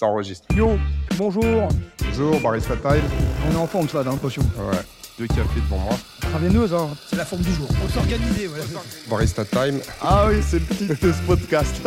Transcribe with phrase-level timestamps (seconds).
[0.00, 0.46] Ça enregistre.
[0.56, 0.78] Yo,
[1.18, 1.68] bonjour.
[2.06, 3.02] Bonjour, Barista Time.
[3.46, 4.40] On est en forme, ça, j'ai l'impression.
[4.40, 4.78] Ouais,
[5.18, 5.92] deux cafés devant moi.
[6.22, 6.88] Traveineuse, hein.
[7.06, 7.68] C'est la forme du jour.
[7.84, 8.64] On s'organiser, voilà.
[9.10, 9.78] Barista Time.
[10.00, 11.86] Ah oui, c'est le petit de ce podcast.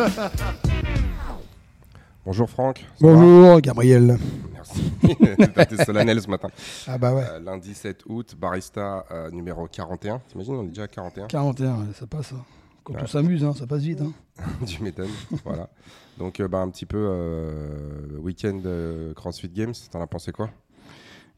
[2.24, 2.86] Bonjour Franck.
[3.00, 4.16] Bonjour, Gabriel.
[4.52, 4.94] Merci.
[5.76, 6.50] T'es solennel ce matin.
[6.86, 7.24] Ah bah ouais.
[7.28, 10.20] Euh, lundi 7 août, Barista euh, numéro 41.
[10.28, 12.30] T'imagines, on est déjà à 41 41, ouais, ça passe.
[12.32, 12.44] hein.
[12.84, 14.00] Quand on s'amuse, hein, ça passe vite.
[14.02, 14.12] Hein.
[14.66, 15.08] du m'étonnes.
[15.44, 15.70] voilà.
[16.18, 19.72] Donc, euh, bah, un petit peu euh, week-end euh, CrossFit Games.
[19.90, 20.50] T'en as pensé quoi?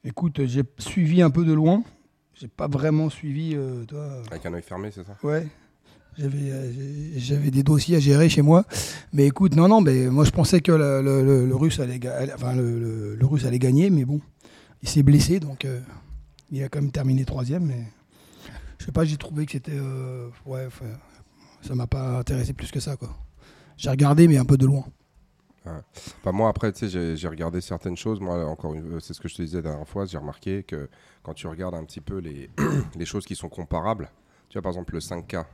[0.04, 1.82] Écoute, j'ai suivi un peu de loin.
[2.34, 3.56] J'ai pas vraiment suivi,
[3.88, 4.22] toi.
[4.30, 5.16] Avec un œil fermé, c'est ça?
[5.22, 5.46] Ouais.
[6.18, 8.64] J'avais, des dossiers à gérer chez moi.
[9.12, 12.00] Mais écoute, non, non, mais moi je pensais que le, le- le- le russe, allait,
[12.34, 14.20] enfin, le, russe allait gagner, mais bon,
[14.82, 15.66] il s'est blessé, donc
[16.50, 17.66] il a quand même terminé troisième.
[17.66, 17.84] Mais
[18.78, 19.78] je sais pas, j'ai trouvé que c'était.
[20.46, 20.68] ouais,
[21.66, 23.08] ça m'a pas intéressé plus que ça, quoi.
[23.76, 24.84] J'ai regardé, mais un peu de loin.
[26.24, 28.20] Bah, moi, après, tu sais, j'ai- regardé certaines choses.
[28.20, 30.06] Moi, encore euh, c'est ce que je te disais la dernière fois.
[30.06, 30.88] J'ai remarqué que
[31.24, 32.48] quand tu regardes un petit peu les,
[32.96, 34.08] les choses qui sont comparables,
[34.48, 35.44] tu vois, par exemple, le 5K,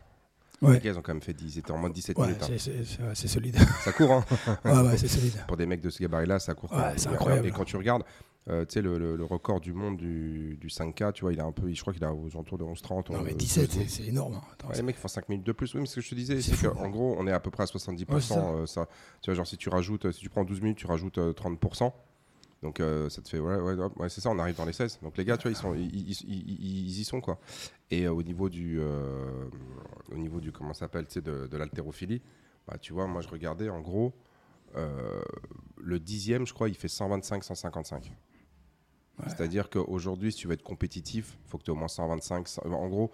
[0.60, 0.74] Ouais.
[0.74, 2.42] les gars, ils ont quand même fait 10, ils étaient en mode 17 Ouais, minutes.
[2.44, 2.54] hein.
[2.56, 2.70] c'est,
[3.02, 3.56] ouais, solide.
[3.82, 4.24] Ça court, hein
[4.64, 5.32] ouais, ouais, c'est solide.
[5.48, 6.70] Pour des mecs de ce gabarit-là, ça court.
[6.72, 7.48] Ouais, c'est incroyable.
[7.48, 8.04] Et quand tu regardes,
[8.48, 11.40] euh, tu sais, le, le- le record du monde du, du 5K, tu vois, il
[11.40, 13.10] a un peu, je crois qu'il a aux alentours de 11-30.
[13.12, 14.34] Non, on- mais euh, 17, c'est, c'est énorme.
[14.34, 14.42] hein.
[14.52, 15.74] Attends, Ouais, c'est- les mecs font 5 minutes de plus.
[15.74, 17.62] Oui, mais ce que je te disais, C'est qu'en gros, on est à peu près
[17.62, 18.12] à 70%.
[18.14, 18.40] Ouais, c'est ça.
[18.48, 18.88] euh, ça.
[19.20, 21.32] Tu vois, genre, si tu rajoutes, euh, si tu prends 12 minutes, tu rajoutes euh,
[21.32, 21.92] 30%.
[22.64, 23.40] Donc, euh, ça te fait.
[23.40, 24.98] Ouais, ouais, c'est ça, on arrive dans les 16.
[25.02, 27.38] Donc, les gars, tu vois, ils, sont, ils, ils- ils- y sont, quoi.
[27.90, 28.78] Et euh, au niveau du.
[28.80, 29.46] euh,
[30.12, 30.52] au niveau du.
[30.52, 32.22] Comment s'appelle, tu sais, de, de l'haltérophilie,
[32.68, 34.12] bah, tu vois, moi, je regardais, en gros,
[34.76, 35.20] euh,
[35.80, 38.12] le dixième, je crois, il fait 125-155.
[39.28, 42.48] C'est-à-dire qu'aujourd'hui, si tu veux être compétitif, il faut que tu aies au moins 125.
[42.48, 43.11] cent- En gros,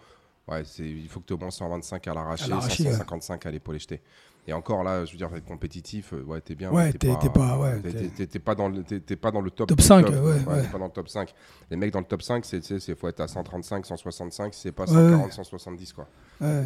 [0.48, 2.92] ouais, c'est- il faut que tu aies au moins 125 à l'arraché, À l'arraché, ouais.
[2.92, 4.00] 155 à l'épaule jetée.
[4.46, 6.70] Et encore là, je veux dire, être compétitif, euh, ouais, t'es bien.
[6.72, 8.82] Ouais, t'es- pas- ouais, t'es pas dans le,
[9.16, 9.68] pas dans le top.
[9.68, 10.62] Top du 5, ouais, ouais.
[10.62, 11.34] t'es pas dans le top 5.
[11.70, 14.84] Les mecs dans le top 5, c'est, c'est faut être à 135, 165, c'est pas
[14.84, 15.32] Ouais, 140, ouais.
[15.32, 16.08] 170 quoi.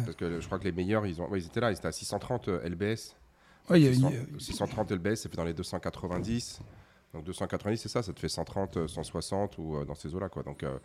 [0.05, 1.91] Parce que je crois que les meilleurs, ils ont, ils étaient là, ils étaient à
[1.91, 3.17] 630 euh, LBS.
[3.69, 6.61] Ouais, il y a 600 une- 630 LBS, ça fait dans les 290.
[7.13, 10.29] Donc 290, c'est ça, ça te fait 130, euh, 160 ou euh, dans ces eaux-là.
[10.29, 10.43] Quoi.
[10.43, 10.77] Donc, euh,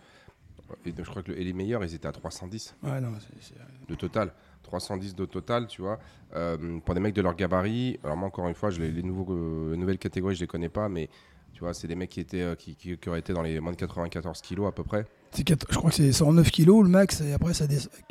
[0.85, 3.33] et je crois que le- et les meilleurs, ils étaient à 310 Ouais, non, c'est-
[3.41, 4.33] c'est- de total.
[4.63, 5.99] 310 de total, tu vois.
[6.35, 9.03] Euh, pour des mecs de leur gabarit, alors moi, encore une fois, je les, les
[9.03, 11.09] nouveaux, euh, les nouvelles catégories, je les connais pas, mais
[11.55, 13.59] tu vois, c'est des mecs qui, étaient, euh, qui, qui- qui auraient été dans les
[13.61, 15.07] moins de 94 kilos à peu près.
[15.37, 17.53] Je crois que c'est 109 kilos le max, et après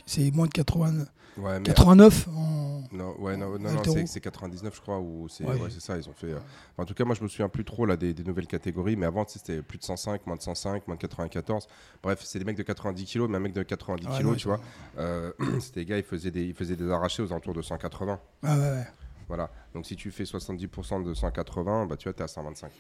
[0.05, 1.05] c'est moins de 80,
[1.39, 2.81] Ouais, mais 89 en.
[2.91, 5.53] Non, ouais, non, non, c'est- c'est 99, je crois, ou c'est Ouais.
[5.61, 6.31] ouais, c'est ça, ils ont fait.
[6.31, 8.47] euh, enfin, en tout cas, moi, je me souviens plus trop là des, des nouvelles
[8.47, 11.67] catégories, mais avant, c'était plus de 105, moins de 105, moins de 94.
[12.01, 14.47] Bref, c'est des mecs de 90 kilos, mais un mec de 90 Ouais, kilos, tu
[14.47, 14.59] vois,
[14.97, 18.19] euh, c'était des gars, ils faisaient des, ils faisaient des arrachés aux alentours de 180.
[18.41, 18.87] Ah ouais, ouais.
[19.27, 19.51] Voilà.
[19.75, 22.71] Donc, si tu fais 70% de 180, bah, tu vois, t'es à 125.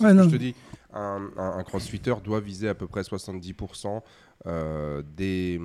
[0.00, 0.54] Ouais, ce que je te dis,
[0.92, 4.00] un, un, un crossfitter doit viser à peu près 70%
[4.46, 5.60] euh, des,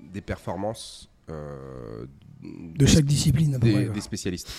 [0.00, 1.08] des performances.
[1.30, 2.06] euh,
[2.42, 3.88] De chaque discipline, des, près, ouais.
[3.88, 4.50] des spécialistes.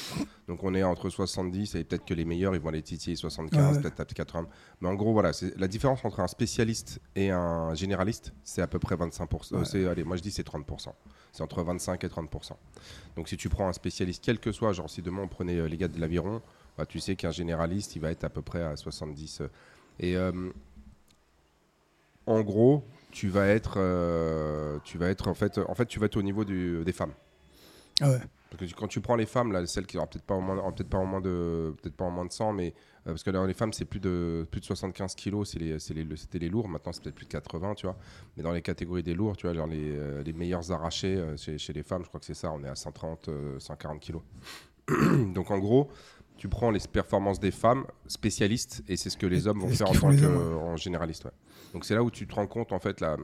[0.47, 3.75] Donc on est entre 70 et peut-être que les meilleurs ils vont aller titiller 75,
[3.77, 3.81] Ouais.
[3.81, 4.47] peut-être à 80.
[4.81, 8.79] Mais en gros voilà, la différence entre un spécialiste et un généraliste, c'est à peu
[8.79, 9.53] près 25%.
[9.53, 9.87] euh, Ouais.
[9.91, 10.89] allez, moi je dis c'est 30%.
[11.31, 12.53] C'est entre 25 et 30%.
[13.15, 15.77] Donc si tu prends un spécialiste quel que soit, genre si demain on prenait les
[15.77, 16.41] gars de l'aviron,
[16.77, 19.47] bah, tu sais qu'un généraliste, il va être à peu près à 70 euh.
[19.99, 20.31] et euh,
[22.27, 26.07] en gros, tu vas être euh, tu vas être en fait en fait tu vas
[26.07, 27.13] être au niveau du- des femmes.
[28.01, 28.19] Ah ouais.
[28.57, 30.37] Parce que quand tu prends les femmes, là, celles qui auront peut-être pas
[30.71, 32.67] peut-être pas en moins de, peut-être pas en moins de 100, mais
[33.05, 35.77] euh, parce que là, les femmes, c'est plus de plus de 75 kilos, c'est les,
[35.93, 36.69] les, le- c'était les lourds.
[36.69, 37.97] Maintenant, c'est peut-être plus de 80, tu vois.
[38.37, 41.35] Mais dans les catégories des lourds, tu vois, genre les, euh, les meilleurs arrachés euh,
[41.37, 42.51] chez, chez les femmes, je crois que c'est ça.
[42.51, 44.21] On est à 130, euh, 140 kilos.
[45.33, 45.89] Donc, en gros,
[46.37, 49.89] tu prends les performances des femmes spécialistes et c'est ce que les hommes vont faire
[49.89, 50.25] en tant que
[50.55, 51.25] en généraliste.
[51.25, 51.31] ouais.
[51.73, 53.17] Donc, c'est là où tu te rends compte, en fait, la,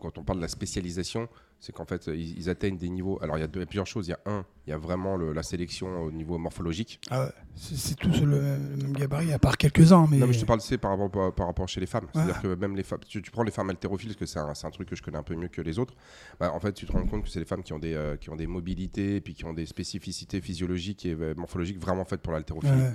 [0.00, 3.18] quand on parle de la spécialisation, c'est qu'en fait, ils, ils atteignent des niveaux.
[3.22, 4.06] Alors, il y, a deux- plusieurs choses.
[4.06, 7.00] Il y a un, il y a vraiment le- la sélection au niveau morphologique.
[7.10, 7.30] Ah ouais.
[7.54, 10.06] C'est, tous le, le même gabarit, à part quelques-uns.
[10.10, 10.18] Mais...
[10.18, 12.06] Non, mais je te parle, c'est par rapport, par, par rapport chez les femmes.
[12.12, 14.52] C'est-à-dire que même les femmes, tu, tu prends les femmes haltérophiles, parce que c'est un,
[14.62, 15.94] un truc que je connais un peu mieux que les autres.
[16.38, 18.16] Bah, en fait, tu te rends compte que c'est les femmes qui ont des, euh,
[18.16, 22.20] qui ont des mobilités, puis qui ont des spécificités physiologiques et euh, morphologiques vraiment faites
[22.20, 22.72] pour l'haltérophilie.
[22.72, 22.92] Ouais.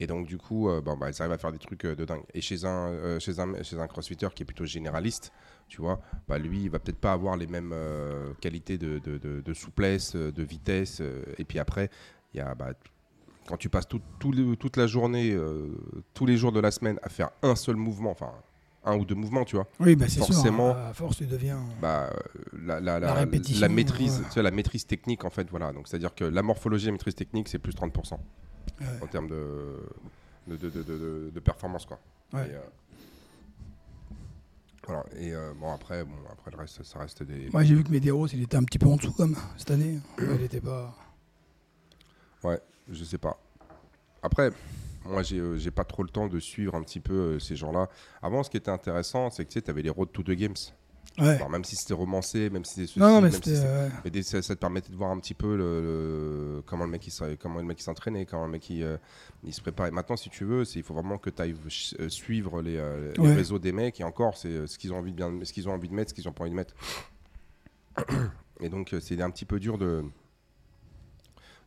[0.00, 2.04] Et donc, du coup, euh, bon, bah, ils arrivent à faire des trucs euh, de
[2.06, 2.22] dingue.
[2.34, 5.30] Et chez un, euh, chez, un, chez un crossfitter qui est plutôt généraliste,
[5.68, 7.74] tu vois, bah, lui, il va peut-être pas avoir les mêmes
[8.40, 11.00] qualités de, de- de- de souplesse, de vitesse.
[11.38, 11.90] et puis après,
[12.34, 12.72] il y a, bah,
[13.46, 15.68] quand tu passes tout- tout le- toute la journée, euh,
[16.14, 18.32] tous les jours de la semaine, à faire un seul mouvement, enfin,
[18.84, 20.72] un ou deux mouvements, tu vois, Oui, bah, c'est Forcément.
[20.72, 20.80] sûr.
[20.82, 21.60] À force, tu deviens.
[21.82, 22.10] bah,
[22.54, 24.24] la, la, La la, répétition, la maîtrise, ouais.
[24.28, 25.72] tu vois, la maîtrise technique, en fait, voilà.
[25.72, 28.18] Donc, c'est-à-dire que la morphologie et la maîtrise technique, c'est plus 30%.
[28.80, 28.86] Ouais.
[29.02, 29.76] en termes de,
[30.46, 31.84] de, de, de, de- de performance.
[31.86, 31.98] Quoi.
[32.32, 32.48] Ouais.
[32.48, 32.60] Et, euh,
[34.86, 35.04] voilà.
[35.16, 37.48] Et euh, bon, après, bon, après, le reste, ça reste des.
[37.52, 40.00] Moi, j'ai vu que Medeiros, il était un petit peu en dessous, comme, cette année.
[40.18, 40.94] Ouais, il était pas.
[42.42, 42.58] Ouais,
[42.90, 43.38] je sais pas.
[44.22, 44.50] Après,
[45.04, 47.54] moi, j'ai euh, j'ai pas trop le temps de suivre un petit peu euh, ces
[47.54, 47.90] gens-là.
[48.22, 50.54] Avant, ce qui était intéressant, c'est que tu sais, avais les Road to the Games.
[51.20, 51.36] Ouais.
[51.36, 54.10] Alors, même si c'était romancé, même si c'était ceci, non, mais même si euh, Mais
[54.10, 57.06] des- ça, ça te permettait de voir un petit peu le, le- comment le mec
[57.06, 58.96] il comment le mec s'entraînait, comment le mec il, euh,
[59.44, 59.90] il se préparait.
[59.90, 61.54] Maintenant, si tu veux, il faut vraiment que tu ailles
[62.08, 63.34] suivre les, euh, les Ouais.
[63.34, 65.68] réseaux des mecs et encore, c'est euh, ce qu'ils ont envie de bien, ce qu'ils
[65.68, 66.74] ont envie de mettre, ce qu'ils ont pas envie de mettre.
[68.60, 70.04] Et donc, euh, c'est un petit peu dur de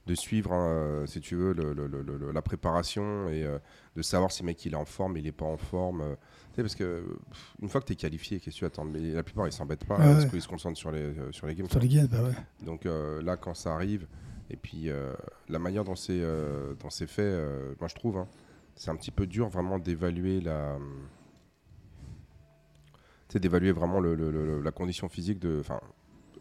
[0.05, 3.57] de suivre, hein, si tu veux, le- le- le- le- la préparation et euh,
[3.95, 6.01] de savoir si le mec il est en forme, il est pas en forme.
[6.01, 6.15] euh.
[6.51, 8.83] Tu sais, parce que pff, une fois que tu es qualifié, qu'est-ce que tu attends
[8.85, 11.47] Mais la plupart ils s'embêtent pas Ouais, parce qu'ils se concentrent sur les, euh, sur
[11.47, 11.69] les games.
[11.69, 12.33] sur les games, bah ouais.
[12.65, 14.05] Donc euh, là, quand ça arrive,
[14.49, 15.13] et puis euh,
[15.47, 18.27] la manière dont c'est euh, fait, euh, moi je trouve, hein,
[18.75, 20.77] c'est un petit peu dur vraiment d'évaluer la,
[23.39, 25.79] d'évaluer vraiment le- le- le- la condition physique de, enfin,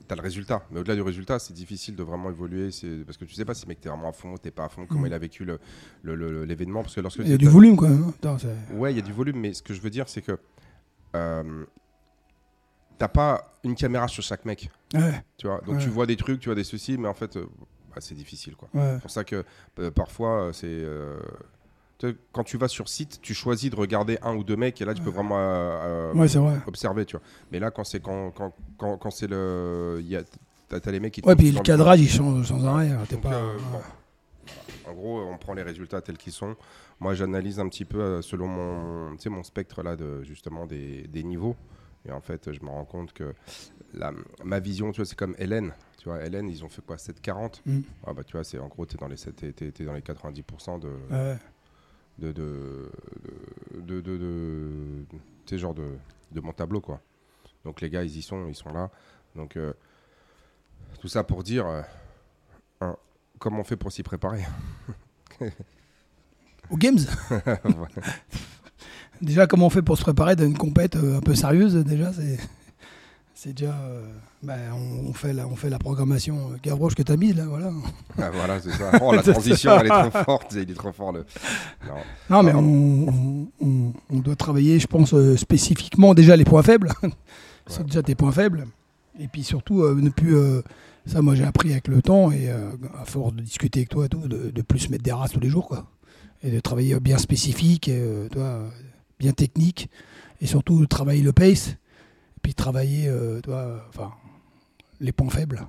[0.07, 3.25] t'as le résultat, mais au-delà du résultat, c'est difficile de vraiment évoluer, c'est parce que
[3.25, 5.03] tu sais pas si le mec t'es vraiment à fond, t'es pas à fond, comment
[5.03, 5.07] Mm.
[5.07, 5.59] il a vécu le-
[6.03, 8.13] le- le- l'événement, parce que lorsque Il y a du volume, quand même.
[8.25, 8.37] hein.
[8.39, 10.39] C'est- Ouais, il y a du volume, mais ce que je veux dire, c'est que
[11.15, 11.65] euh,
[12.99, 15.61] t'as pas une caméra sur chaque mec, Ouais, tu vois.
[15.67, 15.83] Donc Ouais.
[15.83, 17.47] tu vois des trucs, tu vois des soucis, mais en fait, euh,
[17.95, 18.69] bah, c'est difficile, quoi.
[18.75, 18.95] ouais.
[18.95, 19.45] C'est pour ça que
[19.79, 20.67] euh, parfois, c'est.
[22.33, 24.95] Quand tu vas sur site, tu choisis de regarder un ou deux mecs, et là,
[24.95, 26.59] tu peux vraiment euh, euh, Ouais, c'est vrai.
[26.67, 27.25] observer, tu vois.
[27.51, 30.01] Mais là, quand c'est quand, quand, quand, quand c'est le.
[30.05, 30.23] Y a,
[30.69, 32.91] t'as, les mecs qui te Ouais, puis le cadrage, il change sans arrêt.
[32.91, 33.05] hein.
[33.09, 33.35] T'es pas.
[33.35, 33.81] euh, bon.
[34.91, 36.57] En gros, on prend les résultats tels qu'ils sont.
[37.01, 41.57] Moi, j'analyse un petit peu selon mon, mon spectre là de justement des, des niveaux.
[42.07, 43.33] Et en fait, je me rends compte que
[43.95, 44.13] la-
[44.45, 45.73] ma vision, tu vois, c'est comme Hélène.
[45.99, 47.81] Tu vois, Hélène, ils ont fait quoi 7,40 Mm.
[48.09, 49.85] ah bah, Tu vois, c'est en gros, tu es dans les, 7, t'es- t'es- t'es
[49.85, 51.37] dans les 90% de, Ouais.
[52.19, 52.91] De, de,
[53.75, 55.19] de, de, de- de- tu
[55.55, 55.97] sais, genre de,
[56.33, 57.01] de mon tableau, quoi.
[57.65, 58.91] Donc les gars, ils y sont, ils sont là.
[59.37, 59.73] Donc euh,
[61.01, 62.93] tout ça pour dire, euh,
[63.39, 64.43] comment on fait pour s'y préparer
[66.71, 66.99] Aux Games
[69.21, 70.35] Déjà, comment on fait pour se préparer?
[70.37, 72.39] Dans une compète euh, un peu sérieuse Déjà, c'est.
[73.45, 73.73] C'est déjà.
[73.73, 74.05] euh,
[74.45, 77.45] bah, on, on fait la, on fait la programmation euh, Gavroche que t'as mise, là,
[77.47, 77.73] voilà.
[78.19, 78.93] Ah, Voilà, c'est ça.
[79.03, 80.53] Oh, la transition, elle est trop forte.
[80.53, 81.11] Il est trop fort.
[81.11, 81.25] Le...
[81.89, 81.95] Non.
[82.31, 86.63] Non, mais on, on- on- on doit travailler, je pense, euh, spécifiquement déjà les points
[86.63, 86.93] faibles.
[87.67, 87.85] C'est Ouais.
[87.87, 88.65] déjà tes points faibles.
[89.19, 90.37] Et puis surtout, euh, ne plus.
[91.07, 94.09] ça, moi, j'ai appris avec le temps et à force de discuter avec toi et
[94.09, 95.87] tout, de, de plus mettre des races tous les jours, quoi.
[96.45, 98.61] Et de travailler bien spécifique, et, toi,
[99.19, 99.91] bien technique.
[100.41, 101.75] Et surtout, travailler le pace.
[102.43, 104.13] Puis travailler, euh, toi, enfin,
[105.01, 105.67] les points faibles.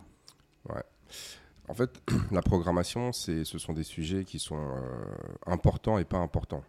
[1.69, 5.05] En fait, la programmation, ce sont des sujets qui sont euh,
[5.45, 6.63] importants et pas importants.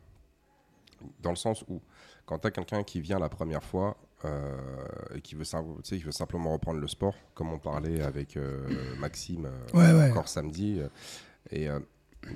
[1.20, 1.80] Dans le sens où,
[2.26, 4.56] quand tu as quelqu'un qui vient la première fois euh,
[5.14, 5.44] et qui veut,
[5.82, 8.38] qui simplement reprendre le sport, comme on parlait avec
[8.98, 10.10] Maxime Ouais, ouais.
[10.10, 10.80] encore samedi,
[11.50, 11.68] et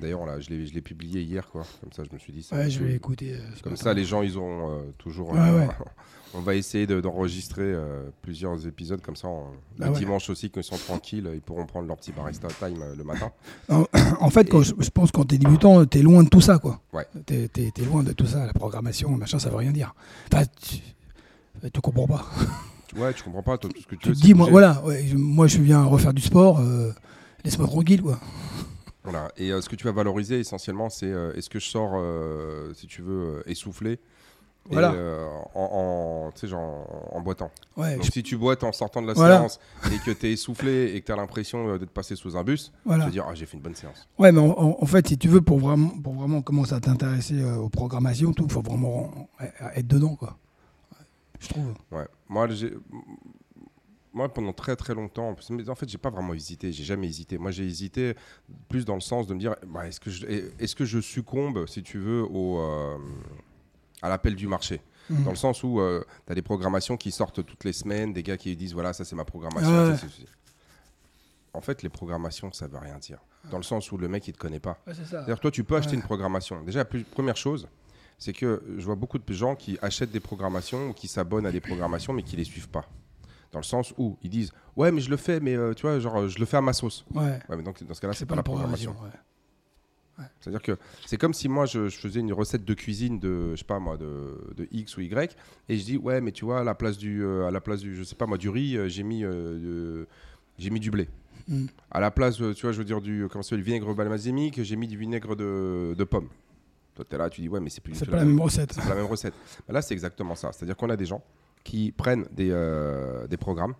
[0.01, 1.65] d'ailleurs, là, je l'ai, publié hier, quoi.
[1.81, 2.43] Comme ça, je me suis dit.
[2.43, 3.35] ça Ouais, je vais écouter.
[3.35, 5.33] euh, Comme ça, les gens, ils auront euh, toujours.
[5.33, 5.69] Ouais, euh, ouais.
[6.35, 9.29] on va essayer de- d'enregistrer euh, plusieurs épisodes comme ça.
[9.29, 9.47] on-
[9.81, 12.83] Ah le dimanche aussi, quand ils sont tranquilles, ils pourront prendre leur petit barista time
[12.97, 13.31] le matin.
[14.21, 16.59] En fait, quand je, je pense que quand t'es débutant, t'es loin de tout ça,
[16.59, 16.81] quoi.
[16.93, 17.07] Ouais.
[17.27, 19.95] T'es, t'es loin de tout ça, la programmation, machin, ça veut rien dire.
[20.33, 20.79] Enfin, tu,
[21.73, 22.27] tu comprends pas.
[22.97, 23.59] Ouais, tu comprends pas.
[23.59, 24.83] toi, tout ce que tu, Tu veux, te c'est dis, moi, voilà,
[25.15, 26.59] moi je viens refaire du sport,
[27.45, 28.19] laisse-moi tranquille, quoi.
[29.11, 29.31] Voilà.
[29.37, 32.73] Et euh, ce que tu vas valoriser essentiellement, c'est euh, est-ce que je sors, euh,
[32.75, 33.99] si tu veux, essoufflé
[34.71, 34.93] Voilà.
[34.93, 37.51] Euh, en, genre, boitant.
[37.77, 39.39] Ouais, Donc je- si tu boites en sortant de la Voilà.
[39.39, 39.61] séance
[39.93, 42.71] et que tu es essoufflé et que tu as l'impression d'être passé sous un bus,
[42.85, 43.05] voilà.
[43.05, 44.07] tu vas dire ah, j'ai fait une bonne séance.
[44.19, 47.57] Ouais, mais en, fait, si tu veux, pour vraiment, pour vraiment commencer à t'intéresser euh,
[47.57, 49.29] aux programmations, il faut vraiment
[49.75, 50.37] être dedans, quoi.
[51.41, 51.73] Je trouve.
[51.93, 52.07] Ouais.
[52.29, 52.75] Moi, j'ai-
[54.19, 56.73] Moi, pendant très très longtemps, mais en fait, j'ai pas vraiment hésité.
[56.73, 57.39] J'ai jamais hésité.
[57.39, 58.15] Moi, j'ai hésité
[58.69, 60.27] plus dans le sens de me dire, bah, est-ce que je,
[60.59, 62.99] est-ce que je succombe, si tu veux, au, euh,
[64.03, 64.81] à l'appel du marché?
[65.09, 65.23] Mhm.
[65.23, 65.81] Dans le sens où
[66.27, 69.05] tu as des programmations qui sortent toutes les semaines, des gars qui disent, voilà, ça
[69.05, 69.71] c'est ma programmation.
[69.71, 69.93] Ouais.
[69.93, 70.27] ça, c'est ceci.
[71.55, 73.21] En fait, les programmations, ça veut rien dire.
[73.53, 74.79] Dans le sens où le mec, il te connaît pas.
[74.85, 75.11] Ouais, c'est ça.
[75.11, 75.97] C'est-à-dire, toi, tu peux acheter Ouais.
[75.99, 76.61] une programmation.
[76.65, 77.69] Déjà, plus- première chose,
[78.19, 81.53] c'est que je vois beaucoup de gens qui achètent des programmations ou qui s'abonnent à
[81.53, 82.89] des programmations, mais qui les suivent pas.
[83.53, 85.99] Dans le sens où ils disent Ouais, mais je le fais, mais euh, tu vois,
[85.99, 87.05] genre, je le fais à ma sauce.
[87.15, 87.23] Ouais.
[87.49, 88.95] Ouais, mais donc, dans ce cas-là, c'est pas, la programmation.
[89.03, 89.11] ouais.
[90.41, 90.77] C'est-à-dire que
[91.07, 93.79] c'est comme si moi, je, je faisais une recette de cuisine de, je sais pas
[93.79, 95.37] moi, de, de X ou Y,
[95.69, 97.81] et je dis Ouais, mais tu vois, à la place du, euh, à la place
[97.81, 100.05] du je sais pas moi, du riz, euh, j'ai mis, euh,
[100.59, 101.09] j'ai mis du blé.
[101.47, 101.67] Mm.
[101.91, 104.63] À la place, euh, tu vois, je veux dire, du, comment ça s'appelle, vinaigre balsamique,
[104.63, 106.29] j'ai mis du vinaigre de, de pomme.
[106.97, 108.73] Toi, t'es là, tu dis, ouais, mais c'est plus C'est pas la même recette.
[108.73, 109.35] c'est la même recette.
[109.69, 110.51] Là, c'est exactement ça.
[110.53, 111.23] C'est-à-dire qu'on a des gens
[111.69, 113.75] qui prennent des, euh, des programmes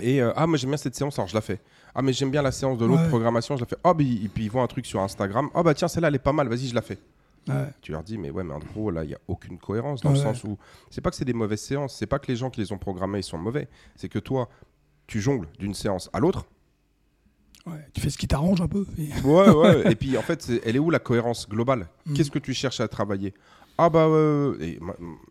[0.00, 1.60] et euh, ah, moi j'aime bien cette séance, alors je la fais.
[1.94, 3.08] Ah, mais j'aime bien la séance de l'autre Ouais.
[3.08, 3.76] programmation, je la fais.
[3.84, 5.50] Ah, ils- et puis ils voient un truc sur Instagram.
[5.54, 6.98] Ah, bah tiens, celle-là, elle est pas mal, vas-y, je la fais.
[7.48, 7.66] Ouais.
[7.80, 10.10] Tu leur dis, mais ouais, mais en gros, là, il n'y a aucune cohérence dans
[10.10, 10.56] le sens où
[10.90, 12.78] c'est pas que c'est des mauvaises séances, c'est pas que les gens qui les ont
[12.78, 14.48] programmées ils sont mauvais, c'est que toi,
[15.06, 16.46] tu jongles d'une séance à l'autre.
[17.66, 17.84] Ouais.
[17.92, 18.86] Tu fais ce qui t'arrange un peu.
[18.98, 19.92] et- Ouais, ouais.
[19.92, 21.88] et puis en fait, elle est où la cohérence globale?
[22.06, 22.14] Mm.
[22.14, 23.34] Qu'est-ce que tu cherches à travailler?
[23.80, 24.80] Ah bah, euh, et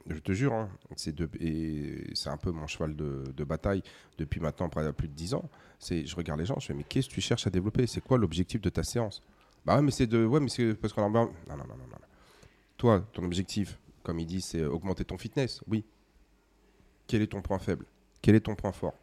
[0.08, 3.84] je te jure, hein, c'est un peu mon cheval de, bataille
[4.18, 5.50] depuis maintenant plus de 10 ans.
[5.82, 7.86] Je regarde les gens, je fais mais qu'est-ce que tu cherches à développer?
[7.88, 9.22] C'est quoi l'objectif de ta séance?
[9.66, 11.98] Bah ouais, mais c'est de, mais c'est parce qu'on a non, non, non, non, non.
[12.78, 15.62] Toi, ton objectif, comme il dit, c'est augmenter ton fitness.
[15.68, 15.84] Oui.
[17.06, 17.86] Quel est ton point faible?
[18.22, 18.94] Quel est ton point fort?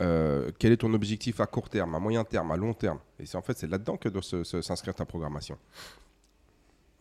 [0.00, 3.00] Euh, quel est ton objectif à court terme, à moyen terme, à long terme?
[3.18, 5.58] Et c'est en fait c'est là-dedans que doit s'inscrire ta programmation.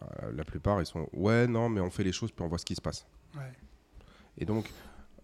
[0.04, 2.60] Euh, la plupart ils sont ouais non mais on fait les choses puis on voit
[2.60, 3.08] ce qui se passe.
[3.36, 3.51] Ouais.
[4.38, 4.70] Et donc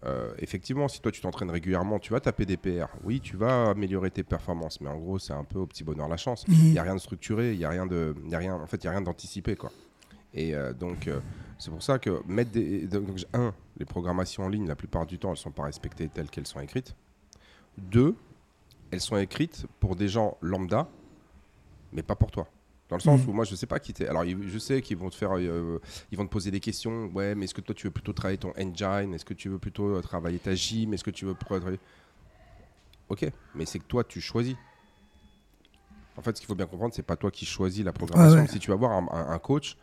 [0.04, 2.88] euh, effectivement si toi tu t'entraînes régulièrement tu vas taper des PR.
[3.04, 6.08] Oui tu vas améliorer tes performances mais en gros c'est un peu au petit bonheur
[6.08, 6.44] la chance.
[6.48, 6.70] Il Mhm.
[6.72, 8.66] n'y a rien de structuré, il y a rien de, il y a rien, en
[8.66, 9.70] fait, il y a rien d'anticipé quoi.
[10.34, 11.20] Et euh, donc euh,
[11.60, 15.20] c'est pour ça que mettre des, donc, un, les programmations en ligne la plupart du
[15.20, 16.96] temps elles sont pas respectées telles qu'elles sont écrites.
[17.78, 18.16] Deux,
[18.90, 20.88] elles sont écrites pour des gens lambda,
[21.92, 22.48] mais pas pour toi.
[22.94, 23.28] Dans le sens Mhm.
[23.28, 24.06] où moi je sais pas qui t'es.
[24.06, 25.80] Alors je sais qu'ils vont te faire, euh,
[26.12, 27.06] ils vont te poser des questions.
[27.12, 29.12] Ouais, mais est-ce que toi tu veux plutôt travailler ton engine?
[29.14, 30.94] Est-ce que tu veux plutôt euh, travailler ta gym?
[30.94, 31.80] Est-ce que tu veux travailler?
[33.08, 34.54] Ok, mais c'est que toi tu choisis.
[36.16, 38.42] En fait, ce qu'il faut bien comprendre, c'est pas toi qui choisis la programmation.
[38.42, 38.46] Ouais.
[38.46, 39.76] Si tu vas voir un, un- un coach,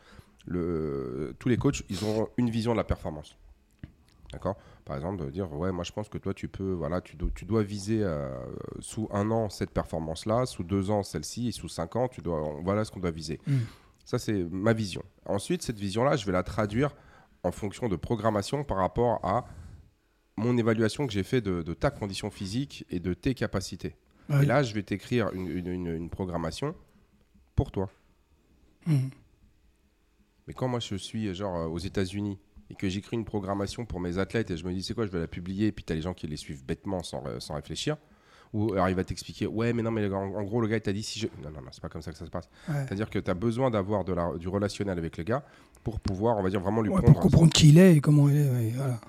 [0.46, 3.36] le, tous les coachs, ils auront une vision de la performance.
[4.32, 4.56] D'accord?
[4.86, 7.30] Par exemple, de dire, ouais, moi je pense que toi tu peux, voilà, tu, dois-
[7.36, 8.30] tu dois viser euh,
[8.80, 12.58] sous un an cette performance-là, sous deux ans celle-ci, et sous cinq ans, tu dois,
[12.64, 13.40] voilà ce qu'on doit viser.
[13.48, 13.58] Mm.
[14.06, 15.04] Ça, c'est ma vision.
[15.26, 16.96] Ensuite, cette vision-là, je vais la traduire
[17.44, 19.46] en fonction de programmation par rapport à
[20.38, 23.96] mon évaluation que j'ai fait de, de ta condition physique et de tes capacités.
[24.42, 26.74] Et là, je vais t'écrire une, une- une- une programmation
[27.56, 27.90] pour toi.
[28.88, 29.10] Mhm.
[30.48, 32.40] Mais quand moi je suis genre aux États-Unis
[32.72, 35.12] et que j'écris une programmation pour mes athlètes et je me dis c'est quoi, je
[35.12, 37.56] vais la publier, et puis tu as les gens qui les suivent bêtement sans, sans
[37.56, 37.98] réfléchir.
[38.54, 40.82] Ou alors il va t'expliquer, ouais, mais non, mais en, en gros, le gars il
[40.82, 41.28] t'a dit si je.
[41.42, 42.50] Non, non, non, c'est pas comme ça que ça se passe.
[42.68, 42.76] Ouais.
[42.86, 45.44] C'est-à-dire que tu as besoin d'avoir de la- du relationnel avec le gars
[45.86, 47.14] pour pouvoir, on va dire, vraiment lui Ouais, prendre.
[47.14, 48.50] pour comprendre qui il est et comment il est.
[48.50, 49.00] ouais, voilà.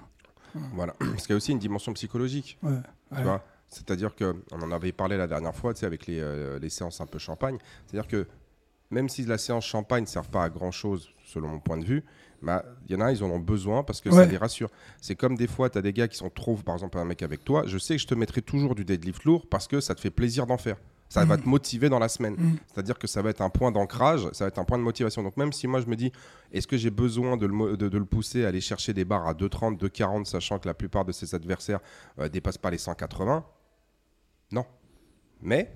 [0.74, 0.92] Voilà.
[0.98, 2.56] Parce qu'il y a aussi une dimension psychologique.
[2.62, 2.76] Ouais.
[3.16, 6.20] Tu vois C'est-à-dire que on en avait parlé la dernière fois, tu sais, avec les,
[6.20, 7.58] euh, les séances un peu champagne.
[7.86, 8.26] C'est-à-dire que
[8.90, 12.04] même si la séance champagne ne sert pas à grand-chose, selon mon point de vue,
[12.42, 14.70] bah, il y en a, ils en ont besoin parce que ça les rassure.
[15.00, 17.22] C'est comme des fois, tu as des gars qui sont trop, par exemple, un mec
[17.22, 19.94] avec toi, je sais que je te mettrai toujours du deadlift lourd parce que ça
[19.94, 20.76] te fait plaisir d'en faire.
[21.08, 22.36] Ça va te motiver dans la semaine.
[22.38, 22.56] Mhm.
[22.66, 25.22] C'est-à-dire que ça va être un point d'ancrage, ça va être un point de motivation.
[25.22, 26.10] Donc même si moi je me dis,
[26.52, 29.26] est-ce que j'ai besoin de le, de, de le pousser à aller chercher des barres
[29.26, 31.80] à 2,30, 2,40, sachant que la plupart de ses adversaires
[32.16, 33.44] ne dépassent pas les 180
[34.52, 34.64] Non.
[35.42, 35.70] Mais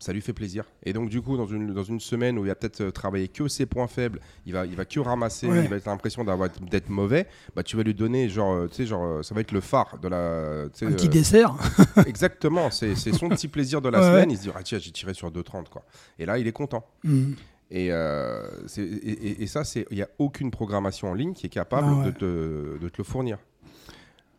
[0.00, 0.64] ça lui fait plaisir.
[0.84, 3.26] Et donc du coup, dans une, dans une semaine où il va peut-être euh, travailler
[3.28, 5.64] que ses points faibles, il va, il va que ramasser, Ouais.
[5.64, 7.26] il va avoir l'impression d'avoir d'être mauvais,
[7.56, 9.60] bah tu vas lui donner genre, euh, tu sais, genre, euh, ça va être le
[9.60, 11.54] phare de la, Un petit euh, dessert.
[12.06, 14.30] Exactement, c'est son petit plaisir de la Ouais, semaine.
[14.30, 15.84] Il se dit, ah tiens, j'ai tiré sur 2,30 quoi.
[16.18, 16.86] Et là, il est content.
[17.04, 17.34] Mhm.
[17.70, 21.46] Et, euh, c'est- et, et- et ça, il n'y a aucune programmation en ligne qui
[21.46, 22.06] est capable Ah ouais.
[22.06, 23.36] de, te, de te le fournir.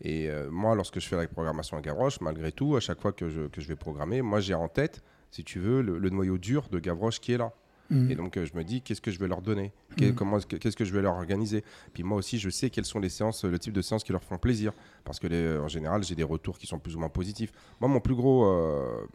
[0.01, 3.11] Et euh, moi, lorsque je fais la programmation à Gavroche, malgré tout, à chaque fois
[3.11, 6.09] que je, que je vais programmer, moi j'ai en tête, si tu veux, le, le
[6.09, 7.53] noyau dur de Gavroche qui est là.
[7.91, 8.11] Mhm.
[8.11, 9.73] Et donc euh, je me dis, qu'est-ce que je vais leur donner?
[9.97, 11.63] Qu'est- comment est-ce que- Qu'est-ce que je vais leur organiser?
[11.93, 14.23] Puis moi aussi, je sais quelles sont les séances, le type de séances qui leur
[14.23, 14.73] font plaisir.
[15.03, 17.51] Parce que les- en général, j'ai des retours qui sont plus ou moins positifs.
[17.81, 19.05] Moi, mon plus gros, euh,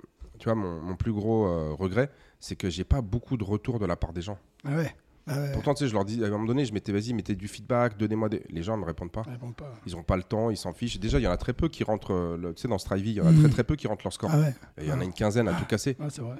[0.41, 3.79] tu vois, mon, mon plus gros euh, regret, c'est que j'ai pas beaucoup de retours
[3.79, 4.39] de la part des gens.
[4.65, 4.93] Ah ouais?
[5.27, 5.53] Ah ouais.
[5.53, 7.49] Pourtant, tu sais, je leur dis, à un moment donné, je mettais, vas-y, mettez du
[7.49, 8.43] feedback, donnez-moi des.
[8.51, 9.23] Les gens ne me répondent pas.
[9.27, 9.73] Ils pas.
[9.87, 10.99] Ils n'ont pas le temps, ils s'en fichent.
[11.01, 13.15] Déjà, il y en a très peu qui rentrent, euh, tu sais, dans Strivey, il
[13.17, 13.41] y en a Mhm.
[13.41, 14.31] très très peu qui rentrent leur score.
[14.33, 14.55] Ah ouais.
[14.83, 15.97] Il y en a une quinzaine à tout casser.
[15.99, 16.37] Ah, c'est vrai.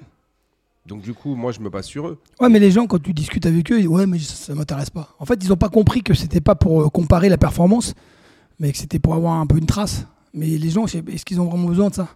[0.85, 2.19] Donc, du coup, moi, je me base sur eux.
[2.39, 4.53] Ouais, mais les gens, quand tu discutes avec eux, ils disent, ouais, mais ça, ça
[4.53, 5.15] m'intéresse pas.
[5.17, 7.95] En fait, ils n'ont pas compris que c'était pas pour euh, comparer la performance,
[8.59, 10.05] mais que c'était pour avoir un peu une trace.
[10.35, 12.09] Mais les gens, est-ce qu'ils ont vraiment besoin de ça?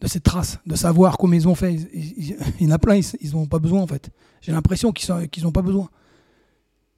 [0.00, 1.74] De cette trace, de savoir comment ils ont fait?
[1.92, 4.10] Il y en a plein, ils n'ont pas besoin, en fait.
[4.40, 5.88] J'ai l'impression qu'ils n'ont pas besoin.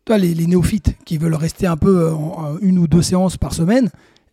[0.04, 3.02] Toi, les, les néophytes qui veulent rester un peu euh, en, en une ou deux
[3.02, 3.90] séances par semaine,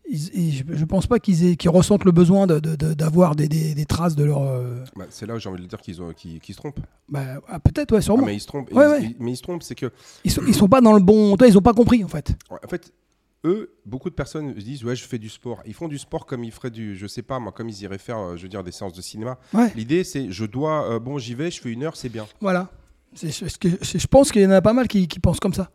[0.10, 3.48] ils- ils- je ne pense pas qu'ils ressentent le besoin de- de- de- d'avoir des,
[3.50, 4.42] des- des traces de leur.
[4.44, 6.80] euh, Bah, c'est là où j'ai envie de dire qu'ils se trompent.
[7.10, 8.26] bah, ah, Peut-être, ouais, Ah, sûrement.
[8.26, 8.72] mais ils se trompent.
[8.74, 9.16] Ouais, ouais.
[9.20, 9.92] mais ils se trompent, c'est que
[10.24, 11.36] Ils sont, ils sont pas dans le bon.
[11.36, 12.34] Toi, ils ont pas compris en fait.
[12.50, 12.92] En fait,
[13.46, 15.62] eux, beaucoup de personnes se disent ouais, je fais du sport.
[15.68, 17.98] Ils font du sport comme ils feraient du, je sais pas moi, comme ils iraient
[18.00, 19.38] faire, euh, je veux dire, des séances de cinéma.
[19.76, 22.26] L'idée, c'est je dois, euh, bon, j'y vais, je fais une heure, c'est bien.
[22.40, 22.70] Voilà.
[23.22, 25.70] Je pense qu'il y en a pas mal qui, pensent comme ça.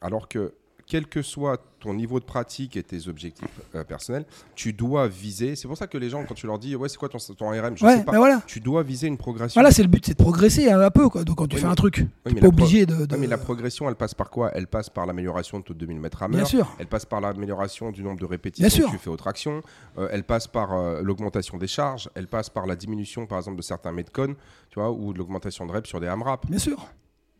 [0.00, 0.54] Alors que
[0.86, 4.24] quel que soit ton niveau de pratique et tes objectifs euh, personnels,
[4.54, 5.56] tu dois viser.
[5.56, 7.48] C'est pour ça que les gens, quand tu leur dis ouais, c'est quoi ton, ton
[7.50, 8.12] RM, je ouais, sais pas.
[8.12, 8.40] mais voilà.
[8.46, 9.60] Tu dois viser une progression.
[9.60, 11.24] Voilà, c'est le but, c'est de progresser un, un peu quoi.
[11.24, 13.06] Donc quand tu Oui, fais mais- un truc, Oui, mais pas obligé de.
[13.06, 14.50] de- mais la progression, elle passe par quoi?
[14.54, 16.72] Elle passe par l'amélioration de ton 2000 mètres à Bien sûr.
[16.78, 18.86] Elle passe par l'amélioration du nombre de répétitions Bien sûr.
[18.86, 19.62] que tu fais aux tractions.
[19.98, 22.08] Euh, elle passe par euh, l'augmentation des charges.
[22.14, 24.36] Elle passe par la diminution, par exemple, de certains metcon,
[24.70, 26.46] tu vois, ou de l'augmentation de reps sur des AMRAP.
[26.48, 26.86] Bien sûr.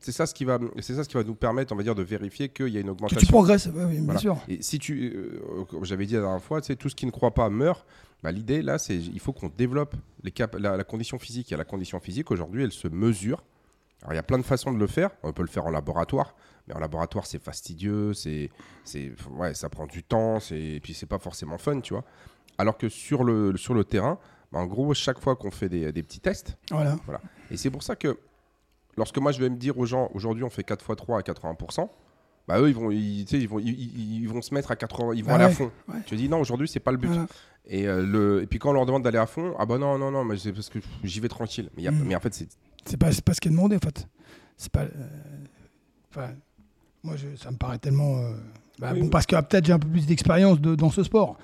[0.02, 1.94] C'est ça ce qui va, c'est ça ce qui va nous permettre, on va dire,
[1.94, 3.20] de vérifier qu'il y a une Que augmentation.
[3.20, 4.20] tu progresses, oui, bien Voilà.
[4.20, 4.36] sûr.
[4.48, 7.10] Et si tu, euh, comme j'avais dit la dernière fois, sais, tout ce qui ne
[7.12, 7.86] croit pas meurt.
[8.22, 11.50] Bah, L'idée là, c'est il faut qu'on développe les cap- la, la condition physique.
[11.52, 13.42] Et la condition physique aujourd'hui, elle se mesure.
[14.02, 15.10] Alors il y a plein de façons de le faire.
[15.22, 16.34] On peut le faire en laboratoire,
[16.66, 18.50] mais en laboratoire c'est fastidieux, c'est,
[18.84, 22.04] c'est, ouais, ça prend du temps, c'est, et puis c'est pas forcément fun, tu vois.
[22.58, 24.18] Alors que sur le sur le terrain,
[24.50, 26.96] bah, en gros, chaque fois qu'on fait des, des petits tests, Voilà.
[27.50, 28.18] et c'est pour ça que
[28.96, 31.22] lorsque moi je vais me dire aux gens, aujourd'hui on fait 4 x 3 à
[31.22, 31.88] 80%,
[32.48, 35.28] bah eux ils vont, ils, tu vont, ils, vont se mettre à 80, ils vont
[35.28, 35.70] Bah aller à fond.
[35.88, 36.00] ouais.
[36.10, 37.06] Je dis non, aujourd'hui c'est pas le but.
[37.08, 37.26] Voilà.
[37.66, 39.96] Et, euh, le, et puis quand on leur demande d'aller à fond, ah bah non,
[39.98, 41.70] non, non, mais c'est parce que j'y vais tranquille.
[41.76, 42.04] Mais, il y a- Mm.
[42.06, 42.48] mais en fait, c'est.
[42.84, 44.08] C'est pas, pas ce qui est demandé en fait.
[44.56, 44.82] C'est pas.
[46.16, 46.26] euh,
[47.04, 48.16] moi, je- ça me paraît tellement.
[48.18, 48.32] euh,
[48.78, 49.10] bah, Oui, bon, oui.
[49.10, 51.38] parce que ah, peut-être j'ai un peu plus d'expérience de- dans ce sport.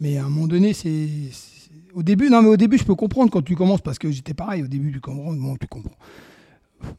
[0.00, 1.08] Mais à un moment donné, c'est.
[1.32, 4.10] c'est- Au début, non, mais au début, je peux comprendre quand tu commences parce que
[4.10, 4.62] j'étais pareil.
[4.62, 5.32] Au début, tu comprends.
[5.32, 5.96] Bon, tu comprends.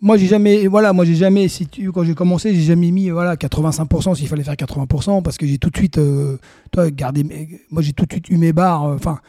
[0.01, 0.67] Moi, j'ai jamais.
[0.67, 1.47] Voilà, moi, j'ai jamais.
[1.47, 5.37] Si tu, quand j'ai commencé, j'ai jamais mis voilà 85% s'il fallait faire 80% parce
[5.37, 5.97] que j'ai tout de suite.
[5.97, 6.37] euh,
[6.71, 7.23] toi, gardé.
[7.71, 8.85] Moi, j'ai tout de suite eu mes barres.
[8.85, 9.19] euh, Enfin.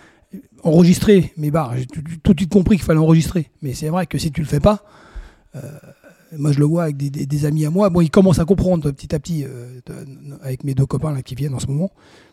[0.63, 1.77] enregistrer mes barres.
[1.77, 2.03] J'ai tout,
[2.35, 3.51] de suite compris qu'il fallait enregistrer.
[3.63, 4.85] Mais c'est vrai que si tu le fais pas,
[5.57, 5.61] euh,
[6.37, 9.15] moi je le vois avec des, amis à moi, bon ils commencent à comprendre petit
[9.15, 9.45] à petit,
[10.43, 11.91] avec mes deux copains qui viennent en ce moment,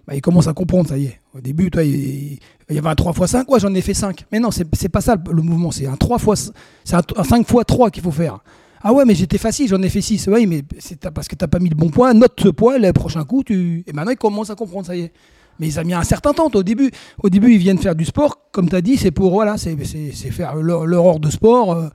[0.07, 1.19] bah, ils commencent à comprendre, ça y est.
[1.35, 3.93] Au début, toi, il, il y avait un 3 x 5, ouais j'en ai fait
[3.93, 4.25] 5.
[4.31, 6.51] Mais non, c'est pas ça le, mouvement, c'est un 3 x
[6.83, 8.39] c'est un, un 5 x 3 qu'il faut faire.
[8.81, 10.27] Ah ouais, mais j'étais facile, j'en ai fait 6.
[10.31, 12.93] Oui, mais c'est parce que t'as pas mis le bon point, note ce point, le
[12.93, 13.83] prochain coup, tu.
[13.85, 15.13] Et maintenant ils commencent à comprendre, ça y est.
[15.59, 16.51] Mais ça a mis un certain temps.
[16.53, 16.91] Au début,
[17.23, 18.37] au début, ils viennent faire du sport.
[18.51, 21.71] Comme tu as dit, c'est pour voilà, c'est faire leur, leur heure de sport.
[21.73, 21.89] euh,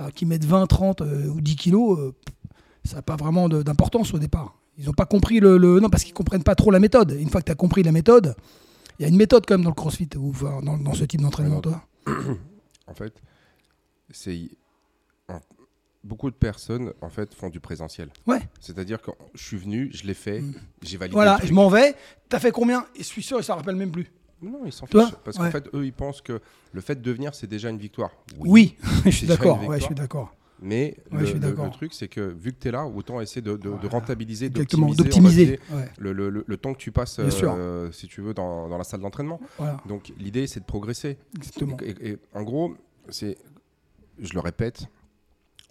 [0.00, 2.12] euh, qui mettent 20, 30 euh, ou 10 kilos, euh,
[2.82, 4.56] ça n'a pas vraiment d'importance au départ.
[4.78, 7.12] Ils n'ont pas compris le, le- Non, parce qu'ils comprennent pas trop la méthode.
[7.12, 8.34] Une fois que tu as compris la méthode,
[8.98, 11.04] il y a une méthode quand même dans le crossfit ou enfin, dans, dans ce
[11.04, 11.60] type d'entraînement.
[11.60, 11.84] Toi.
[12.86, 13.14] En fait,
[14.10, 14.48] c'est.
[16.02, 18.10] Beaucoup de personnes, en fait, font du présentiel.
[18.26, 18.40] Ouais.
[18.60, 20.54] C'est-à-dire que je suis venu, je l'ai fait, Mm.
[20.82, 21.14] j'ai validé.
[21.14, 21.94] Voilà, je m'en vais.
[22.28, 22.84] Tu as fait combien?
[22.94, 24.12] Et je suis sûr, ils ne s'en rappellent même plus.
[24.42, 25.14] Non, ils s'en fichent.
[25.24, 25.46] Parce Ouais.
[25.46, 28.10] qu'en fait, eux, ils pensent que le fait de venir, c'est déjà une victoire.
[28.38, 29.66] Oui, je suis d'accord.
[29.66, 30.34] Ouais, je suis d'accord.
[30.62, 33.42] Mais Ouais, le, le- le truc, c'est que vu que tu es là, autant essayer
[33.42, 33.88] de, de- de Voilà.
[33.88, 38.84] rentabiliser, d'optimiser Ouais, le, temps que tu passes, euh, si tu veux, dans, dans la
[38.84, 39.40] salle d'entraînement.
[39.58, 41.18] voilà, Donc l'idée, c'est de progresser.
[41.36, 41.76] exactement.
[41.82, 42.74] Et, et- et en gros,
[43.10, 43.36] c'est,
[44.18, 44.86] je le répète,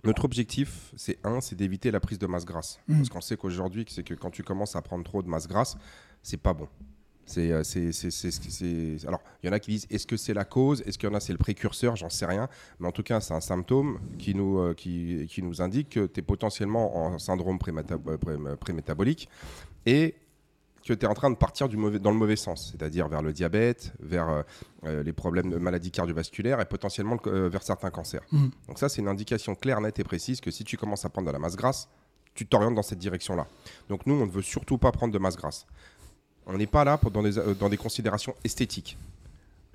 [0.03, 2.79] notre objectif, c'est un, c'est d'éviter la prise de masse grasse.
[2.89, 2.97] Mm.
[2.97, 5.77] Parce qu'on sait qu'aujourd'hui, c'est que quand tu commences à prendre trop de masse grasse,
[6.21, 6.67] c'est pas bon.
[7.25, 10.17] C'est, euh, c'est, c'est, c'est- c'est- Alors, il y en a qui disent est-ce que
[10.17, 10.81] c'est la cause?
[10.85, 11.95] Est-ce qu'il y en a c'est le précurseur?
[11.95, 12.49] J'en sais rien.
[12.79, 16.05] Mais en tout cas, c'est un symptôme qui nous, euh, qui, qui nous indique que
[16.05, 19.29] tu es potentiellement en syndrome euh, pré- prémétabolique
[19.85, 20.15] et
[20.85, 23.21] que tu es en train de partir du mauvais, dans le mauvais sens, c'est-à-dire vers
[23.21, 24.43] le diabète, vers
[24.83, 28.23] euh, les problèmes de maladies cardiovasculaires et potentiellement le- euh, vers certains cancers.
[28.33, 28.47] Mm.
[28.67, 31.27] Donc ça, c'est une indication claire, nette et précise que si tu commences à prendre
[31.27, 31.87] de la masse grasse,
[32.35, 33.47] tu t'orientes dans cette direction-là.
[33.87, 35.65] Donc nous, on ne veut surtout pas prendre de masse grasse.
[36.45, 38.97] On n'est pas là pour, dans, des, euh, dans des considérations esthétiques.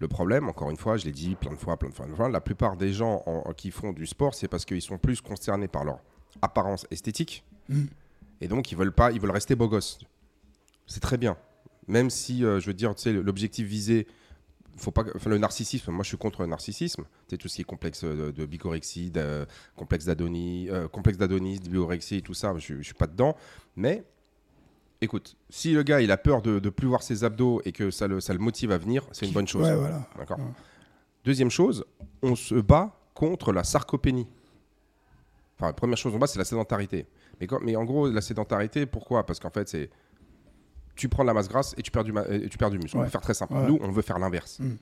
[0.00, 2.12] Le problème, encore une fois, je l'ai dit plein de fois, plein de fois, plein
[2.12, 4.98] de fois, la plupart des gens en- qui font du sport, c'est parce qu'ils sont
[4.98, 5.98] plus concernés par leur
[6.42, 7.42] apparence esthétique.
[7.68, 7.84] Mm.
[8.40, 9.98] Et donc, ils veulent pas, ils veulent rester beaux gosses.
[10.86, 11.36] C'est très bien.
[11.88, 14.06] Même si, euh, je veux dire, tu sais, l'objectif visé,
[14.76, 17.02] faut pas, enfin, le narcissisme, moi je suis contre le narcissisme.
[17.28, 21.58] Sais, tout ce qui est complexe de, de bigorexie, de- complexe d'adonis, euh, complexe d'adonis,
[21.58, 23.34] de bigorexie, tout ça, je, je suis pas dedans.
[23.74, 24.04] Mais,
[25.00, 27.90] écoute, si le gars il a peur de, de plus voir ses abdos et que
[27.90, 29.62] ça le, ça le motive à venir, c'est une bonne chose.
[29.66, 30.06] Ouais, voilà.
[30.16, 30.38] D'accord.
[30.38, 30.44] Ouais.
[31.24, 31.84] Deuxième chose,
[32.22, 34.26] on se bat contre la sarcopénie.
[35.56, 37.06] Enfin, la première chose, on bat, c'est la sédentarité.
[37.40, 39.26] Mais, quand- mais en gros, la sédentarité, pourquoi?
[39.26, 39.90] Parce qu'en fait, c'est.
[40.94, 42.78] Tu prends de la masse grasse et tu perds du, ma- et tu perds du
[42.78, 42.96] muscle.
[42.96, 43.54] On va faire très simple.
[43.66, 44.58] Nous, on veut faire l'inverse.
[44.60, 44.74] Mm.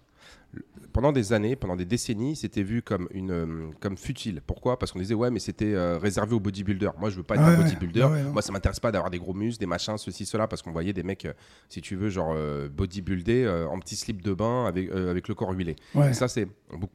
[0.92, 4.40] Pendant des années, pendant des décennies, c'était vu comme, une, euh, comme futile.
[4.46, 4.78] Pourquoi?
[4.78, 6.94] Parce qu'on disait, ouais, mais c'était euh, réservé aux bodybuilders.
[6.98, 7.64] Moi, je veux pas être Ouais, un ouais.
[7.64, 8.02] bodybuilder.
[8.04, 8.32] Ouais, ouais, non.
[8.32, 10.94] Moi, ça m'intéresse pas d'avoir des gros muscles, des machins, ceci, cela, parce qu'on voyait
[10.94, 11.34] des mecs, euh,
[11.68, 15.50] si tu veux, genre euh, bodybuildés en petit slip de bain avec, avec le corps
[15.52, 15.76] huilé.
[16.08, 16.46] Et ça, c'est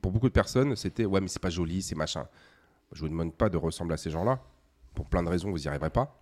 [0.02, 2.26] pour beaucoup de personnes, c'était ouais, mais c'est pas joli, c'est machin.
[2.94, 4.40] Je vous demande pas de ressembler à ces gens-là.
[4.96, 6.20] Pour plein de raisons, vous n'y arriverez pas.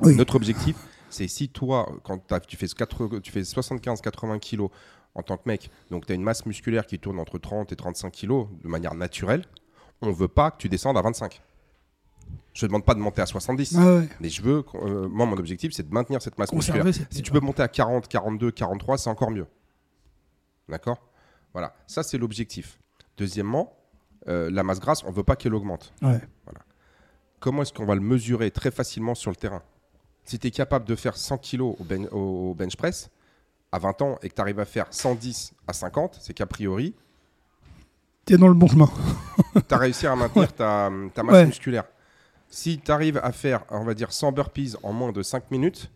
[0.00, 0.14] Oui.
[0.14, 0.76] Notre objectif,
[1.10, 4.70] c'est si toi, quand t'as- tu fais, 4 tu fais 75-80 kilos
[5.14, 7.76] en tant que mec, donc tu as une masse musculaire qui tourne entre 30 et
[7.76, 9.44] 35 kilos de manière naturelle,
[10.00, 11.40] on veut pas que tu descendes à 25.
[12.54, 14.08] Je te demande pas de monter à 70, Ah ouais.
[14.20, 16.84] mais je veux, euh, moi mon objectif c'est de maintenir cette masse musculaire.
[16.84, 19.46] Conserver Si tu peux monter à 40, 42, 43, c'est encore mieux.
[20.68, 20.98] D'accord?
[21.52, 22.78] Voilà, ça c'est l'objectif.
[23.18, 23.76] Deuxièmement,
[24.28, 25.92] euh, la masse grasse, on veut pas qu'elle augmente.
[26.02, 26.20] Ouais.
[27.40, 29.62] Comment est-ce qu'on va le mesurer très facilement sur le terrain?
[30.24, 33.10] Si tu es capable de faire 100 kg au, ben- au bench press
[33.72, 36.94] à 20 ans et que tu arrives à faire 110 à 50, c'est qu'a priori,
[38.24, 38.88] T'es dans le bon chemin.
[39.68, 41.46] tu as réussi à maintenir ta, ta masse Ouais.
[41.46, 41.84] musculaire.
[42.48, 45.90] Si tu arrives à faire, on va dire, 100 burpees en moins de 5 minutes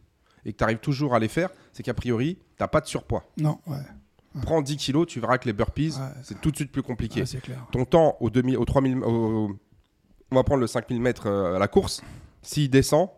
[0.44, 3.22] et que tu arrives toujours à les faire, c'est qu'a priori, tu pas de surpoids.
[3.36, 3.76] Non, ouais.
[4.42, 7.22] Prends 10 kilos, tu verras que les burpees, c'est tout de suite plus compliqué.
[7.42, 7.64] Clair.
[7.70, 9.56] Ton temps au, 2000, au 3000, au-
[10.30, 12.02] on va prendre le 5000 mètres euh, à la course,
[12.42, 13.08] s'il descend,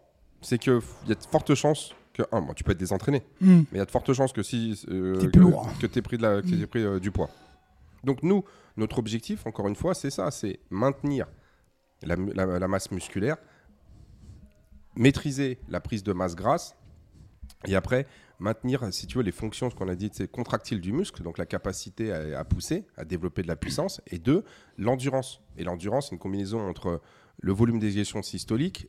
[0.42, 0.75] c'est qu'il
[1.07, 3.59] y a de fortes chances que, un, bon, tu peux être désentraîné, Hmm.
[3.59, 6.23] mais il y a de fortes chances que si euh, T'es que, tu pris, de
[6.23, 6.59] la- que Mm.
[6.59, 7.31] t'aies pris euh, du poids.
[8.05, 8.45] Donc nous,
[8.77, 11.27] notre objectif, encore une fois, c'est ça, c'est maintenir
[12.03, 13.37] la, mu- la- la masse musculaire,
[14.97, 16.77] maîtriser la prise de masse grasse,
[17.67, 18.07] et après
[18.41, 21.39] maintenir, si tu veux, les fonctions, ce qu'on a dit, c'est contractiles du muscle, donc
[21.39, 24.45] la capacité à, à pousser, à développer de la puissance, et deux,
[24.77, 25.41] l'endurance.
[25.57, 27.01] Et l'endurance, c'est une combinaison entre
[27.41, 28.89] le volume d'éjection systolique,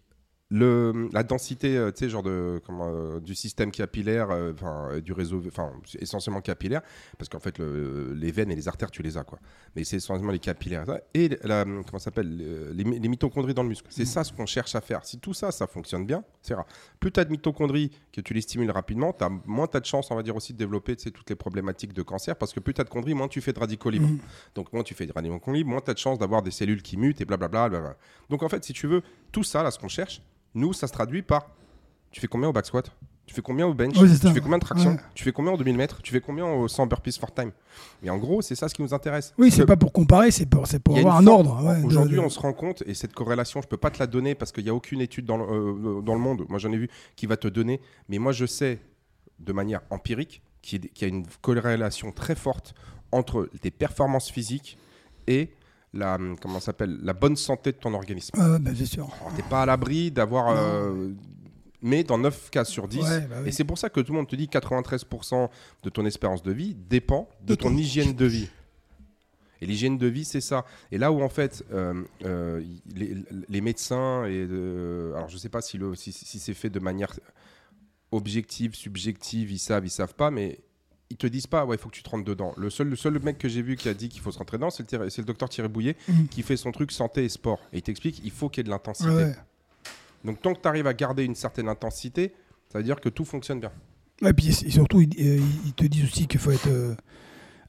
[0.52, 4.88] le, la densité, euh, tu sais, genre de, comment, euh, du système capillaire, euh, enfin,
[4.92, 6.82] euh, du réseau, enfin, essentiellement capillaire,
[7.20, 9.38] parce qu'en fait, le- les veines et les artères, tu les as, quoi.
[9.76, 10.86] Mais c'est essentiellement les capillaires.
[10.88, 11.02] ça.
[11.14, 13.86] Et la, comment s'appelle le- les, les mitochondries dans le muscle.
[13.92, 15.06] C'est ça ce qu'on cherche à faire.
[15.06, 16.66] Si tout ça, ça fonctionne bien, c'est rare.
[17.00, 19.86] Plus tu as de mitochondries, que tu les stimules rapidement, as, moins tu as de
[19.86, 22.74] chance, on va dire aussi, de développer toutes les problématiques de cancer, parce que plus
[22.74, 24.08] tu as de chondries, moins tu fais de radicaux libres.
[24.08, 24.20] Mhm.
[24.56, 26.82] Donc, moins tu fais de radicaux libres, moins tu as de chance d'avoir des cellules
[26.82, 27.70] qui mutent et blablabla.
[27.70, 27.98] blablabla.
[28.32, 30.94] Donc, en fait, si tu veux, tout ça, là, ce qu'on cherche, nous, ça se
[30.94, 31.50] traduit par
[32.12, 32.92] tu fais combien au back squat
[33.28, 33.96] Tu fais combien au bench?
[33.98, 34.98] Oui, Tu fais combien de traction Ouais.
[35.14, 37.52] Tu fais combien au 2000 mètres Tu fais combien au 100 burpees for time?
[38.02, 39.32] Et en gros, c'est ça ce qui nous intéresse.
[39.38, 41.64] Oui, c'est pas pour comparer, c'est pour, pour avoir un forme- ordre.
[41.68, 44.08] ouais, Aujourd'hui, de- on se rend compte, et cette corrélation, je peux pas te la
[44.08, 46.72] donner parce qu'il n'y a aucune étude dans le, euh, dans le monde, moi j'en
[46.72, 48.80] ai vu, qui va te donner, mais moi je sais
[49.38, 52.74] de manière empirique qu'il y a une corrélation très forte
[53.12, 54.78] entre tes performances physiques
[55.28, 55.50] et
[55.94, 58.38] la, comment s'appelle, la bonne santé de ton organisme.
[58.40, 59.10] Ouais, bah, c'est sûr.
[59.36, 60.50] T'es pas à l'abri d'avoir...
[60.56, 61.10] euh,
[61.82, 63.48] mais dans 9 cas sur 10, Ouais, bah oui.
[63.50, 65.50] et c'est pour ça que tout le monde te dit 93%
[65.84, 68.50] de ton espérance de vie dépend de De ton hygiène de vie.
[69.62, 70.64] Et l'hygiène de vie, c'est ça.
[70.90, 72.64] Et là où en fait, euh, euh,
[72.96, 73.14] les,
[73.50, 77.12] les médecins, et de- alors je sais pas si, si, si c'est fait de manière
[78.12, 80.60] objective, subjective, ils savent, ils savent pas, mais
[81.10, 82.54] ils te disent pas, ouais, il faut que tu te rentres dedans.
[82.58, 84.58] Le seul, le seul mec que j'ai vu qui a dit qu'il faut se rentrer
[84.58, 86.28] dedans, c'est le, Thierry- c'est le docteur Thierry Bouillet Mhm.
[86.28, 87.60] qui fait son truc santé et sport.
[87.74, 89.10] Et il t'explique, il faut qu'il y ait de l'intensité.
[89.10, 89.36] Ouais.
[90.24, 92.34] Donc tant que tu arrives à garder une certaine intensité,
[92.72, 93.72] ça veut dire que tout fonctionne bien.
[94.22, 96.94] Ouais, puis et surtout, ils, euh, ils te disent aussi qu'il faut être euh,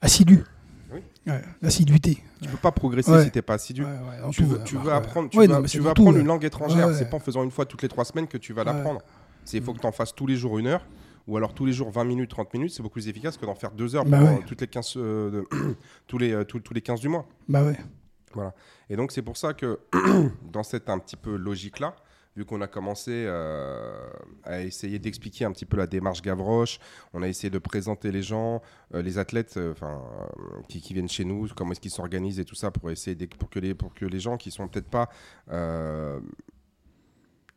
[0.01, 0.45] assidu.
[0.93, 1.01] Oui.
[1.29, 2.23] Ouais, L'assiduité.
[2.43, 3.25] Tu peux pas progresser Ouais.
[3.25, 3.85] si t'es pas assidu.
[3.85, 3.91] Ouais,
[4.33, 6.45] tu veux, tu bah, veux apprendre, tu vas, non, tu veux apprendre tout, une langue
[6.45, 6.95] étrangère.
[6.95, 9.01] C'est pas en faisant une fois toutes les trois semaines que tu vas l'apprendre.
[9.45, 10.85] C'est il faut que tu en fasses tous les jours une heure,
[11.27, 12.73] ou alors tous les jours 20 minutes, 30 minutes.
[12.73, 14.41] C'est beaucoup plus efficace que d'en faire deux heures Bah ouais.
[14.47, 15.47] toutes les 15, euh, de-
[16.07, 17.27] tous, les, euh, tous, tous les 15 du mois.
[17.49, 17.77] Bah ouais.
[18.89, 19.81] Et donc c'est pour ça que
[20.53, 21.97] dans cette un petit peu logique-là,
[22.37, 24.09] vu qu'on a commencé euh,
[24.45, 26.79] à essayer d'expliquer un petit peu la démarche Gavroche,
[27.13, 28.63] on a essayé de présenter les gens,
[28.95, 30.01] euh, les athlètes enfin,
[30.39, 33.17] euh, qui, qui viennent chez nous, comment est-ce qu'ils s'organisent et tout ça pour essayer
[33.27, 35.09] pour que les pour que les gens qui sont peut-être pas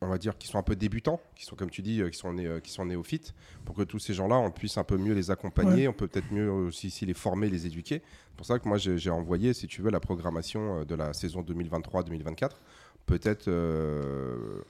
[0.04, 2.18] on va dire qui sont un peu débutants, qui sont comme tu dis, euh, qui
[2.18, 3.34] sont nés, euh, qui sont néophytes,
[3.66, 6.32] pour que tous ces gens-là, on puisse un peu mieux les accompagner, on peut peut-être
[6.32, 8.02] mieux aussi, aussi les former, les éduquer.
[8.30, 11.14] C'est pour ça que moi j'ai envoyé, si tu veux, la programmation euh, de la
[11.14, 12.50] saison 2023-2024.
[13.06, 14.62] Peut-être, euh,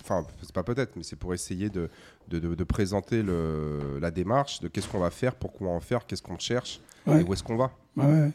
[0.00, 1.88] enfin c'est pas peut-être, mais c'est pour essayer de,
[2.28, 6.06] de, de- de présenter le, la démarche, de qu'est-ce qu'on va faire, pourquoi en faire,
[6.06, 7.20] qu'est-ce qu'on cherche Ouais.
[7.20, 8.30] et où est-ce qu'on va, ouais.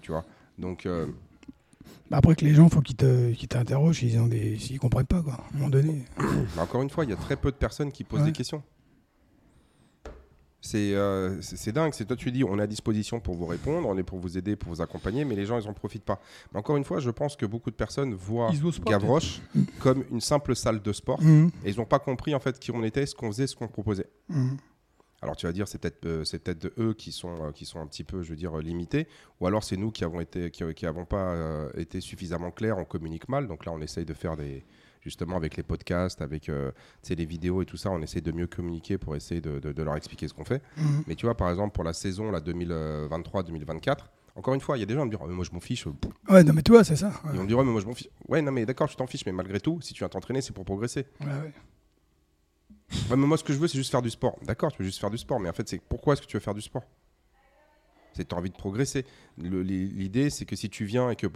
[0.00, 0.24] tu vois?
[0.58, 1.06] Donc euh,
[2.10, 5.22] après que les gens, faut qu'ils te- qu'ils t'interrogent s'ils ont des, s'ils comprennent pas
[5.22, 5.34] quoi.
[5.34, 6.04] À un moment donné.
[6.56, 8.26] Mais encore une fois, il y a très peu de personnes qui posent Ouais.
[8.26, 8.62] des questions.
[10.64, 11.40] C'est euh,
[11.74, 11.92] dingue.
[11.92, 14.38] C'est toi, tu dis, on est à disposition pour vous répondre, on est pour vous
[14.38, 16.20] aider, pour vous accompagner, mais les gens, ils en profitent pas.
[16.52, 19.40] Mais encore une fois, je pense que beaucoup de personnes voient Ils pas, Gavroche
[19.80, 21.50] comme une simple salle de sport Mhm.
[21.64, 23.66] et ils n'ont pas compris en fait qui on était, ce qu'on faisait, ce qu'on
[23.66, 24.06] proposait.
[24.28, 24.56] Mhm.
[25.22, 27.80] Alors tu vas dire, c'est peut-être euh, c'est peut-être eux qui sont euh, qui sont
[27.80, 29.06] un petit peu, je veux dire, limités,
[29.40, 32.76] ou alors c'est nous qui avons été qui, qui avons pas euh, été suffisamment clairs,
[32.78, 33.46] on communique mal.
[33.46, 34.64] Donc là, on essaye de faire des
[35.00, 36.70] justement avec les podcasts, avec euh,
[37.08, 39.82] les vidéos et tout ça, on essaye de mieux communiquer pour essayer de, de- de
[39.82, 40.62] leur expliquer ce qu'on fait.
[40.76, 41.04] Mhm.
[41.06, 43.96] Mais tu vois, par exemple, pour la saison la 2023-2024,
[44.34, 45.50] encore une fois, il y a des gens qui me diront, Ah, mais moi je
[45.52, 45.86] m'en fiche.
[46.28, 47.08] Ouais, non mais tu vois, c'est ça.
[47.08, 47.30] Ouais.
[47.32, 48.08] Ils vont me dire, Ouais, mais moi je m'en fiche.
[48.28, 50.52] Ouais, non, mais d'accord, tu t'en fiches, mais malgré tout, si tu viens t'entraîner, c'est
[50.54, 51.06] pour progresser.
[51.20, 51.52] Ouais, ouais.
[53.10, 54.36] Mais moi, ce que je veux, c'est juste faire du sport.
[54.42, 56.36] D'accord, tu veux juste faire du sport, mais en fait, c'est pourquoi est-ce que tu
[56.36, 56.82] veux faire du sport?
[58.14, 59.06] C'est que tu as envie de progresser.
[59.38, 61.26] L'idée, c'est que si tu viens et que.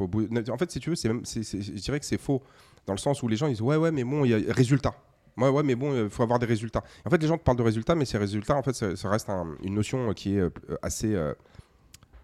[0.50, 2.42] En fait, si tu veux, c'est même, je dirais que c'est faux.
[2.86, 4.52] Dans le sens où les gens ils disent Ouais, ouais, mais bon, il y a
[4.52, 4.94] résultat.
[5.38, 6.82] Ouais, ouais, mais bon, il faut avoir des résultats.
[7.04, 9.08] En fait, les gens te parlent de résultats, mais ces résultats, en fait, ça, ça
[9.10, 10.50] reste un- une notion qui est euh,
[10.82, 11.34] assez euh,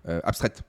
[0.08, 0.62] euh, abstraite.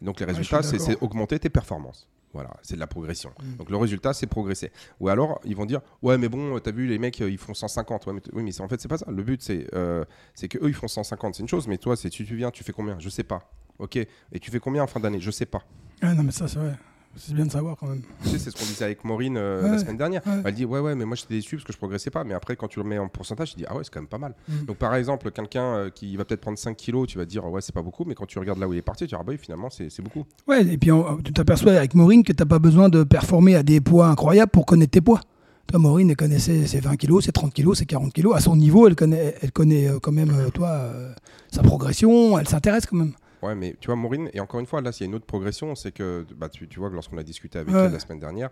[0.00, 2.08] Donc, les résultats, c'est augmenter tes performances.
[2.34, 3.30] Voilà, c'est de la progression.
[3.40, 3.56] Mm.
[3.56, 4.72] Donc, le résultat, c'est progresser.
[5.00, 7.54] Ou alors, ils vont dire Ouais, mais bon, t'as vu, les mecs, euh, ils font
[7.54, 8.06] 150.
[8.06, 9.06] Ouais, mais oui, mais en fait, c'est pas ça.
[9.08, 11.36] Le but, c'est euh, c'est que eux ils font 150.
[11.36, 12.98] C'est une chose, mais toi, c'est tu, tu viens, tu fais combien?
[12.98, 13.50] Je sais pas.
[13.78, 13.96] Ok.
[13.96, 14.08] Et
[14.40, 15.20] tu fais combien en fin d'année?
[15.20, 15.62] Je sais pas.
[16.02, 16.74] Ah, non, mais ça, c'est vrai.
[17.16, 18.02] C'est bien de savoir quand même.
[18.22, 20.22] Tu sais, c'est ce qu'on disait avec Maureen euh, Ouais, la semaine dernière.
[20.26, 20.42] ouais.
[20.44, 22.24] Elle dit ouais ouais mais moi j'étais déçu parce que je progressais pas.
[22.24, 24.08] Mais après quand tu le mets en pourcentage, tu dis ah ouais c'est quand même
[24.08, 24.34] pas mal.
[24.48, 24.64] Mm.
[24.66, 27.60] Donc par exemple quelqu'un euh, qui va peut-être prendre 5 kilos, tu vas dire ouais
[27.60, 28.04] c'est pas beaucoup.
[28.04, 30.02] Mais quand tu regardes là où il est parti, tu dis ah bah finalement c'est
[30.02, 30.24] beaucoup.
[30.48, 33.54] Ouais, et puis on- tu t'aperçois avec Maureen que tu n'as pas besoin de performer
[33.54, 35.20] à des poids incroyables pour connaître tes poids.
[35.66, 38.36] Toi, Maureen, elle connaissait ses 20 kilos, ses 30 kilos, ses 40 kilos.
[38.36, 41.10] À son niveau, elle connaît, elle connaît euh, quand même, euh, toi, euh,
[41.50, 43.12] sa progression, elle s'intéresse quand même.
[43.44, 45.26] Ouais mais tu vois Maureen et encore une fois là s'il y a une autre
[45.26, 47.80] progression, c'est que bah, tu, tu vois que lorsqu'on a discuté avec Ouais.
[47.84, 48.50] elle la semaine dernière,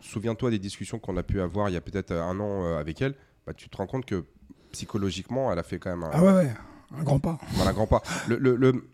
[0.00, 2.78] souviens-toi des discussions qu'on a pu avoir il y a peut-être euh, un an euh,
[2.78, 3.14] avec elle.
[3.46, 4.24] Bah, tu te rends compte que
[4.72, 6.54] psychologiquement elle a fait quand même un, Ah ouais, ouais,
[6.96, 7.38] un grand pas.
[7.54, 8.02] Voilà, grand pas.
[8.28, 8.88] Le, le- le-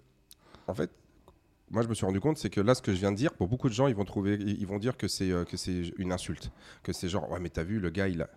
[0.68, 0.90] En fait,
[1.70, 3.32] moi, je me suis rendu compte, c'est que là, ce que je viens de dire,
[3.34, 5.56] pour beaucoup de gens, ils vont trouver, ils ils vont dire que c'est euh, que
[5.56, 6.50] c'est une insulte,
[6.82, 8.30] que c'est genre, ouais, mais t'as vu, le gars, il a.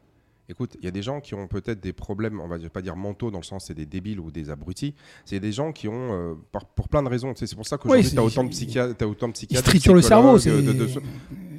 [0.50, 2.96] Écoute, il y a des gens qui ont peut-être des problèmes, on va pas dire
[2.96, 4.96] mentaux, dans le sens c'est des débiles ou des abrutis.
[5.24, 7.34] C'est des gens qui ont, euh, par- pour plein de raisons.
[7.36, 9.06] C'est pour ça qu'aujourd'hui, c'est- tu as autant de psychiatres.
[9.06, 9.70] Autant de psychiatres.
[9.70, 10.38] triture le cerveau.
[10.38, 11.02] psychologues, C'est de- de- de-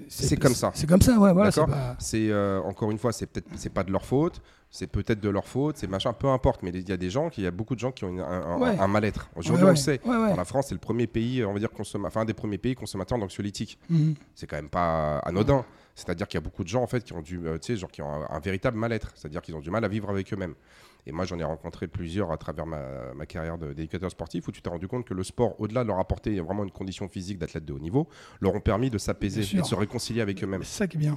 [0.08, 0.72] c'est comme ça.
[0.74, 1.50] C'est comme ça, ouais, voilà.
[1.52, 5.20] c'est pas- euh, encore une fois, c'est peut-être, c'est pas de leur faute, c'est peut-être
[5.20, 6.62] de leur faute, c'est machin, peu importe.
[6.64, 8.20] Mais il y a des gens, il y a beaucoup de gens qui ont une-
[8.20, 8.76] un, un- Ouais.
[8.78, 9.30] un mal-être.
[9.36, 10.00] Aujourd'hui, Ouais, on le sait.
[10.04, 12.58] Dans la France, c'est le premier pays, on va dire, consomma- enfin, un des premiers
[12.58, 13.78] pays consommateurs d'anxiolytiques.
[13.88, 14.14] Mhm.
[14.34, 15.64] C'est quand même pas anodin.
[15.94, 18.02] C'est-à-dire qu'il y a beaucoup de gens, en fait, qui ont, du, euh, genre, qui
[18.02, 19.12] ont un, un véritable mal-être.
[19.14, 20.54] C'est-à-dire qu'ils ont du mal à vivre avec eux-mêmes.
[21.06, 24.60] Et moi, j'en ai rencontré plusieurs à travers ma, ma carrière d'éducateur sportif où tu
[24.62, 27.64] t'es rendu compte que le sport, au-delà de leur apporter vraiment une condition physique d'athlète
[27.64, 28.08] de haut niveau,
[28.40, 30.62] leur ont permis de s'apaiser et de se réconcilier avec eux-mêmes.
[30.62, 31.16] C'est ça qui est bien.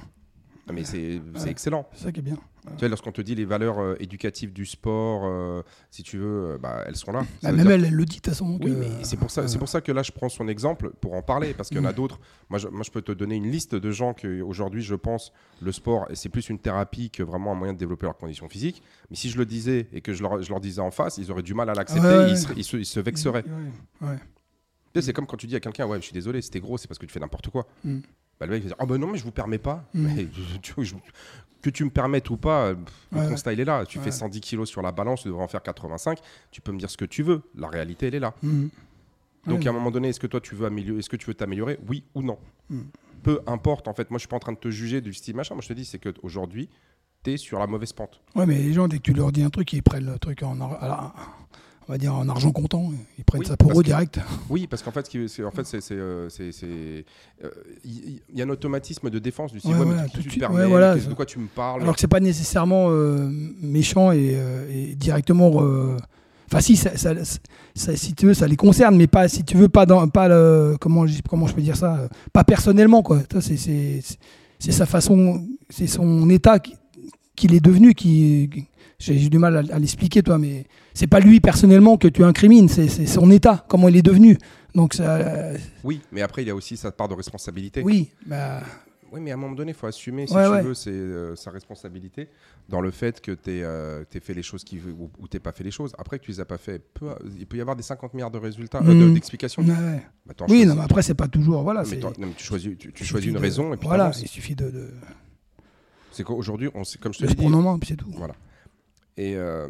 [0.66, 1.48] Ah, Mais c'est Ouais.
[1.50, 1.86] excellent.
[1.92, 2.36] C'est ça qui est bien.
[2.66, 6.52] Tu sais, lorsqu'on te dit les valeurs euh, éducatives du sport, euh, si tu veux,
[6.52, 7.20] euh, bah, elles sont là.
[7.42, 8.58] Bah, même dire- elle, elle le dit de toute façon.
[8.62, 11.20] Oui, c'est pour, ça, c'est pour ça que là, je prends son exemple pour en
[11.20, 12.18] parler, parce qu'il y en a d'autres.
[12.48, 15.30] Moi je, moi, je peux te donner une liste de gens que aujourd'hui, je pense,
[15.60, 18.82] le sport, c'est plus une thérapie que vraiment un moyen de développer leurs conditions physiques.
[19.10, 21.30] Mais si je le disais et que je leur, je leur disais en face, ils
[21.30, 22.30] auraient du mal à l'accepter, ouais.
[22.56, 23.44] ils, se, ils se vexeraient.
[24.00, 26.88] Ouais, C'est comme quand tu dis à quelqu'un, ouais, je suis désolé, c'était gros, c'est
[26.88, 27.66] parce que tu fais n'importe quoi.
[27.84, 27.98] Mm.
[28.40, 29.84] Bah, le mec va dire, ah ben non, mais je vous permets pas.
[29.94, 30.06] Mm.
[30.14, 30.26] Mais,
[30.62, 30.94] tu- je-
[31.62, 32.74] que tu me permettes ou pas, euh,
[33.12, 33.86] le Ouais, constat, il est là.
[33.86, 34.04] Tu Ouais.
[34.04, 36.18] fais 110 kilos sur la balance, tu devrais en faire 85.
[36.50, 37.42] Tu peux me dire ce que tu veux.
[37.54, 38.34] La réalité, elle est là.
[38.42, 38.68] Mhm.
[39.46, 41.34] Donc à un moment donné, est-ce que toi tu veux améliorer, est-ce que tu veux
[41.34, 42.38] t'améliorer, oui ou non
[42.70, 42.80] Mm.
[43.22, 43.88] Peu importe.
[43.88, 45.54] En fait, moi je suis pas en train de te juger du style machin.
[45.54, 46.68] Moi je te dis, c'est que aujourd'hui,
[47.22, 48.20] tu es sur la mauvaise pente.
[48.34, 50.42] Ouais, mais les gens, dès que tu leur dis un truc, ils prennent le truc
[50.42, 51.14] en, alors,
[51.88, 52.90] on va dire en argent comptant.
[53.18, 54.18] Ils prennent Oui, ça pour eux direct.
[54.48, 56.28] Oui, parce qu'en fait, c'est, en fait, c'est, euh,
[57.44, 57.50] euh,
[57.84, 59.74] il y, a un automatisme de défense du style.
[59.74, 60.40] Ouais, voilà, qui tout tu te suite.
[60.40, 63.28] permets, Ouais, voilà, qu'est-ce- de quoi tu me parles Alors que c'est pas nécessairement euh,
[63.60, 64.36] méchant et,
[64.70, 65.52] et directement.
[66.50, 67.14] Enfin, si, ça, ça-
[67.74, 70.28] ça- si tu veux, ça les concerne, mais pas, si tu veux, pas dans, pas
[70.28, 73.20] le, comment, comment je peux dire ça, pas personnellement, quoi.
[73.40, 76.76] C'est, sa façon, c'est son état qui-
[77.36, 78.66] qu'il est devenu qui,
[78.98, 82.68] j'ai du mal à, à l'expliquer, toi, mais c'est pas lui personnellement que tu incrimines,
[82.68, 84.38] c'est, son état, comment il est devenu.
[84.74, 87.82] Donc ça, euh, Oui, mais après il y a aussi sa part de responsabilité.
[87.84, 88.60] oui, bah,
[89.12, 90.62] Oui, mais à un moment donné, il faut assumer, si Ouais, tu ouais.
[90.62, 92.28] veux, c'est euh, sa responsabilité
[92.68, 95.62] dans le fait que tu aies fait les choses qui, ou, ou tu pas fait
[95.62, 95.92] les choses.
[95.98, 98.32] Après que tu les as pas fait, peu- il peut y avoir des 50 milliards
[98.32, 99.14] de résultats, euh, Mhm.
[99.14, 99.62] d'explications.
[99.62, 100.02] ouais.
[100.26, 101.82] Bah, oui, non, mais après c'est pas toujours, voilà.
[101.82, 103.72] mais c'est- t'en- non, mais tu choisis, tu, tu il choisis suffit une de- raison
[103.72, 104.90] et puis voilà, il suffit de, de,
[106.10, 107.46] C'est qu'aujourd'hui, on comme je te l'ai dit,
[107.86, 108.10] c'est tout.
[108.16, 108.34] Voilà.
[109.16, 109.68] Et euh,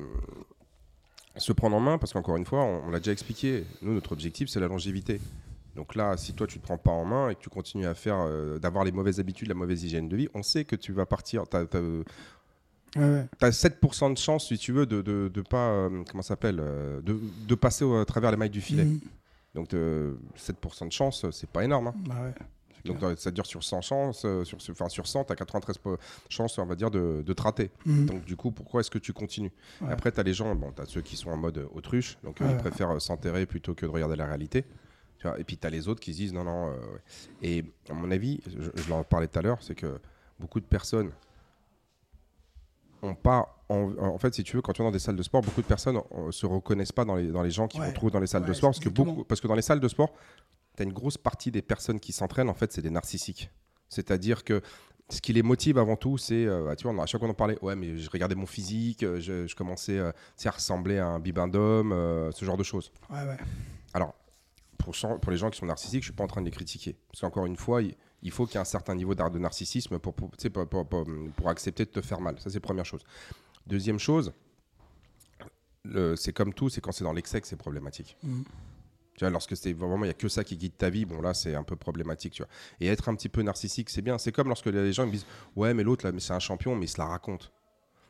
[1.36, 4.12] se prendre en main, parce qu'encore une fois, on, on l'a déjà expliqué, nous, notre
[4.12, 5.20] objectif, c'est la longévité.
[5.76, 7.94] Donc là, si toi, tu te prends pas en main et que tu continues à
[7.94, 10.92] faire, euh, d'avoir les mauvaises habitudes, la mauvaise hygiène de vie, on sait que tu
[10.92, 11.44] vas partir.
[11.48, 11.56] Tu
[12.96, 13.26] Ouais, ouais.
[13.40, 15.70] as, 7% de chance, si tu veux, de, de, de pas.
[15.70, 17.18] euh, comment s'appelle euh, de,
[17.48, 18.84] de passer au- à travers les mailles du filet.
[18.84, 19.00] Mhm.
[19.56, 21.88] Donc euh, 7% de chance, c'est pas énorme.
[21.88, 21.94] hein.
[22.06, 22.34] Bah ouais.
[22.84, 25.78] Donc dans- ça dure sur 100 chances, euh, sur, enfin, sur 100, tu as 93
[25.78, 25.96] po-
[26.28, 27.70] chances, on va dire, de, de te rater.
[27.86, 28.06] Mhm.
[28.06, 29.52] Donc du coup, pourquoi est-ce que tu continues?
[29.80, 29.90] Ouais.
[29.90, 32.18] Après, tu as les gens, bon, tu as ceux qui sont en mode euh, autruche,
[32.22, 32.52] donc euh, Ouais.
[32.52, 34.64] ils préfèrent euh, s'enterrer plutôt que de regarder la réalité.
[35.18, 36.68] Tu vois et puis tu as les autres qui se disent non, non.
[36.68, 37.00] euh, ouais.
[37.42, 39.98] Et à mon avis, je, je l'en parlais tout à l'heure, c'est que
[40.38, 41.10] beaucoup de personnes
[43.02, 43.50] ont pas.
[43.68, 45.62] En, en fait, si tu veux, quand tu vas dans des salles de sport, beaucoup
[45.62, 47.92] de personnes euh, se reconnaissent pas dans les, dans les gens qui Ouais.
[47.92, 48.70] trouver dans les salles de Ouais, sport.
[48.70, 50.10] Parce que, beaucoup, parce que dans les salles de sport,
[50.76, 53.50] tu as une grosse partie des personnes qui s'entraînent, en fait, c'est des narcissiques.
[53.88, 54.62] C'est-à-dire que
[55.10, 57.32] ce qui les motive avant tout, c'est, euh, bah, tu vois, à chaque fois on
[57.32, 60.12] en parlait, ouais, mais je regardais mon physique, euh, je, je commençais euh,
[60.44, 62.90] à ressembler à un bibendum, euh, ce genre de choses.
[63.10, 63.36] Ouais, ouais.
[63.92, 64.14] Alors,
[64.78, 64.94] pour,
[65.30, 66.96] les gens qui sont narcissiques, je suis pas en train de les critiquer.
[67.08, 69.38] Parce qu'encore une fois, il, il faut qu'il y ait un certain niveau d'art de
[69.38, 70.14] narcissisme pour,
[71.48, 72.38] accepter de te faire mal.
[72.40, 73.02] Ça, c'est première chose.
[73.66, 74.32] Deuxième chose,
[76.16, 78.16] c'est comme tout, c'est quand c'est dans l'excès que c'est problématique.
[78.22, 78.42] Mm.
[79.16, 81.20] Tu vois, lorsque c'est vraiment, il n'y a que ça qui guide ta vie, bon
[81.20, 82.50] là, c'est un peu problématique, tu vois.
[82.80, 84.18] Et être un petit peu narcissique, c'est bien.
[84.18, 86.74] C'est comme lorsque les gens me disent, ouais, mais l'autre, là, mais c'est un champion,
[86.74, 87.52] mais il se la raconte.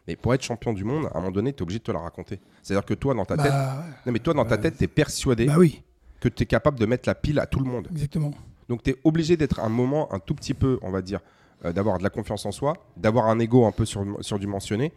[0.08, 1.92] Mais pour être champion du monde, à un moment donné, tu es obligé de te
[1.92, 2.40] la raconter.
[2.62, 4.60] C'est-à-dire que toi, dans ta tête, Bah, non, mais toi, dans ta Ouais.
[4.62, 5.82] tête, tu es persuadé bah oui,
[6.20, 7.88] que tu es capable de mettre la pile à tout le monde.
[7.90, 8.30] exactement.
[8.68, 11.20] Donc tu es obligé d'être un moment un tout petit peu, on va dire,
[11.66, 14.92] euh, d'avoir de la confiance en soi, d'avoir un ego un peu sur, surdimensionné.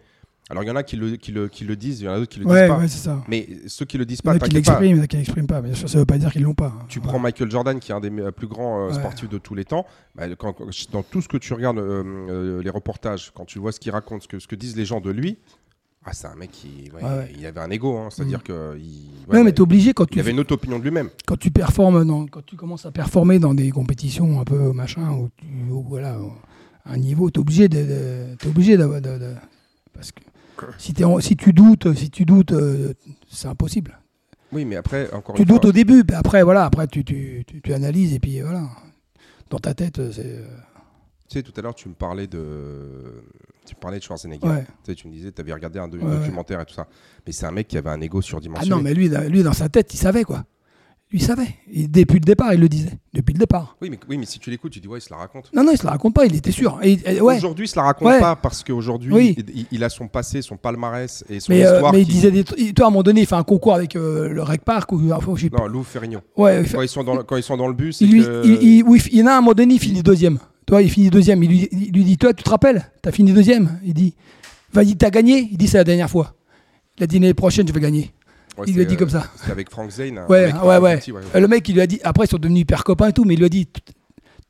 [0.50, 2.14] Alors il y en a qui le, qui le, qui le disent, il y en
[2.14, 2.78] a d'autres qui le disent pas.
[2.78, 3.22] ouais, c'est ça.
[3.28, 5.62] Mais ceux qui le disent pas, qui l'expriment, il y en a qui l'expriment pas.
[5.74, 6.68] Sûr, ça veut pas dire qu'ils l'ont pas.
[6.68, 6.86] hein.
[6.88, 7.06] Tu Ouais.
[7.06, 9.66] prends Michael Jordan, qui est un des me- plus grands euh, sportifs de tous les
[9.66, 9.86] temps.
[10.16, 13.60] bah, quand- quand- dans tout ce que tu regardes, euh, euh, les reportages, quand tu
[13.60, 15.38] vois ce qu'il raconte, ce que, ce que disent les gens de lui,
[16.06, 17.34] ah, c'est un mec qui ouais, ouais.
[17.38, 18.44] il avait un ego, hein, c'est-à-dire Mm.
[18.44, 20.84] que il, Ouais, ouais, mais t'es obligé quand il tu avait une autre opinion de
[20.84, 21.10] lui-même.
[21.26, 25.12] quand tu performes dans, quand tu commences à performer dans des compétitions un peu machin
[25.12, 26.32] où, voilà où,
[26.86, 29.34] à un niveau t'es obligé de, de- t'es obligé d'avoir de, de-
[29.94, 30.22] parce que
[30.78, 30.94] si,
[31.36, 32.94] tu doutes si tu doutes euh,
[33.30, 34.00] c'est impossible
[34.52, 37.04] Oui, mais après, encore tu une doutes fois, au début puis après voilà après tu,
[37.04, 38.70] tu, tu, tu analyses et puis voilà
[39.50, 40.46] dans ta tête c'est euh,
[41.30, 43.22] tu sais, tout à l'heure, tu me parlais de,
[43.66, 44.48] tu me parlais de Schwarzenegger.
[44.48, 46.00] ouais Tu, sais, tu me disais, tu avais regardé un ouais.
[46.00, 46.88] documentaire et tout ça.
[47.26, 48.70] Mais c'est un mec qui avait un ego ah surdimensionné.
[48.70, 50.46] non mais lui lui dans sa tête il savait quoi
[51.10, 53.98] lui il savait Il- depuis le départ il le disait depuis le départ oui, mais,
[54.10, 55.50] oui, mais si tu l'écoutes, tu dis, ouais, il se la raconte.
[55.54, 57.70] non non il se la raconte pas il était sûr et, et- ouais Aujourd'hui, il
[57.70, 58.20] se la raconte Ouais.
[58.20, 59.36] pas parce qu'aujourd'hui, Oui.
[59.54, 61.94] il, il a son passé, son palmarès et son mais, euh, histoire.
[61.94, 62.74] mais il disait des trucs.
[62.76, 65.12] Toi, à un moment donné, il fait un concours avec euh, le Rec Park ou
[65.14, 65.60] enfin, je sais pas.
[65.60, 66.20] Non, Lou Ferrigno.
[66.36, 68.46] Ouais, Quand ils sont dans le, quand ils sont dans le bus, il lui, que-
[68.46, 70.40] il, oui, il y en a un, à un moment donné, il finit deuxième.
[70.66, 71.42] Toi, il finit deuxième.
[71.44, 72.92] Il lui, il lui dit, toi, tu te rappelles?
[73.02, 73.80] T'as fini deuxième.
[73.86, 74.14] Il dit,
[74.74, 75.48] vas-y, t'as gagné?
[75.52, 76.36] Il dit, c'est la dernière fois.
[76.98, 78.12] Il a dit, l'année prochaine, je vais gagner.
[78.58, 79.24] Ouais, il lui a dit euh, comme ça.
[79.36, 80.18] C'était avec Frank Zane.
[80.18, 80.98] un Ouais, mec ouais, ouais.
[80.98, 81.12] petit.
[81.12, 83.24] Euh, Le mec, il lui a dit, après, ils sont devenus hyper copains et tout,
[83.24, 83.68] mais il lui a dit,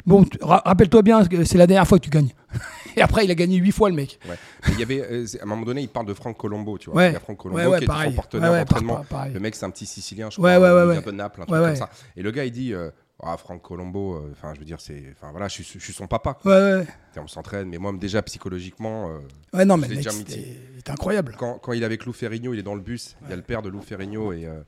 [0.05, 2.29] bon, ra- rappelle-toi bien, c'est la dernière fois que tu gagnes.
[2.95, 4.19] et après, il a gagné huit fois, le mec.
[4.29, 4.35] Ouais.
[4.69, 6.97] Il y avait, euh, à un moment donné, il parle de Frank Colombo, tu vois.
[7.01, 7.09] Ouais.
[7.09, 8.09] Il y a Frank Colombo Ouais, qui pareil.
[8.11, 9.05] son partenaire d'entraînement.
[9.33, 10.57] Le mec, c'est un petit Sicilien, je crois.
[10.59, 11.89] vient de Naples, un truc comme ça.
[12.15, 12.89] Et le gars, il dit, euh,
[13.21, 15.93] ah, Frank Colombo, euh, enfin, je veux dire, c'est, enfin, voilà, je suis, je suis
[15.93, 16.37] son papa.
[16.45, 16.87] Ouais, ouais.
[17.15, 19.19] Et On s'entraîne, mais moi, déjà psychologiquement, euh,
[19.57, 21.35] Ouais, non, mais mec, il incroyable.
[21.37, 23.17] quand, quand il est avec Lou Ferrigno, il est dans le bus.
[23.23, 24.61] Il y a le père de Lou Ferrigno et euh,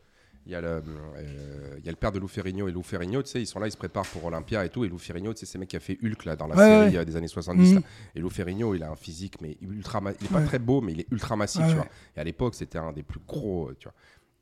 [0.46, 2.82] il y a le, euh, il y a le père de Lou Ferrigno et Lou
[2.82, 3.22] Ferrigno.
[3.22, 4.84] Tu sais, ils sont là, ils se préparent pour Olympia et tout.
[4.84, 6.64] Et Lou Ferrigno, tu sais, c'est mec qui a fait Hulk là dans la Ouais,
[6.86, 7.06] série ouais.
[7.06, 7.70] des années 70.
[7.70, 7.76] Mhm.
[7.76, 7.82] là.
[8.16, 10.46] Et Lou Ferrigno, il a un physique mais ultra, il est pas Ouais.
[10.46, 11.88] très beau, mais il est ultra massif, tu vois.
[12.18, 13.94] Et à l'époque, c'était un des plus gros, tu vois.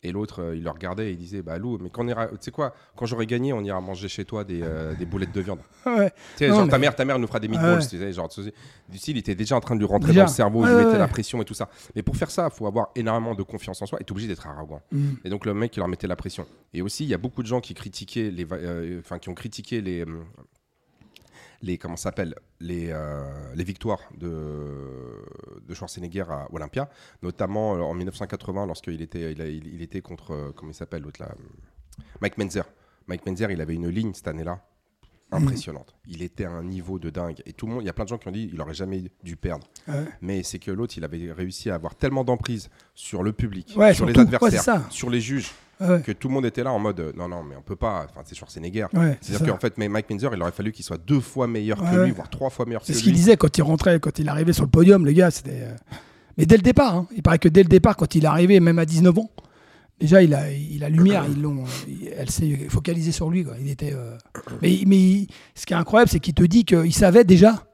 [0.08, 2.28] Et l'autre, euh, il le regardait et il disait, bah Lou, mais quand on ira,
[2.28, 5.34] tu sais quoi, quand j'aurai gagné, on ira manger chez toi des, euh, des boulettes
[5.34, 5.60] de viande.
[5.86, 6.12] Ouais.
[6.38, 7.88] Tu sais, Non, genre ta mère, ta mère nous fera des meatballs, Ouais.
[7.88, 8.30] tu sais, genre,
[8.90, 10.22] du style, il était déjà en train de lui rentrer Déjà.
[10.22, 11.70] dans le cerveau, il Ouais, lui mettait la pression et tout ça.
[11.96, 14.28] Mais pour faire ça, il faut avoir énormément de confiance en soi et t'es obligé
[14.28, 14.82] d'être arrogant.
[14.92, 15.08] Mm.
[15.26, 16.46] Et donc le mec, il leur mettait la pression.
[16.74, 19.34] Et aussi, il y a beaucoup de gens qui critiquaient les, euh, enfin, qui ont
[19.36, 20.06] critiqué les,
[21.62, 23.24] les comment s'appelle, les, euh,
[23.56, 25.24] les victoires de,
[25.68, 26.90] de Schwarzenegger à Olympia,
[27.24, 30.76] notamment euh, en 1980 lorsqu'il était, il, a- il- il était contre, euh, comment il
[30.76, 31.34] s'appelle l'autre là,
[32.22, 32.64] Mike Menzer.
[33.08, 34.62] Mike Menzer, il avait une ligne cette année-là
[35.32, 35.94] impressionnante.
[36.08, 37.42] Il était à un niveau de dingue.
[37.46, 38.74] Et tout le monde, il y a plein de gens qui ont dit il aurait
[38.74, 39.68] jamais dû perdre.
[39.88, 40.06] Ouais.
[40.22, 43.94] Mais c'est que l'autre, il avait réussi à avoir tellement d'emprise sur le public, Ouais,
[43.94, 44.36] sur les surtout.
[44.36, 47.28] Adversaires, sur les juges, Ouais, que tout le monde était là en mode euh, non,
[47.28, 48.08] non, mais on peut pas.
[48.10, 48.88] Enfin, c'est Schwarzenegger.
[48.94, 49.52] ouais, c'est C'est-à-dire ça.
[49.54, 52.04] qu'en fait, mais Mike Menzer, il aurait fallu qu'il soit deux fois meilleur Ouais, que
[52.06, 53.04] lui, voire trois fois meilleur que C'est ce lui.
[53.06, 55.30] qu'il disait quand il rentrait, quand il arrivait sur le podium, les gars.
[55.30, 55.62] C'était.
[55.62, 55.76] euh,
[56.38, 57.08] Mais dès le départ, hein.
[57.16, 59.30] il paraît que dès le départ, quand il est arrivé, même à 19 ans,
[60.00, 61.26] déjà il a, il a lumière.
[61.30, 63.44] Ils l'ont, il- elle s'est focalisée sur lui.
[63.44, 63.54] Quoi.
[63.62, 63.94] Il était.
[63.94, 64.18] euh,
[64.64, 67.66] Mais, mais il- ce qui est incroyable, c'est qu'il te dit qu'il savait déjà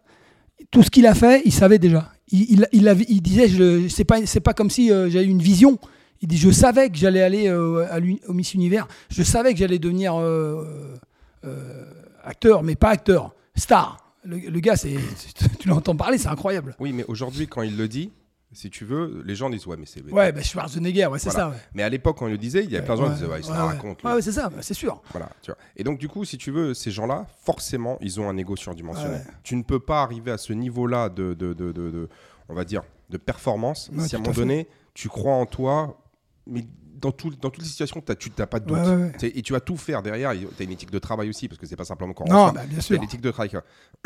[0.71, 1.41] tout ce qu'il a fait.
[1.45, 2.11] Il savait déjà.
[2.31, 5.25] Il, il, il avait- il disait, je, c'est pas, c'est pas comme si euh, j'avais
[5.25, 5.77] une vision.
[6.23, 8.87] Il dit, je savais que j'allais aller euh, à au Miss Univers.
[9.09, 10.95] Je savais que j'allais devenir euh,
[11.43, 11.83] euh,
[12.23, 14.13] acteur, mais pas acteur, star.
[14.23, 14.95] Le, le gars, c'est,
[15.59, 16.75] tu l'entends parler, c'est incroyable.
[16.79, 18.09] Oui, mais aujourd'hui, quand il le dit,
[18.53, 20.01] si tu veux, les gens disent ouais, mais c'est.
[20.11, 21.45] Ouais, bah Schwarzenegger, ouais, c'est Voilà.
[21.45, 21.49] ça.
[21.49, 21.57] Ouais.
[21.73, 23.25] Mais à l'époque, quand il le disait, il y avait plein de gens qui disaient
[23.27, 24.01] ouais, il se la ouais, raconte.
[24.03, 25.01] ouais, ouais, c'est ça, c'est sûr.
[25.11, 25.57] Voilà, tu vois.
[25.75, 29.15] Et donc, du coup, si tu veux, ces gens-là, forcément, ils ont un ego surdimensionné.
[29.15, 29.23] Ouais.
[29.43, 32.09] Tu ne peux pas arriver à ce niveau-là de, de, de, de- de-
[32.47, 34.39] on va dire, de performance Ouais, si à un moment fait.
[34.41, 35.99] donné, tu crois en toi,
[36.47, 36.65] mais
[36.95, 38.77] dans, tout, dans toutes les situations, t'as- tu n'as pas de doute.
[38.77, 39.11] Ouais, ouais, ouais.
[39.13, 40.31] Tu sais, Et tu vas tout faire derrière.
[40.31, 42.51] Tu as une éthique de travail aussi, parce que c'est pas simplement quand on Non,
[42.51, 42.99] bah, bien sûr.
[42.99, 43.51] l'éthique de travail.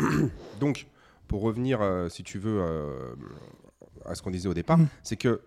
[0.60, 0.86] Donc,
[1.26, 3.14] pour revenir, euh, si tu veux, euh,
[4.04, 4.88] à ce qu'on disait au départ, Mm.
[5.02, 5.42] c'est que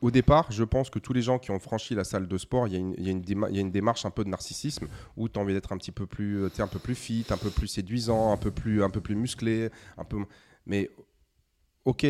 [0.00, 2.68] au départ, je pense que tous les gens qui ont franchi la salle de sport,
[2.68, 5.42] il y, a une- y y a démarche un peu de narcissisme où tu as
[5.42, 7.66] envie d'être un petit peu plus, euh, t'es un peu plus fit, un peu plus
[7.66, 10.18] séduisant, un peu plus, un peu plus musclé, un peu.
[10.66, 10.88] Mais
[11.84, 12.06] ok,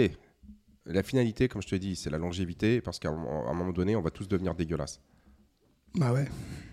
[0.89, 4.03] la finalité, comme je te dis, c'est la longévité parce qu'à un moment donné, on
[4.03, 5.01] va tous devenir dégueulasses.
[5.95, 6.29] Bah ouais.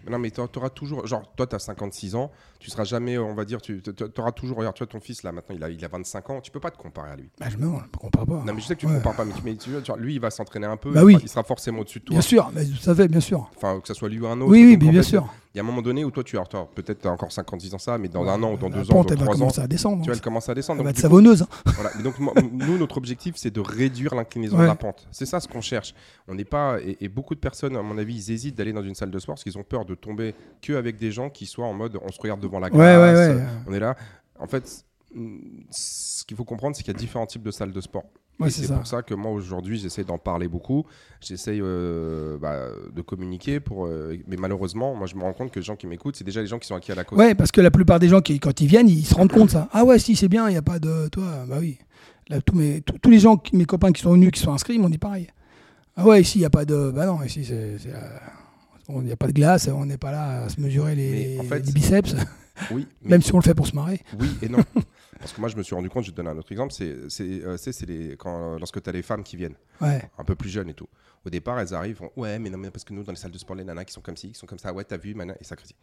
[0.10, 1.06] Non, mais tu auras toujours.
[1.08, 3.82] Genre, toi, tu as 56 ans, tu seras jamais, on va dire, tu
[4.18, 4.58] auras toujours.
[4.58, 6.60] Regarde, tu vois, ton fils, là, maintenant, il a, il a 25 ans, tu peux
[6.60, 7.30] pas te comparer à lui.
[7.40, 8.44] Bah je me compare pas.
[8.46, 8.98] Non, mais je sais que tu ne Ouais.
[8.98, 11.02] compares pas, mais, tu- mais tu vois, genre, lui, il va s'entraîner un peu, Bah
[11.02, 11.14] il, oui.
[11.14, 12.14] sera, il sera forcément au-dessus de toi.
[12.14, 13.50] Bien sûr, mais vous savez, bien sûr.
[13.56, 14.52] Enfin, que ce soit lui ou un autre.
[14.52, 15.28] Oui, oui, mais en bien fait, sûr.
[15.54, 17.98] Il y a un moment donné où toi, tu as peut-être encore 56 ans, ça,
[17.98, 18.30] mais dans Ouais.
[18.30, 20.02] un an ou dans deux ans, dans elle va trois ans, commencer à descendre.
[20.04, 20.82] tu vois, elle commence à descendre.
[20.82, 21.42] Elle va Donc, être du coup, savonneuse.
[21.44, 21.48] hein.
[21.78, 21.92] voilà.
[22.04, 22.16] Donc,
[22.52, 25.08] nous, notre objectif, c'est de réduire l'inclinaison de la pente.
[25.12, 25.94] C'est ça ce qu'on cherche.
[26.28, 26.80] On n'est pas.
[26.82, 29.18] Et, et beaucoup de personnes, à mon avis, ils hésitent d'aller dans une salle de
[29.20, 31.98] sport parce qu'ils ont peur de tomber que avec des gens qui soient en mode
[32.02, 32.80] on se regarde devant la glace.
[32.80, 33.44] Ouais, ouais, ouais.
[33.68, 33.96] On est là.
[34.40, 34.86] En fait,
[35.72, 38.04] ce qu'il faut comprendre, c'est qu'il y a différents types de salles de sport.
[38.40, 40.86] Ouais, c'est pour ça que moi aujourd'hui j'essaie d'en parler beaucoup,
[41.22, 45.60] j'essaie euh, bah, de communiquer pour, euh, mais malheureusement moi je me rends compte que
[45.60, 47.18] les gens qui m'écoutent c'est déjà les gens qui sont acquis à la cause.
[47.18, 49.52] Ouais, parce que la plupart des gens qui, quand ils viennent, ils se rendent compte
[49.52, 49.70] ça.
[49.72, 51.08] Ah ouais, si c'est bien, il n'y a pas de.
[51.08, 51.78] Toi, bah oui.
[52.28, 54.82] Là, tous, mes, tous, les gens, mes copains qui sont venus, qui sont inscrits, ils
[54.82, 55.28] m'ont dit pareil.
[55.96, 56.92] Ah ouais, ici, il n'y a pas de.
[56.94, 57.78] Bah non, ici, c'est.
[58.90, 61.40] Il n'y a pas de glace, on n'est pas là à se mesurer les, Mais
[61.40, 62.16] en fait- les biceps,
[62.72, 64.02] Oui, mais- même si on le fait pour se marrer.
[64.20, 64.60] oui et non.
[65.20, 67.10] Parce que moi je me suis rendu compte, je te donne un autre exemple, c'est
[67.10, 67.58] c'est, euh,
[67.88, 70.74] les, quand, lorsque tu as les femmes qui viennent, Ouais, un peu plus jeunes et
[70.76, 70.88] tout.
[71.26, 73.32] Au départ elles arrivent, font, ouais mais non mais parce que nous dans les salles
[73.32, 75.16] de sport les nanas qui sont comme ci, qui sont comme ça, ouais t'as vu,
[75.16, 75.78] mana, et ça critique.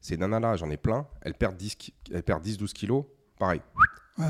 [0.00, 3.04] Ces nanas là j'en ai plein, elles perdent 10 ki- elles perdent 10-12 kilos,
[3.38, 3.60] pareil.
[4.18, 4.24] ouais,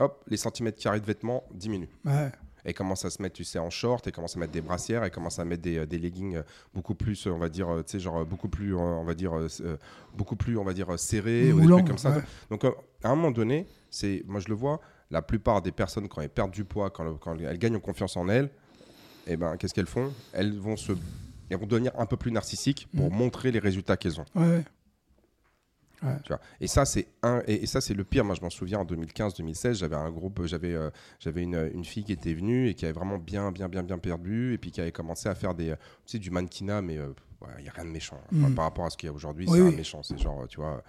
[0.00, 1.88] Hop, les centimètres carrés de vêtements diminuent.
[2.06, 2.32] ouais.
[2.64, 5.02] Elle commence à se mettre, tu sais, en short, elle commence à mettre des brassières,
[5.04, 6.42] elle commence à mettre des, euh, des leggings euh,
[6.74, 9.04] beaucoup plus, euh, on va dire, euh, tu sais, genre euh, beaucoup plus, euh, on
[9.04, 9.76] va dire, euh, euh,
[10.14, 12.10] beaucoup plus, on va dire, euh, serrés, ou des Moulant, trucs comme ça.
[12.16, 12.22] ouais.
[12.50, 14.80] Donc, euh, à un moment donné, c'est, moi je le vois,
[15.10, 17.80] la plupart des personnes, quand elles perdent du poids, quand, le- quand elles gagnent en
[17.80, 18.50] confiance en elles,
[19.26, 20.12] eh ben, qu'est-ce qu'elles font?
[20.32, 20.92] Elles vont se,
[21.50, 23.16] elles vont devenir un peu plus narcissiques pour Mhm.
[23.18, 24.24] montrer les résultats qu'elles ont.
[24.34, 24.64] ouais.
[26.00, 26.40] Tu vois.
[26.60, 28.24] Et ça, c'est un, et, et ça, c'est le pire.
[28.24, 32.04] Moi, je m'en souviens en 2015-2016, j'avais un groupe, j'avais, euh, j'avais une, une fille
[32.04, 34.80] qui était venue et qui avait vraiment bien, bien, bien, bien perdu, et puis qui
[34.80, 35.76] avait commencé à faire des, euh,
[36.06, 36.94] tu sais, du mannequinat, mais
[37.58, 38.54] il n'y a rien de méchant Enfin, Mhm.
[38.54, 39.46] par rapport à ce qu'il y a aujourd'hui.
[39.48, 39.68] Oui, c'est oui.
[39.74, 40.82] un méchant, c'est genre, tu vois.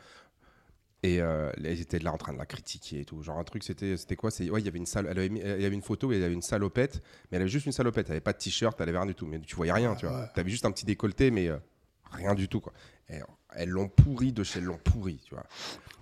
[1.04, 3.24] Et euh, elles étaient là en train de la critiquer et tout.
[3.24, 4.30] Genre un truc, c'était, c'était quoi?
[4.30, 6.20] C'est ouais, il y avait une salle, elle avait mis- y avait une photo, il
[6.20, 7.02] y avait une salopette,
[7.32, 8.06] mais elle avait juste une salopette.
[8.10, 9.26] Elle avait pas de t-shirt, elle avait rien du tout.
[9.26, 10.20] Mais tu voyais rien, tu vois.
[10.22, 10.28] Ouais.
[10.36, 11.58] T'avais juste un petit décolleté, mais euh,
[12.12, 12.74] rien du tout, quoi.
[13.10, 13.20] Et
[13.56, 15.46] elles l'ont pourri de chez elles l'ont pourri, tu vois.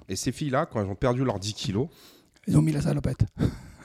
[0.08, 1.88] Et ces filles-là, quand elles ont perdu leurs 10 kilos,
[2.48, 3.26] Ils ont mis la salopette.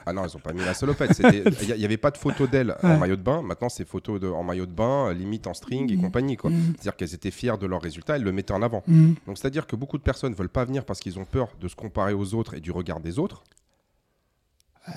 [0.07, 1.19] ah non, elles ont pas mis la salopette.
[1.69, 3.43] Il n'y avait pas de photo d'elles en maillot de bain.
[3.43, 6.03] Maintenant, c'est photos de, en maillot de bain, limite en string et Mhm.
[6.03, 6.51] compagnie, quoi.
[6.51, 6.73] Mhm.
[6.75, 8.83] C'est-à-dire qu'elles étaient fières de leurs résultats, elles le mettaient en avant.
[8.87, 9.15] Mhm.
[9.27, 11.77] Donc, c'est-à-dire que beaucoup de personnes veulent pas venir parce qu'ils ont peur de se
[11.77, 13.43] comparer aux autres et du regard des autres.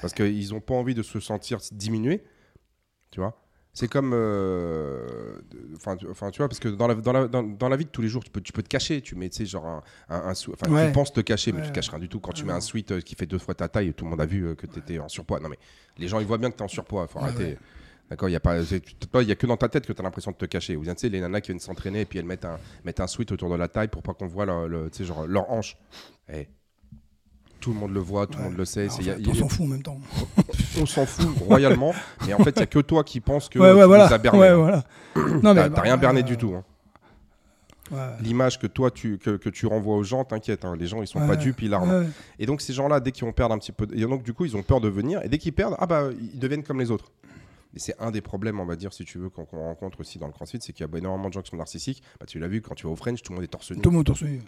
[0.02, 2.24] Parce qu'ils n'ont pas envie de se sentir diminués.
[3.12, 3.42] Tu vois
[3.80, 4.12] C'est comme.
[4.14, 5.40] euh,
[5.76, 7.86] Enfin, tu- enfin, tu vois, parce que dans la, dans, la, dans, dans la vie
[7.86, 9.02] de tous les jours, tu peux, tu peux te cacher.
[9.02, 10.88] Tu mets, tu sais, genre un, un, Enfin, Ouais.
[10.88, 11.70] tu penses te cacher, mais tu Ouais.
[11.70, 12.20] te caches rien du tout.
[12.20, 14.22] Quand tu mets un sweat euh, qui fait deux fois ta taille, tout le monde
[14.22, 15.40] a vu euh, que tu étais en surpoids.
[15.40, 15.60] Non, mais
[16.00, 17.08] les gens, ils voient bien que tu es en surpoids.
[17.08, 17.58] faut Ouais, arrêter.
[18.10, 19.86] D'accord, il y a pas, c'est- tu- toi, il y a que dans ta tête
[19.86, 20.76] que tu as l'impression de te cacher.
[20.76, 23.00] Ou bien, tu sais, les nanas qui viennent s'entraîner et puis elles mettent un, mettent
[23.02, 25.52] un sweat autour de la taille pour pas qu'on voit leur, le- tu genre, leur
[25.52, 25.78] hanche.
[26.34, 26.48] Eh,
[27.60, 28.50] tout le monde le voit, tout le Ouais.
[28.50, 28.88] monde le sait.
[28.90, 30.00] Enfin, y a- on s'en fout en même temps.
[30.82, 31.94] on s'en fout royalement,
[32.26, 34.06] mais en fait, il y a que toi qui penses que ouais, tu voilà.
[34.06, 34.54] as berné.
[34.54, 34.84] Voilà.
[35.44, 36.54] Non, bah, rien berné euh, du tout.
[36.56, 36.64] hein.
[38.22, 41.08] L'image que toi tu, que, que tu renvoies aux gens, t'inquiète, hein, les gens ils
[41.08, 42.08] sont pas dupes, ils larment.
[42.38, 44.44] Et donc ces gens-là, dès qu'ils vont perdre un petit peu, et donc du coup
[44.44, 46.92] ils ont peur de venir, et dès qu'ils perdent, ah bah ils deviennent comme les
[46.92, 47.12] autres.
[47.76, 50.28] Et c'est un des problèmes, on va dire, si tu veux, qu'on rencontre aussi dans
[50.28, 52.02] le CrossFit, c'est qu'il y a énormément de gens qui sont narcissiques.
[52.20, 53.82] Bah, tu l'as vu quand tu vas au French, tout le monde est torse nu.
[53.82, 54.42] Tout le monde torse nu.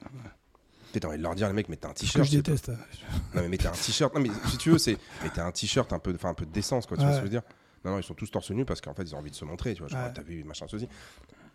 [0.94, 2.26] T'as envie de leur dire, les mecs, mettez un t-shirt.
[2.26, 2.70] je déteste.
[2.70, 4.14] Non, mais mettez un t-shirt.
[4.16, 6.52] Non, mais si tu veux, c'est mettez un t-shirt, un peu, enfin un peu de
[6.52, 6.98] décence, quoi.
[6.98, 7.44] Tu vois ce que je veux dire?
[7.86, 9.46] Non, non, ils sont tous torse nu parce qu'en fait, ils ont envie de se
[9.46, 9.88] montrer, tu vois.
[9.88, 10.88] Genre, t'as vu, machin, ceci.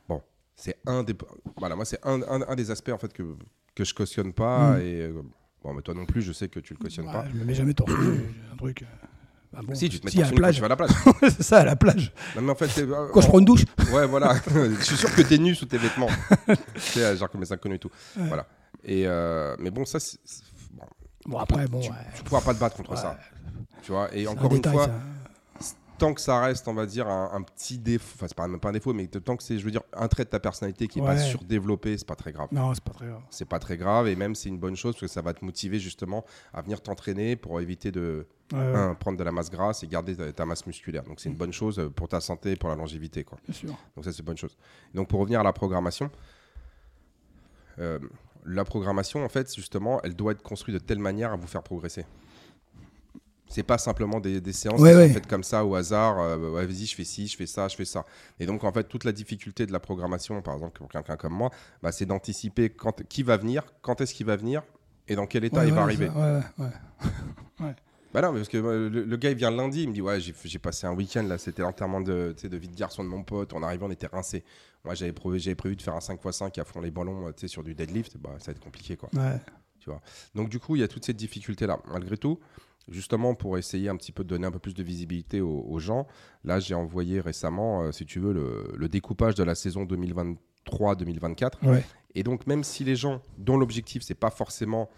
[0.09, 0.23] Bon,
[0.57, 1.15] c'est un des,
[1.59, 3.23] voilà, moi, c'est un, un, un des aspects en fait que
[3.75, 4.81] que je cautionne pas Mm.
[4.83, 5.23] et euh,
[5.63, 7.25] bon, mais toi non plus, je sais que tu le cautionnes Ouais, pas.
[7.29, 8.21] Je me mets jamais torse nu.
[8.53, 8.83] un truc.
[8.83, 8.87] euh,
[9.53, 9.75] bah bon.
[9.75, 10.55] Si, tu te mets Si, à la plage.
[10.55, 10.91] tu vas à la plage.
[11.23, 12.13] c'est ça, à la plage.
[12.37, 12.87] non, mais en fait, c'est.
[12.89, 13.65] Quand je prends une douche.
[13.93, 14.35] Ouais, voilà.
[14.47, 16.09] je suis sûr que t'es nu sous tes vêtements.
[16.47, 17.91] tu sais, genre comme les inconnus et tout.
[18.17, 18.27] Ouais.
[18.29, 18.47] Voilà.
[18.85, 20.85] Et euh, mais bon, ça, c'est- c'est- bon,
[21.27, 21.81] Bon, après, bon.
[21.81, 21.97] tu, ouais.
[22.15, 22.97] tu pourras pas te battre contre Ouais.
[22.97, 23.19] ça.
[23.83, 24.15] Tu vois.
[24.15, 24.87] Et C'est un encore une détail, fois.
[24.87, 24.93] ça.
[25.97, 28.59] tant que ça reste, on va dire, un, un petit défaut, enfin, c'est pas, même
[28.59, 30.89] pas un défaut, mais tant que c'est, je veux dire, un trait de ta personnalité
[30.89, 31.19] qui est pas Ouais.
[31.23, 32.49] surdéveloppé, c'est pas très grave.
[32.51, 33.23] Non, c'est pas très grave.
[33.31, 35.45] C'est pas très grave, et même c'est une bonne chose parce que ça va te
[35.45, 39.51] motiver justement à venir t'entraîner pour éviter de Ouais, ouais, un, prendre de la masse
[39.51, 41.05] grasse et garder ta, ta masse musculaire.
[41.05, 43.23] Donc c'est une bonne chose pour ta santé et pour la longévité.
[43.25, 43.39] Quoi.
[43.47, 43.69] bien sûr.
[43.97, 44.57] Donc ça, c'est une bonne chose.
[44.95, 46.11] Donc pour revenir à la programmation,
[47.79, 47.99] euh,
[48.45, 51.63] la programmation, en fait, justement, elle doit être construite de telle manière à vous faire
[51.63, 52.05] progresser.
[53.47, 55.11] C'est pas simplement des, des séances Ouais, ouais.
[55.11, 56.19] faites comme ça au hasard.
[56.19, 58.05] euh, ouais, vas-y, je fais ci, je fais ça, je fais ça.
[58.41, 61.35] Et donc, en fait, toute la difficulté de la programmation, par exemple, pour quelqu'un comme
[61.35, 61.51] moi,
[61.83, 64.63] bah, c'est d'anticiper quand, qui va venir, quand est-ce qu'il va venir
[65.07, 66.09] et dans quel état il va arriver.
[66.09, 66.67] ça, ouais,
[67.61, 67.75] ouais.
[68.15, 70.21] Bah non, mais parce que le, le gars il vient lundi, il me dit ouais
[70.21, 73.25] j'ai passé un week-end là, c'était l'enterrement de, tu de vie de garçon de mon
[73.25, 74.45] pote, on arrivait on était rincé.
[74.85, 77.49] Moi j'avais prévu, j'avais prévu de faire un 5x5 à fond les ballons, euh, tu
[77.49, 79.09] sur du deadlift, bah ça va être compliqué quoi.
[79.15, 79.41] Ouais.
[80.37, 81.81] Donc du coup il y a toute cette difficulté là.
[81.91, 82.39] Malgré tout,
[82.89, 85.81] justement pour essayer un petit peu de donner un peu plus de visibilité aux, aux
[85.81, 86.07] gens,
[86.45, 91.67] là j'ai envoyé récemment, euh, si tu veux, le, le découpage de la saison 2023-2024.
[91.67, 91.85] Ouais.
[92.15, 94.89] Et donc, même si les gens dont l'objectif, c'est pas forcément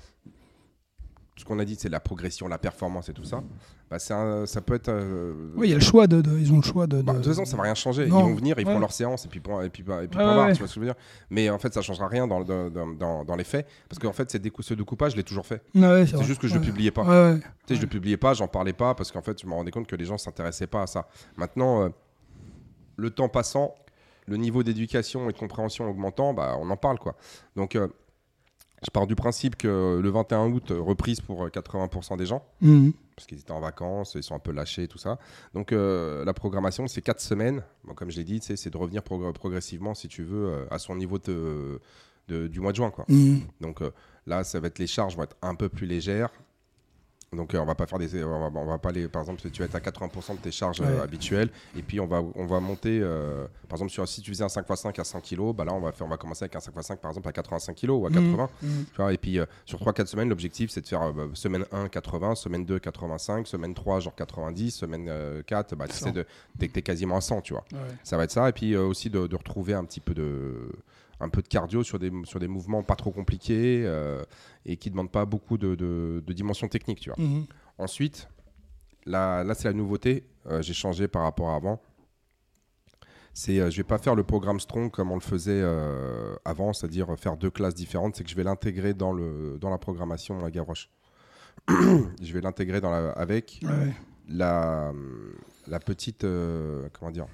[1.37, 3.43] ce qu'on a dit, c'est la progression, la performance et tout ça,
[3.91, 4.89] bah un- ça peut être.
[4.89, 7.03] euh, Oui, il y a le choix de, de- ils ont le choix de.
[7.03, 8.07] bah, de de- toute façon, ça va rien changer.
[8.07, 8.21] Non.
[8.21, 8.73] Ils vont venir, ils Ouais.
[8.73, 10.53] font leur séance et puis et puis, et puis Ouais, barre, ouais.
[10.55, 10.95] tu vois ce que je veux dire?
[11.29, 14.73] Mais en fait, ça changera rien dans, dans, dans- les faits parce qu'en fait, ce
[14.75, 15.63] découpage, je l'ai toujours fait.
[15.75, 16.61] C'est juste que je ouais.
[16.61, 17.05] le publiais pas.
[17.35, 19.71] Tu sais, je le publiais pas, j'en parlais pas parce qu'en fait, je me rendais
[19.71, 21.07] compte que les gens s'intéressaient pas à ça.
[21.37, 21.89] Maintenant, euh,
[22.97, 23.75] le temps passant,
[24.27, 27.15] le niveau d'éducation et de compréhension augmentant, bah, on en parle quoi.
[27.57, 27.89] Donc, euh,
[28.87, 32.45] je pars du principe que le 21 août, euh, reprise pour euh, 80% des gens
[32.61, 32.93] Mhm.
[33.17, 35.19] parce qu'ils étaient en vacances, ils sont un peu lâchés tout ça.
[35.55, 37.63] Donc, euh, la programmation, c'est 4 semaines.
[37.85, 40.79] Bon, comme je l'ai dit, c'est de revenir progr- progressivement, si tu veux, euh, à
[40.79, 41.81] son niveau de-
[42.29, 43.05] de- du mois de juin quoi.
[43.09, 43.41] Mhm.
[43.61, 43.91] Donc euh,
[44.27, 46.31] là, ça va être les charges vont être un peu plus légères.
[47.37, 49.41] Donc euh, on va pas faire des, on va, on va pas aller, par exemple,
[49.51, 51.01] tu vas être à 80% de tes charges euh, Ouais.
[51.03, 54.45] habituelles, et puis on va, on va monter, euh, par exemple, sur, si tu faisais
[54.45, 56.59] un 5x5 à 100 kg, bah là on va faire, on va commencer avec un
[56.61, 58.49] 5x5 par exemple à 85 kg ou à 80.
[58.63, 58.71] Mhm.
[58.71, 58.85] Mhm.
[58.87, 62.35] Tu vois, et puis sur 3-4 semaines, l'objectif c'est de faire bah, semaine 1 80,
[62.37, 66.13] semaine 2 85, semaine 3 genre 90, semaine euh, 4 bah, tu sais 100.
[66.13, 66.27] de,
[66.59, 67.65] t'es, quasiment à 100, tu vois.
[67.73, 67.79] Ouais.
[68.03, 68.49] Ça va être ça.
[68.49, 70.69] Et puis aussi de, de retrouver un petit peu de,
[71.21, 74.23] un peu de cardio sur des, sur des mouvements pas trop compliqués euh,
[74.65, 77.01] et qui ne demandent pas beaucoup de, de, de dimensions techniques.
[77.01, 77.23] Tu vois.
[77.25, 77.47] Mhm.
[77.79, 78.29] Ensuite,
[79.07, 80.25] là, là c'est la nouveauté.
[80.47, 81.81] Euh, J'ai changé par rapport à avant.
[83.33, 86.73] C'est, euh, je vais pas faire le programme Strong comme on le faisait euh, avant,
[86.73, 88.17] c'est-à-dire faire deux classes différentes.
[88.17, 90.89] C'est que je vais l'intégrer dans, le, dans la programmation à Gavroche.
[91.69, 93.93] je vais l'intégrer dans la, avec Ouais.
[94.29, 94.93] la,
[95.67, 96.25] la petite
[96.93, 97.27] comment dire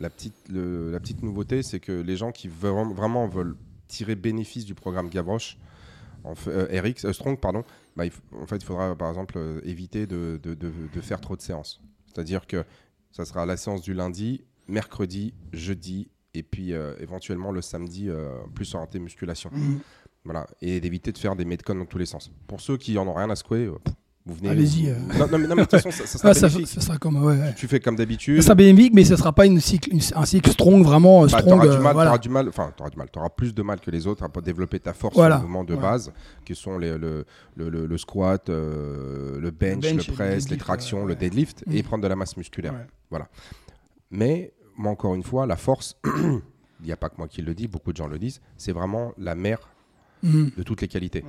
[0.00, 3.56] la petite le- la petite nouveauté c'est que les gens qui veulent, vraiment veulent
[3.88, 5.58] tirer bénéfice du programme Gavroche
[6.24, 7.64] en fait, euh, RX euh, Strong pardon
[7.96, 11.20] bah, il en fait il faudra par exemple euh, éviter de, de- de- de faire
[11.20, 11.80] trop de séances.
[12.06, 12.64] C'est à dire que
[13.12, 18.08] ça sera la séance du lundi mercredi jeudi et puis éventuellement le samedi
[18.54, 19.50] plus orienté musculation.
[19.52, 19.80] Mhm.
[20.24, 20.46] voilà.
[20.60, 22.30] Et d'éviter de faire des metcons dans tous les sens.
[22.46, 23.94] Pour ceux qui en ont rien à secouer pff,
[24.26, 25.18] vous venez Allez-y, vous- euh.
[25.18, 26.66] non, non, mais, non, mais de toute façon ça, ça sera ça, bénéfique.
[26.68, 27.16] ça sera comme.
[27.24, 27.54] Ouais, ouais.
[27.56, 28.42] Tu fais comme Ça d'habitude.
[28.42, 31.38] sera bénéfique, mais ce sera pas une cycle, une- un cycle strong, vraiment euh, Bah,
[31.38, 31.48] strong.
[31.62, 32.10] t'auras du euh, mal, voilà.
[32.10, 34.28] t'auras du mal, enfin, t'auras du mal, t'auras plus de mal que les autres à
[34.28, 35.36] pas développer ta force Voilà.
[35.36, 36.12] les mouvements de base,
[36.44, 37.24] qui sont les, le,
[37.56, 41.14] le, le- le squat, euh, le, bench, le, bench et le press, les tractions, le
[41.14, 41.86] deadlift, et Mm.
[41.86, 42.74] prendre de la masse musculaire.
[43.10, 43.20] Ouais.
[44.10, 46.40] Mais, moi, encore une fois, la force, il
[46.86, 49.12] n'y a pas que moi qui le dis, beaucoup de gens le disent, c'est vraiment
[49.18, 49.58] la mère
[50.22, 50.50] Mhm.
[50.56, 51.24] de toutes les qualités.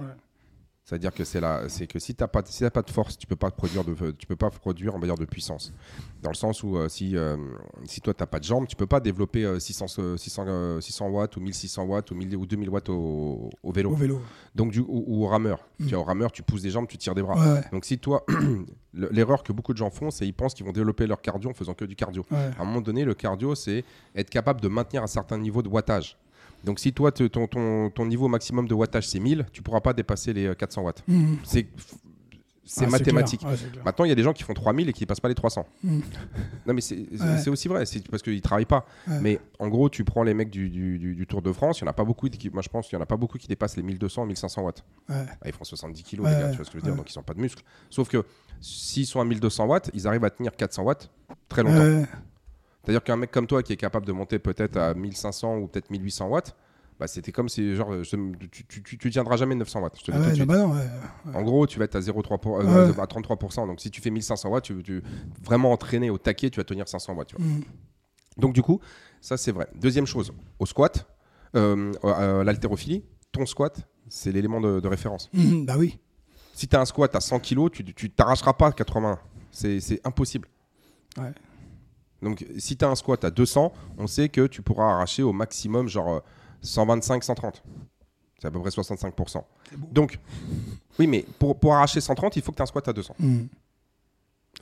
[0.90, 3.28] C'est-à-dire que c'est la, c'est que si t'as pas, si t'as pas de force, tu
[3.28, 5.72] peux pas produire de, tu peux pas produire, dire, de puissance.
[6.24, 7.38] Dans le sens où euh, si, euh,
[7.86, 10.82] si toi t'as pas de jambes, tu peux pas développer euh, 600, euh, 600, euh,
[10.82, 13.92] 600 watts ou 1600 watts ou 1000 ou 2000 watts au, au vélo.
[13.92, 14.20] Au vélo.
[14.56, 15.60] Donc du ou, ou au rameur.
[15.78, 15.86] Mm.
[15.86, 17.36] Tu vois, au rameur, tu pousses des jambes, tu tires des bras.
[17.36, 17.64] Ouais, ouais.
[17.72, 18.26] Donc si toi,
[18.94, 21.52] le- l'erreur que beaucoup de gens font, c'est ils pensent qu'ils vont développer leur cardio
[21.52, 22.26] en faisant que du cardio.
[22.32, 22.50] ouais.
[22.58, 23.84] À un moment donné, le cardio, c'est
[24.16, 26.18] être capable de maintenir un certain niveau de wattage.
[26.64, 29.94] Donc si toi, ton, ton, ton niveau maximum de wattage, c'est 1000, tu pourras pas
[29.94, 31.04] dépasser les euh, 400 watts.
[31.08, 31.38] Mhm.
[31.44, 31.68] C'est
[32.72, 33.42] c'est Ah, mathématique.
[33.84, 35.66] Maintenant, il y a des gens qui font 3000 et qui passent pas les 300.
[35.84, 36.02] Mm.
[36.68, 37.50] Non, mais c'est Ouais.
[37.50, 38.86] aussi vrai, c'est parce qu'ils travaillent pas.
[39.08, 39.20] Ouais.
[39.22, 41.86] Mais en gros, tu prends les mecs du, du- du- du Tour de France, il
[41.86, 43.40] y en a pas beaucoup qui, moi je pense qu'il y en a pas beaucoup
[43.40, 44.84] qui dépassent les 1200, 1500 watts.
[45.10, 45.16] Ouais.
[45.16, 47.10] Bah, ils font 70 kilos, les gars, tu vois ce que je veux dire, donc
[47.10, 47.64] ils sont pas de muscles.
[47.90, 48.24] Sauf que
[48.62, 51.10] s'ils sont à 1200 watts, ils arrivent à tenir 400 watts
[51.48, 52.06] très longtemps.
[52.90, 55.92] C'est-à-dire qu'un mec comme toi qui est capable de monter peut-être à 1500 ou peut-être
[55.92, 56.56] 1800 watts,
[57.00, 60.00] bah, c'était comme si genre je te- tu, tu, tu, tu tiendras jamais 900 watts.
[60.00, 61.36] Je te le Ah dis ouais, non, bah non, ouais.
[61.38, 63.68] En gros, tu vas être à 0,3 pour- euh, à 33%.
[63.68, 65.04] Donc si tu fais 1500 watts, tu,
[65.44, 67.28] vraiment entraîné au taquet, tu vas tenir 500 watts.
[67.28, 67.46] tu vois.
[67.46, 67.62] Mhm.
[68.38, 68.80] Donc du coup,
[69.22, 69.68] ça c'est vrai.
[69.76, 71.06] Deuxième chose, au squat,
[71.56, 75.30] euh, euh, l'haltérophilie, ton squat, c'est l'élément de, de référence.
[75.34, 76.00] Mhm, Bah oui.
[76.56, 79.20] Si tu as un squat à 100 kg, tu t'arracheras pas 80.
[79.52, 80.48] C'est c'est impossible.
[81.20, 81.32] Ouais.
[82.22, 85.32] Donc si tu as un squat à 200, on sait que tu pourras arracher au
[85.34, 86.20] maximum genre euh,
[86.62, 87.64] 125, 130.
[88.42, 89.44] C'est à peu près 65%.
[89.70, 89.88] C'est beau.
[89.92, 90.18] Donc,
[90.98, 93.16] oui, mais pour, pour arracher 130, il faut que tu aies un squat à 200.
[93.20, 93.48] Mhm.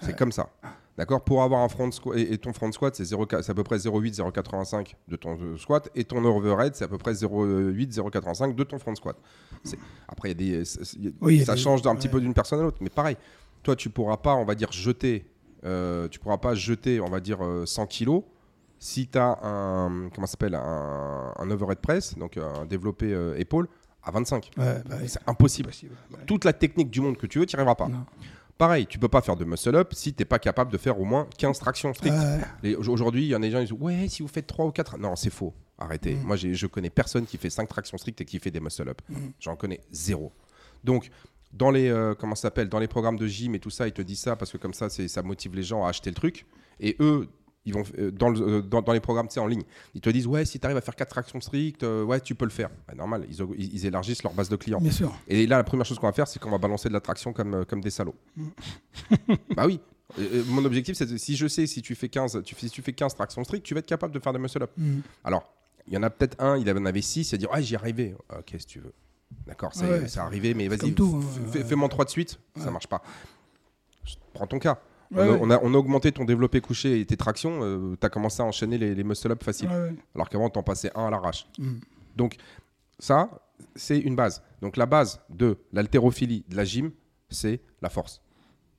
[0.01, 0.49] C'est comme ça.
[0.97, 1.24] D'accord?
[1.24, 3.64] Pour avoir un front squat, et, et ton front squat, c'est 0,4 c'est à peu
[3.64, 7.93] près 0,8, 0,85 de ton euh, squat, et ton overhead, c'est à peu près 0,8,
[7.93, 9.16] 0,85 de ton front squat.
[10.08, 11.62] Après, y a des, c'est- c'est- il y a- Oui, il y a ça des-
[11.62, 12.14] change d'un petit ouais.
[12.14, 13.18] peu d'une personne à l'autre, mais pareil.
[13.64, 15.26] toi, tu pourras pas, on va dire, jeter,
[15.64, 18.24] euh, tu pourras pas jeter, on va dire, euh, 100 kilos
[18.80, 23.68] si tu as un, comment s'appelle, un, un overhead press, donc un développé euh, épaule,
[24.03, 24.51] à 25.
[24.58, 24.97] Ouais, bah.
[25.08, 25.72] C'est impossible.
[25.84, 26.20] Ouais.
[26.26, 27.88] Toute la technique du monde que tu veux, tu n'y arriveras pas.
[27.88, 28.05] Non.
[28.58, 30.99] Pareil, tu peux pas faire de muscle up si tu n'es pas capable de faire
[30.99, 32.16] au moins 15 tractions strictes.
[32.64, 32.76] Ouais.
[32.76, 34.72] Aujourd'hui, il y en a des gens qui disent Ouais, si vous faites 3 ou
[34.72, 34.97] 4.
[34.97, 35.53] Non, c'est faux.
[35.78, 36.16] Arrêtez.
[36.16, 36.24] Mm.
[36.24, 39.01] Moi, je connais personne qui fait 5 tractions strictes et qui fait des muscle up.
[39.10, 39.16] Mm.
[39.39, 40.32] J'en connais zéro.
[40.84, 41.10] Donc,
[41.54, 43.93] dans les, euh, comment ça s'appelle, dans les programmes de gym et tout ça, ils
[43.93, 46.16] te disent ça parce que comme ça, c'est- ça motive les gens à acheter le
[46.16, 46.45] truc.
[46.80, 47.28] Et eux,
[47.66, 50.28] ils vont, euh, dans, le- euh, dans, dans les programmes en ligne, ils te disent
[50.28, 52.70] Ouais, si tu arrives à faire 4 tractions strictes, euh, ouais, tu peux le faire.
[52.88, 53.38] Bah, normal, ils,
[53.76, 54.80] ils- élargissent leur base de clients.
[54.80, 55.14] Bien sûr.
[55.28, 57.34] Et là, la première chose qu'on va faire, c'est qu'on va balancer de la traction
[57.34, 58.16] comme, comme des salauds.
[59.56, 59.80] bah oui.
[60.48, 62.93] Mon objectif, c'est de- si je sais si tu fais 15, tu si tu fais
[62.93, 64.72] 15 tractions strictes, tu vas être capable de faire des muscle up.
[64.78, 65.00] Mm.
[65.26, 65.52] Alors,
[65.88, 67.76] il y en a peut-être un, il en avait 6, il a dit Ah, j'y
[67.76, 68.16] arrivé.
[68.38, 68.93] Ok, si tu veux.
[69.45, 72.39] D'accord, c'est Ouais, arrivé, mais vas-y, hein, fais-moi 3 de suite.
[72.57, 72.71] Ça Ouais.
[72.71, 73.01] marche pas.
[74.34, 74.80] Prends ton cas.
[75.11, 77.59] On, a, on a- on a augmenté ton développé couché et tes tractions,
[77.99, 79.69] tu as commencé à enchaîner les, les muscle up faciles.
[80.15, 81.47] Alors qu'avant, t'en passais un à l'arrache.
[81.57, 81.75] Mm.
[82.15, 82.36] Donc,
[82.99, 83.30] ça,
[83.75, 84.43] c'est une base.
[84.61, 86.91] Donc, la base de l'haltérophilie, de la gym,
[87.30, 88.21] c'est la force.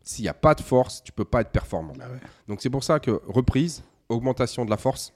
[0.02, 1.92] S'il n'y a pas de force, tu peux pas être performant.
[1.96, 2.06] Bah.
[2.46, 5.12] Donc, c'est pour ça que reprise, augmentation de la force.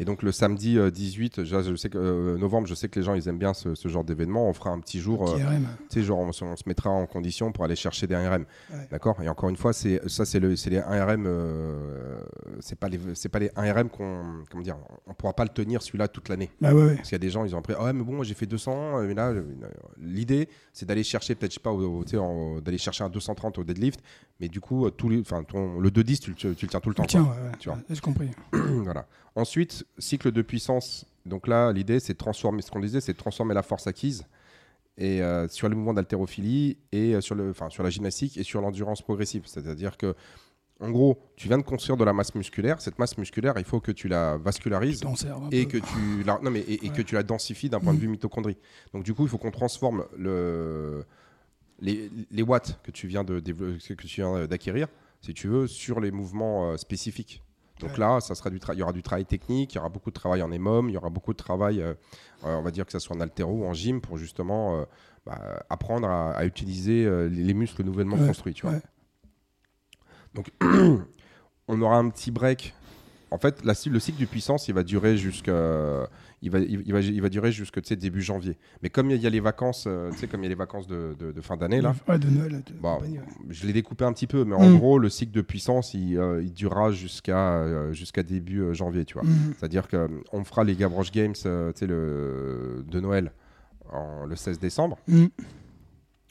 [0.00, 2.98] Et- donc, le samedi euh, 18 je, je sais que, euh, novembre, je sais que
[2.98, 4.48] les gens, ils aiment bien ce, ce genre d'événement.
[4.48, 5.66] On fera un petit jour, euh, RM.
[5.90, 8.44] tu sais, genre, on, se- on se mettra en condition pour aller chercher des 1RM.
[8.72, 8.88] Ouais.
[8.90, 9.20] D'accord?
[9.22, 12.20] Et encore une fois, c'est ça, c'est le, c'est les 1RM, euh,
[12.60, 14.76] c'est pas les, c'est pas les 1RM qu'on, comment dire,
[15.06, 16.50] on pourra pas le tenir celui-là toute l'année.
[16.60, 16.94] Bah ouais, ouais.
[16.96, 18.46] Parce qu'il y a des gens, ils ont appris, ah ouais, mais bon, j'ai fait
[18.46, 19.42] 200, euh, mais là, euh,
[20.00, 21.72] l'idée, c'est d'aller chercher, peut-être, je sais pas,
[22.60, 24.00] d'aller chercher un 230 au deadlift,
[24.40, 26.80] mais du coup, euh, tous les, enfin, ton, le 210, tu, le- tu le tiens
[26.80, 27.04] tout le temps.
[27.04, 27.52] Tiens, ouais, ouais.
[27.58, 27.78] Tu vois.
[27.78, 28.30] Ouais, J'ai compris.
[28.52, 29.06] voilà.
[29.34, 31.06] Ensuite, cycle de puissance.
[31.26, 34.26] Donc là, l'idée, c'est de transformer, ce qu'on disait, c'est de transformer la force acquise
[34.96, 38.42] et euh, sur le mouvement d'haltérophilie et euh, sur, le, enfin, sur la gymnastique et
[38.42, 39.42] sur l'endurance progressive.
[39.46, 40.14] C'est-à-dire que,
[40.80, 42.80] en gros, tu viens de construire de la masse musculaire.
[42.80, 45.00] Cette masse musculaire, il faut que tu la vascularises
[45.52, 47.98] et que tu la, non mais et, et que tu la densifies d'un point de
[47.98, 48.02] Mhm.
[48.02, 48.56] vue mitochondrie.
[48.92, 51.04] Donc du coup, il faut qu'on transforme le
[51.80, 54.88] les, les watts que tu viens de développer, que tu viens d'acquérir,
[55.20, 57.42] si tu veux, sur les mouvements euh, spécifiques.
[57.80, 57.98] Donc Ouais.
[57.98, 60.14] là, ça sera du il y aura du travail technique, il y aura beaucoup de
[60.14, 61.94] travail en EMOM, il y aura beaucoup de travail, euh,
[62.44, 64.84] euh, on va dire que ça soit en altéro ou en gym, pour justement euh,
[65.26, 68.54] bah, apprendre à, à utiliser euh, les les muscles nouvellement Ouais, construits.
[68.54, 68.72] Tu vois.
[68.76, 68.82] ouais.
[70.34, 70.50] Donc,
[71.68, 72.74] on aura un petit break.
[73.30, 75.52] En fait, la, le cycle de puissance, il va durer jusqu'à,
[76.42, 78.56] il va, il, il va, il va durer jusque tu sais, début janvier.
[78.82, 80.54] Mais comme il y a les vacances, euh, tu sais, comme il y a les
[80.54, 82.62] vacances de, de- de fin d'année là, Ouais, de Noël.
[82.64, 83.20] de ouais.
[83.50, 84.78] je l'ai découpé un petit peu, mais en Mm.
[84.78, 89.14] gros, le cycle de puissance, il, euh, il durera jusqu'à euh, jusqu'à début janvier, tu
[89.14, 89.24] vois.
[89.24, 89.54] Mhm.
[89.58, 93.32] C'est-à-dire qu'on fera les Gavroche Games tu sais, le, de Noël
[93.90, 94.98] en, le 16 décembre.
[95.08, 95.28] Mhm.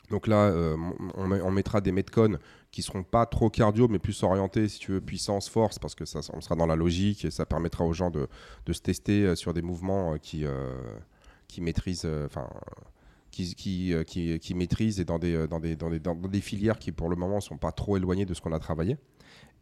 [0.09, 0.77] Donc là, euh,
[1.15, 2.37] on, on mettra des metcon
[2.71, 6.05] qui seront pas trop cardio, mais plus orientés, si tu veux, puissance, force, parce que
[6.05, 8.27] ça, on sera dans la logique et ça permettra aux gens de,
[8.65, 10.75] de se tester euh, sur des mouvements euh, qui, euh,
[11.47, 12.49] qui maîtrisent, euh, enfin,
[13.31, 16.77] qui, qui, qui, qui maîtrisent et dans des, dans, des, dans, des, dans des filières
[16.77, 18.97] qui, pour le moment, sont pas trop éloignées de ce qu'on a travaillé.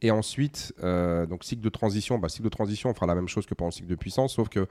[0.02, 3.46] Et ensuite, donc cycle de transition, bah, cycle de transition, on fera la même chose
[3.46, 4.68] que pendant le cycle de puissance, sauf que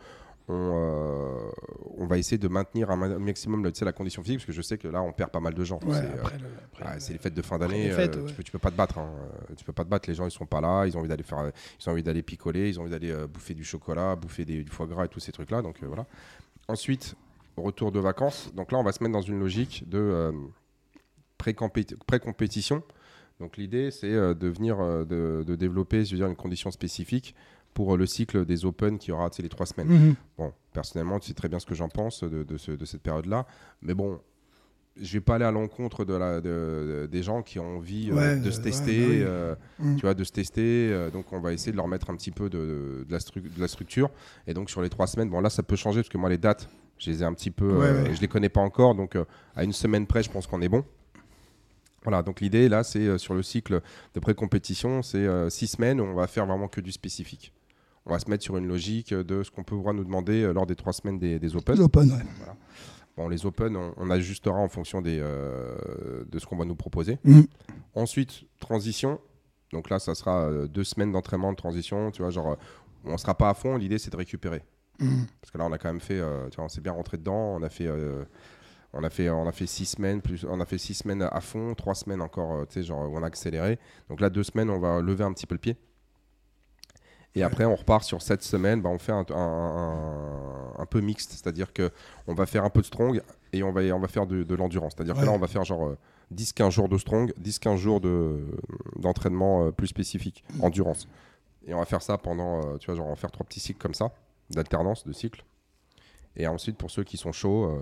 [0.49, 1.51] on, euh,
[1.97, 4.47] on va essayer de maintenir un ma- maximum le- tu sais, la condition physique, parce
[4.47, 5.78] que je sais que là, on perd pas mal de gens.
[5.86, 7.90] Ouais, C'est, euh, le- ah, c'est les fêtes de fin d'année.
[7.92, 8.11] euh, ouais.
[8.11, 8.99] tu, peux, tu peux pas te battre.
[8.99, 9.11] hein.
[9.57, 10.09] Tu peux pas te battre.
[10.09, 10.86] Les gens ils sont pas là.
[10.86, 11.51] Ils ont envie d'aller faire.
[11.80, 12.68] Ils ont envie d'aller picoler.
[12.68, 15.32] Ils ont envie d'aller bouffer du chocolat, bouffer des- du foie gras et tous ces
[15.32, 15.62] trucs là.
[15.62, 16.05] Donc euh, voilà.
[16.68, 17.14] Ensuite,
[17.57, 18.53] retour de vacances.
[18.55, 20.32] Donc là, on va se mettre dans une logique de
[21.38, 22.82] pré-compé- pré-compétition.
[23.40, 27.34] Donc l'idée, c'est de venir de, de développer, je veux dire, une condition spécifique
[27.75, 29.89] pour euh, le cycle des Open qui aura les trois semaines.
[29.89, 30.14] Mhm.
[30.39, 33.03] Bon, personnellement, tu sais très bien ce que j'en pense de, de, ce- de cette
[33.03, 33.47] période-là.
[33.83, 34.20] Mais bon,
[35.01, 38.11] je vais pas aller à l'encontre de la, de- de- des gens qui ont envie
[38.12, 39.09] euh, de se euh, tester.
[39.09, 39.97] ouais, bah euh, Mhm.
[39.97, 40.91] Tu vois, de se tester.
[40.93, 43.61] euh, donc, on va essayer de leur mettre un petit peu de, de la, de
[43.61, 44.09] la structure.
[44.47, 46.39] Et donc, sur les trois semaines, bon, là, ça peut changer parce que moi, les
[46.39, 46.68] dates,
[46.99, 47.81] je les ai un petit peu.
[48.14, 48.95] Je les connais pas encore.
[48.95, 49.16] Donc,
[49.57, 50.85] à une semaine près, je pense qu'on est bon.
[52.05, 53.81] Voilà, donc l'idée là, c'est sur le cycle
[54.14, 57.53] de pré-compétition, c'est six semaines où on va faire vraiment que du spécifique.
[58.07, 60.66] On va se mettre sur une logique de ce qu'on pouvoir nous demander euh, lors
[60.66, 61.76] des trois semaines des, des Open.
[61.78, 62.22] L'open, ouais.
[63.16, 66.74] Bon, les Open, on, on ajustera en fonction des, euh, de ce qu'on va nous
[66.74, 67.18] proposer.
[67.24, 67.46] Mhm.
[67.94, 69.20] Ensuite, transition.
[69.72, 72.11] Donc là, ça sera euh, deux semaines d'entraînement de transition.
[72.11, 72.57] Tu vois, genre,
[73.05, 73.76] on ne sera pas à fond.
[73.76, 74.62] L'idée, c'est de récupérer.
[75.00, 75.26] Mhm.
[75.40, 77.16] Parce que là, on a quand même fait, euh, tu vois, on s'est bien rentré
[77.16, 77.57] dedans.
[77.57, 78.24] On a fait, euh,
[78.92, 81.40] on a fait, on a fait six semaines plus, on a fait six semaines à
[81.40, 83.78] fond, trois semaines encore, tu sais, genre où on a accéléré.
[84.09, 85.76] Donc là, deux semaines, on va lever un petit peu le pied.
[87.37, 88.80] Et après, on repart sur sept semaines.
[88.80, 91.91] Bah, on fait un, un- un- un peu mixte, c'est-à-dire que
[92.26, 93.20] on va faire un peu de strong
[93.53, 94.93] et on va, on va faire de, de l'endurance.
[94.97, 95.99] C'est-à-dire que là, on va faire genre euh,
[96.35, 98.41] 10-15 jours de strong, 10-15 jours de-
[98.97, 101.09] d'entraînement euh, plus spécifique, endurance.
[101.66, 103.61] Et on va faire ça pendant, euh, tu vois, genre on va faire trois petits
[103.61, 104.12] cycles comme ça,
[104.51, 105.45] d'alternance de cycles.
[106.37, 107.78] Et ensuite, pour ceux qui sont chauds, euh,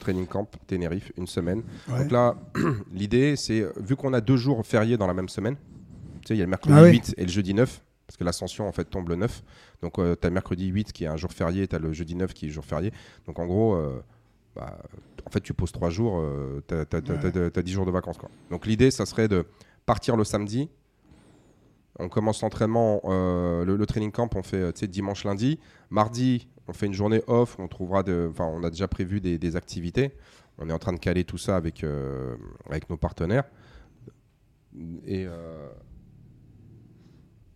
[0.00, 1.62] training camp, Tenerife, une semaine.
[1.88, 2.00] Ouais.
[2.00, 2.36] Donc là,
[2.92, 5.56] l'idée, c'est, euh, vu qu'on a deux jours fériés dans la même semaine,
[6.22, 6.90] tu sais, il y a le mercredi Ah oui.
[6.92, 7.82] 8 et le jeudi 9,
[8.14, 9.42] parce que l'ascension, en fait, tombe le 9.
[9.82, 12.32] Donc, tu as mercredi 8 qui est un jour férié, tu as le jeudi 9
[12.32, 12.92] qui est jour férié.
[13.26, 14.00] Donc, en gros, euh,
[14.54, 14.78] bah,
[15.26, 16.22] en fait, tu poses trois jours,
[16.68, 18.16] tu as, 10 jours de vacances.
[18.18, 18.30] Quoi.
[18.50, 19.44] Donc, l'idée, ça serait de
[19.84, 20.70] partir le samedi.
[21.98, 25.58] On commence l'entraînement, euh, le, le training camp, on fait euh, dimanche, lundi.
[25.90, 27.56] Mardi, on fait une journée off.
[27.58, 30.12] On trouvera, de- on a déjà prévu des, des activités.
[30.58, 32.36] On est en train de caler tout ça avec, euh,
[32.68, 33.44] avec nos partenaires.
[35.04, 35.68] Et, euh,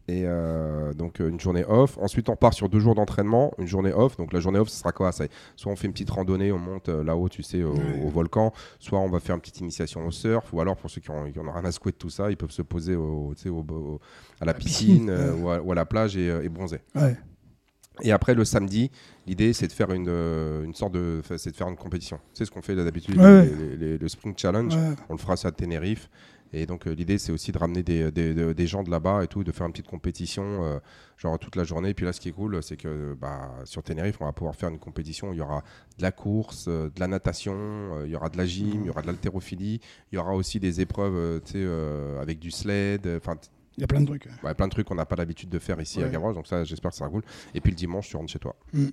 [0.09, 1.99] et euh, donc euh, une journée off.
[2.01, 4.17] Ensuite, on part sur deux jours d'entraînement, une journée off.
[4.17, 5.13] Donc la journée off, ce sera quoi?
[5.13, 7.75] Ça, Soit on fait une petite randonnée, on monte euh, là-haut, tu sais, au,
[8.09, 8.53] volcan.
[8.79, 10.53] Soit on va faire une petite initiation au surf.
[10.53, 12.37] Ou alors pour ceux qui ont, qui ont rien à secouer de tout ça, ils
[12.37, 14.01] peuvent se poser au, au- au-
[14.41, 16.81] à la La piscine, euh, ou, à, ou à la plage et, et bronzer.
[16.95, 17.17] Ouais.
[18.03, 18.93] Et après le samedi,
[19.27, 22.21] l'idée c'est de faire une, une sorte de, c'est de faire une compétition.
[22.33, 23.51] C'est ce qu'on fait d'habitude, Ouais,
[24.01, 24.73] le Spring Challenge.
[24.75, 24.95] Ouais.
[25.09, 26.09] On le fera ça à Tenerife.
[26.53, 29.23] Et donc euh, l'idée c'est aussi de ramener des, des- de- des gens de là-bas
[29.23, 30.79] et tout, de faire une petite compétition, euh,
[31.19, 31.91] genre toute la journée.
[31.91, 34.55] Et puis là ce qui est cool, c'est que bah, sur Tenerife, on va pouvoir
[34.57, 35.33] faire une compétition.
[35.33, 35.63] Il y aura
[35.99, 38.87] de la course, euh, de la natation, euh, il y aura de la gym, il
[38.87, 39.81] y aura de l'haltérophilie,
[40.11, 43.37] il y aura aussi des épreuves euh, euh, avec du sled, euh, enfin
[43.77, 44.29] Il y a plein de trucs.
[44.43, 46.09] Ouais, plein de trucs qu'on n'a pas l'habitude de faire ici à.
[46.09, 47.23] Gavroche, donc ça j'espère que ça cool.
[47.55, 48.57] Et puis le dimanche, tu rentres chez toi.
[48.73, 48.87] Mm.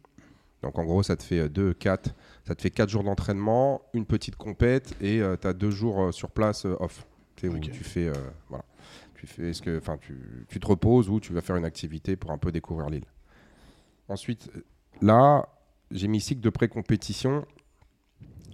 [0.62, 2.14] Donc en gros, ça te fait 2, 4,
[2.48, 6.12] ça te fait 4 jours d'entraînement, une petite compète et tu as 2 jours euh,
[6.12, 7.06] sur place euh, off.
[7.36, 8.14] Tu où fais, euh,
[8.50, 8.64] voilà,
[9.16, 10.18] tu fais ce que, enfin, tu,
[10.48, 13.06] tu te reposes ou tu vas faire une activité pour un peu découvrir l'île.
[14.08, 14.62] Ensuite, euh,
[15.02, 15.48] là,
[15.92, 17.46] j'ai mis cycle de pré-compétition.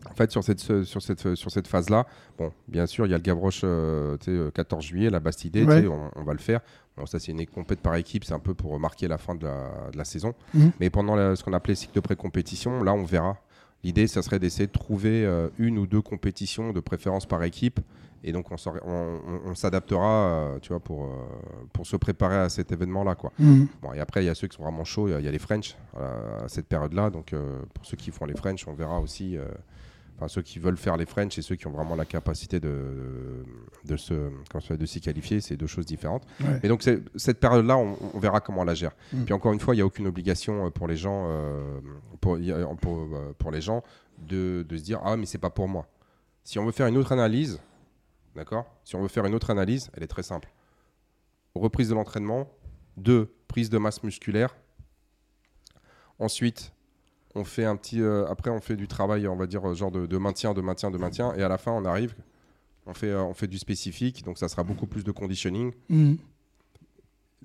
[0.10, 2.08] En fait, sur cette, sur cette, sur cette phase-là,
[2.38, 5.20] bon, bien sûr, il y a le Gavroche euh, tu sais, euh, 14 juillet, la
[5.20, 5.86] Bastidée, Ouais.
[5.88, 6.62] on, on va le faire.
[6.98, 9.46] Bon, ça, c'est une compète par équipe, c'est un peu pour marquer la fin de
[9.46, 10.34] la, de la saison.
[10.56, 10.72] Mhm.
[10.80, 13.38] Mais pendant la- ce qu'on appelait cycle de pré-compétition, là, on verra.
[13.84, 17.80] L'idée, ça serait d'essayer de trouver euh, une ou deux compétitions de préférence par équipe.
[18.24, 21.08] Et donc, on, s'adaptera, euh, tu vois, pour, euh,
[21.74, 23.32] pour se préparer à cet événement-là, quoi.
[23.40, 23.68] Mhm.
[23.82, 25.08] Bon, et après, il y a ceux qui sont vraiment chauds.
[25.08, 27.10] Il y a- il y, a les French à cette période-là.
[27.10, 29.38] Donc, euh, pour ceux qui font les French, on verra aussi.
[30.18, 33.44] Enfin, ceux qui veulent faire les French et ceux qui ont vraiment la capacité de,
[33.86, 34.14] de, se,
[34.52, 36.22] comment de s'y qualifier, c'est deux choses différentes.
[36.42, 36.60] Ouais.
[36.62, 38.92] Mais donc, cette période-là, on, on verra comment on la gère.
[39.14, 39.24] Mm.
[39.24, 41.80] Puis encore une fois, il n'y a aucune obligation pour les gens, euh,
[42.20, 42.38] pour,
[43.40, 43.82] pour les gens
[44.20, 45.88] de, de se dire Ah, mais c'est pas pour moi.
[46.44, 47.60] Si on veut faire une autre analyse,
[48.36, 48.66] d'accord?
[48.84, 50.52] Si on veut faire une autre analyse, elle est très simple.
[51.56, 52.48] Reprise de l'entraînement,
[52.98, 54.56] deux, prise de masse musculaire.
[56.20, 56.72] Ensuite,
[57.36, 58.02] on fait un petit.
[58.02, 60.62] euh, après, on fait du travail, on va dire, euh, genre de, de maintien, de
[60.62, 61.34] maintien, de maintien.
[61.36, 62.16] Et à la fin, on arrive,
[62.86, 64.24] on fait, euh, on fait du spécifique.
[64.24, 65.74] Donc, ça sera beaucoup plus de conditioning.
[65.90, 66.18] Mhm.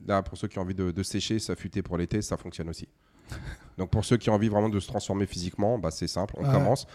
[0.07, 2.87] Là, pour ceux qui ont envie de, de sécher, s'affûter pour l'été, ça fonctionne aussi.
[3.79, 6.35] Donc, pour ceux qui ont envie vraiment de se transformer physiquement, bah, c'est simple.
[6.37, 6.53] On Ouais.
[6.53, 6.87] commence.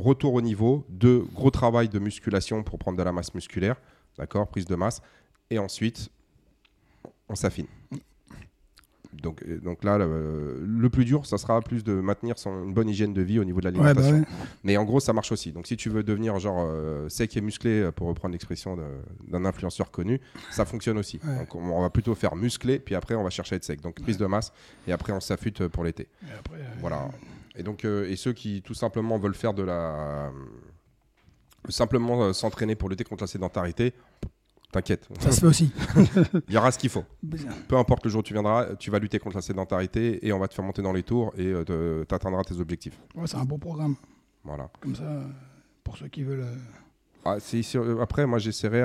[0.00, 0.84] Retour au niveau.
[0.88, 3.76] Deux, gros travail de musculation pour prendre de la masse musculaire.
[4.18, 5.00] D'accord Prise de masse.
[5.50, 6.10] Et ensuite,
[7.28, 7.66] on s'affine.
[9.12, 12.72] Donc, euh, donc là, le, le plus dur, ça sera plus de maintenir son, une
[12.72, 14.12] bonne hygiène de vie au niveau de Ouais, l'alimentation.
[14.12, 14.46] bah ouais.
[14.62, 15.50] Mais en gros, ça marche aussi.
[15.50, 18.78] Donc, si tu veux devenir genre euh, sec et musclé, euh, pour reprendre l'expression
[19.28, 20.20] d'un influenceur connu,
[20.52, 21.18] ça fonctionne aussi.
[21.24, 21.38] Ouais.
[21.40, 23.80] Donc, on, on va plutôt faire musclé, puis après, on va chercher à être sec.
[23.80, 24.52] Donc, prise de masse,
[24.86, 26.06] et après, on s'affûte pour l'été.
[26.24, 26.28] Euh,
[26.80, 27.08] Voilà.
[27.56, 30.28] Et donc, euh, et ceux qui tout simplement veulent faire de la.
[30.28, 30.30] euh,
[31.68, 33.92] simplement euh, s'entraîner pour lutter contre la sédentarité,
[34.72, 35.08] t'inquiète.
[35.20, 35.72] Ça se fait aussi.
[36.48, 37.04] Il y aura ce qu'il faut.
[37.68, 40.38] Peu importe le jour où tu viendras, tu vas lutter contre la sédentarité et on
[40.38, 42.98] va te faire monter dans les tours et tu atteindras tes objectifs.
[43.14, 43.96] Ouais, c'est un bon programme.
[44.44, 44.70] Voilà.
[44.80, 45.26] Comme ça, euh,
[45.84, 46.40] pour ceux qui veulent.
[46.40, 46.54] euh,
[47.26, 48.82] Ah, euh, Après, moi, j'essaierai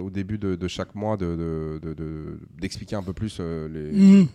[0.00, 3.92] au début de, de chaque mois de- de- de- d'expliquer un peu plus euh, les,
[3.92, 4.26] Mhm.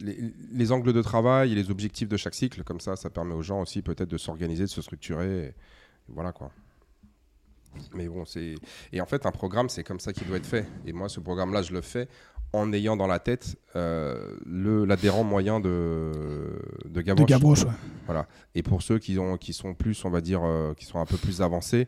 [0.00, 2.62] Les, les angles de travail et les objectifs de chaque cycle.
[2.64, 5.46] Comme ça, ça permet aux gens aussi peut-être de s'organiser, de se structurer.
[5.46, 5.54] et
[6.08, 6.50] voilà quoi.
[7.94, 8.56] Mais bon, c'est.
[8.92, 10.66] Et en fait, un programme, c'est comme ça qu'il doit être fait.
[10.86, 12.08] Et moi, ce programme-là, je le fais
[12.52, 16.10] en ayant dans la tête euh, le- l'adhérent moyen de,
[16.84, 17.26] de De Gavroche.
[17.28, 18.14] Gavroche, ouais.
[18.56, 21.06] Et pour ceux qui, ont, qui sont plus, on va dire, euh, qui sont un
[21.06, 21.86] peu plus avancés,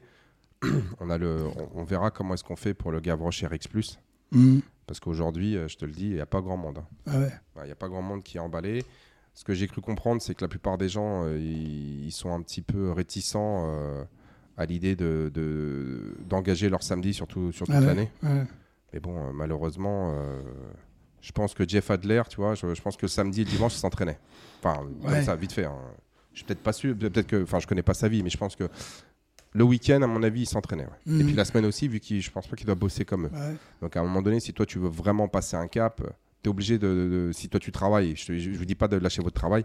[1.00, 1.38] on, a le,
[1.74, 3.98] on, on verra comment est-ce qu'on fait pour le Gavroche RX Plus.
[4.30, 4.62] Mhm.
[4.86, 6.78] Parce qu'aujourd'hui, euh, je te le dis, il n'y a pas grand monde.
[6.78, 6.86] hein.
[7.06, 7.30] Ah ouais.
[7.62, 8.84] Il n'y a pas grand monde qui est emballé.
[9.34, 12.42] Ce que j'ai cru comprendre, c'est que la plupart des gens, euh, ils, sont un
[12.42, 14.04] petit peu réticents euh,
[14.58, 17.86] à l'idée de, de- d'engager leur samedi, surtout sur toute Ah ouais.
[17.86, 18.10] l'année.
[18.22, 18.44] Ouais.
[18.92, 20.42] Mais bon, malheureusement, euh,
[21.22, 23.50] je pense que Jeff Adler, tu vois, je, je pense que le samedi et le
[23.50, 24.18] dimanche, il s'entraînait.
[24.62, 25.22] Enfin, comme Ouais.
[25.22, 25.64] ça, vite fait.
[25.64, 25.78] hein.
[26.32, 28.38] Je suis peut-être pas sûr, peut-être que, enfin, je connais pas sa vie, mais je
[28.38, 28.68] pense que
[29.54, 30.84] Le week-end, à mon avis, il s'entraînait.
[30.84, 30.90] ouais.
[31.06, 31.26] Et Mhm.
[31.26, 33.30] puis la semaine aussi, vu qu'il, je pense pas qu'il doit bosser comme eux.
[33.34, 33.54] Ouais.
[33.82, 36.00] Donc à un moment donné, si toi tu veux vraiment passer un cap,
[36.42, 38.88] tu es obligé de, de- de- Si toi tu travailles, je, je vous dis pas
[38.88, 39.64] de lâcher votre travail.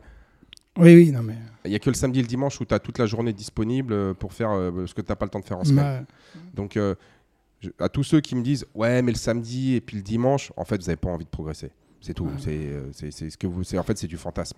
[0.77, 1.35] Oui, oui, non, mais.
[1.65, 3.33] Il y a que le samedi et le dimanche où tu as toute la journée
[3.33, 5.63] disponible euh, pour faire euh, ce que tu n'as pas le temps de faire en
[5.63, 6.05] semaine.
[6.35, 6.41] Ouais.
[6.53, 6.93] Donc euh,
[7.61, 10.51] je- à tous ceux qui me disent ouais mais le samedi et puis le dimanche,
[10.57, 11.71] en fait vous n'avez pas envie de progresser.
[12.01, 12.29] C'est tout.
[12.38, 13.63] C'est, euh, c'est, c'est ce que vous.
[13.63, 14.57] C'est en fait c'est du fantasme.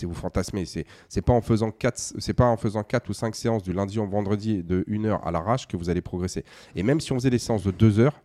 [0.00, 0.64] C'est vous fantasmer.
[0.64, 1.98] C'est c'est pas en faisant quatre.
[2.18, 5.26] C'est pas en faisant quatre ou cinq séances du lundi au vendredi de une heure
[5.26, 6.44] à l'arrache que vous allez progresser.
[6.74, 8.20] Et même si on faisait des séances de deux heures,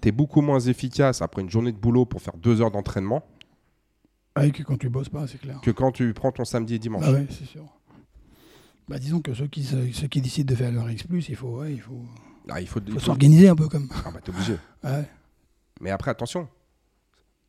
[0.00, 3.24] tu es beaucoup moins efficace après une journée de boulot pour faire deux heures d'entraînement
[4.36, 5.60] Ouais, que quand tu bosses pas, c'est clair.
[5.62, 7.02] que quand tu prends ton samedi et dimanche.
[7.06, 7.64] Ah ouais, c'est sûr.
[8.88, 11.72] Bah, disons que ceux qui, ceux qui décident de faire leur X, il faut, ouais,
[11.74, 12.02] il faut,
[12.48, 13.88] Ah, il faut, faut faut- s'organiser un peu comme.
[14.04, 14.56] Ah bah t'es obligé.
[14.84, 15.04] Ouais.
[15.80, 16.48] Mais après attention.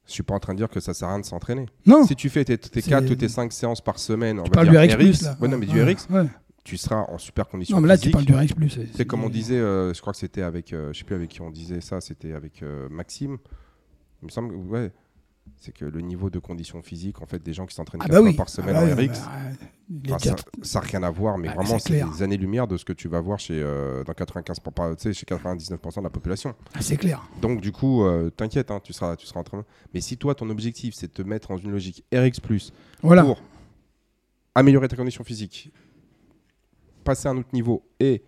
[0.09, 1.67] Je suis pas en train de dire que ça sert à rien de s'entraîner.
[1.85, 4.43] Non, Si tu fais tes, tes C'est- 4 ou tes 5 séances par semaine, on
[4.43, 5.37] tu va dire du RX, là.
[5.39, 6.25] Ouais, non, mais du RX, ouais.
[6.63, 8.47] tu seras en super condition Non, mais là, tu parles du RX.
[8.69, 11.15] C'est C'est comme on disait, euh, je crois que c'était avec, euh, je sais plus
[11.15, 13.37] avec qui on disait ça, c'était avec euh, Maxime.
[14.21, 14.91] Il me semble, ouais,
[15.57, 18.15] c'est que le niveau de condition physique, en fait, des gens qui s'entraînent Ah 4
[18.23, 19.21] bah fois par semaine Ah en ouais, RX,
[19.89, 22.85] bah, enfin, ça n'a rien à voir, mais Ah, vraiment, c'est des années-lumière de ce
[22.85, 26.55] que tu vas voir chez, euh, dans 95%, pas- chez 99% de la population.
[26.73, 27.27] Ah, c'est clair.
[27.41, 29.65] Donc, du coup, euh, t'inquiète, hein, tu, seras, tu seras en train.
[29.93, 32.39] Mais si toi, ton objectif, c'est de te mettre dans une logique RX,
[33.01, 33.23] Voilà.
[33.23, 33.41] pour
[34.55, 35.71] améliorer ta condition physique,
[37.03, 38.23] passer à un autre niveau et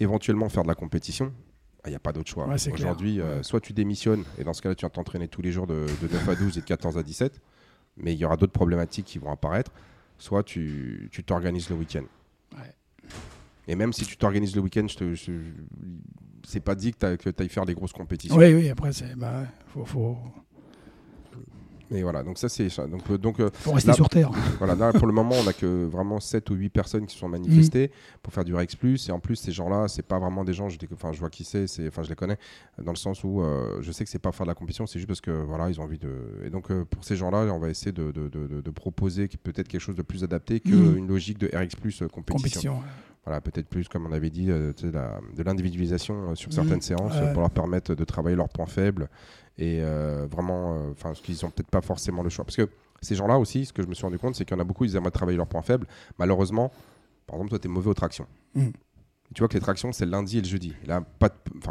[0.00, 1.32] éventuellement faire de la compétition,
[1.86, 2.46] il n'y a pas d'autre choix.
[2.48, 2.56] Ouais.
[2.72, 5.66] Aujourd'hui, euh, soit tu démissionnes, et dans ce cas-là, tu vas t'entraîner tous les jours
[5.66, 7.40] de, de 9 à 12 et de 14 à 17,
[7.96, 9.70] mais il y aura d'autres problématiques qui vont apparaître,
[10.18, 12.04] soit tu tu t'organises le week-end.
[12.56, 12.72] Ouais.
[13.68, 15.32] Et même si tu t'organises le week-end, je je-
[16.46, 18.36] c'est pas dit que tu ailles faire des grosses compétitions.
[18.36, 19.14] Oui, oui, après, c'est.
[19.16, 19.44] Bah,
[19.84, 20.16] faut,
[21.90, 22.68] Mais voilà, donc ça c'est.
[22.88, 24.30] Donc, euh, donc euh, faut rester Là- sur Terre.
[24.58, 27.28] Voilà, là, pour le moment, on a que vraiment 7 ou 8 personnes qui sont
[27.28, 27.90] manifestées
[28.22, 29.08] pour faire du Rex Plus.
[29.08, 31.44] Et en plus, ces gens-là, c'est pas vraiment des gens, je, enfin, je vois qui
[31.44, 32.38] c'est, c'est- enfin, je les connais,
[32.82, 34.98] dans le sens où euh, je sais que c'est pas faire de la compétition, c'est
[34.98, 36.10] juste parce que voilà, ils ont envie de.
[36.44, 39.28] Et donc, euh, pour ces gens-là, on va essayer de, de- de- de- de proposer
[39.42, 42.74] peut-être quelque chose de plus adapté qu'une logique de RX Plus euh, compétition.
[42.76, 42.78] Compétition.
[43.26, 46.54] Voilà, peut-être plus, comme on avait dit, euh, de l'individualisation euh, sur Mhm.
[46.54, 49.08] certaines séances euh, pour leur permettre de travailler leurs points faibles
[49.58, 52.44] et euh, vraiment, euh, enfin, ce qu'ils ont peut-être pas forcément le choix.
[52.44, 52.68] Parce que
[53.02, 54.64] ces gens-là aussi, ce que je me suis rendu compte, c'est qu'il y en a
[54.64, 55.86] beaucoup, ils aimeraient travailler leurs points faibles.
[56.18, 56.72] Malheureusement,
[57.26, 58.26] par exemple, toi, tu es mauvais aux tractions.
[58.54, 58.72] Mhm.
[59.34, 60.74] Tu vois que les tractions, c'est le lundi et le jeudi.
[60.84, 61.34] Et là, pas de,
[61.66, 61.70] euh,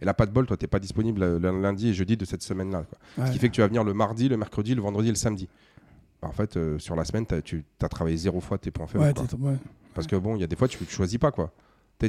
[0.00, 2.42] et là, pas de bol, toi, tu pas disponible le lundi et jeudi de cette
[2.42, 2.84] semaine-là.
[3.16, 3.26] Ouais.
[3.26, 5.16] Ce qui fait que tu vas venir le mardi, le mercredi, le vendredi et le
[5.16, 5.48] samedi.
[6.20, 8.86] Bah, en fait, euh, sur la semaine, t'as- tu as travaillé zéro fois tes points
[8.86, 9.04] faibles.
[9.04, 9.24] Ouais, quoi.
[9.26, 9.56] t'es- ouais.
[9.94, 11.50] Parce que bon, il y a des fois, tu ne choisis pas quoi.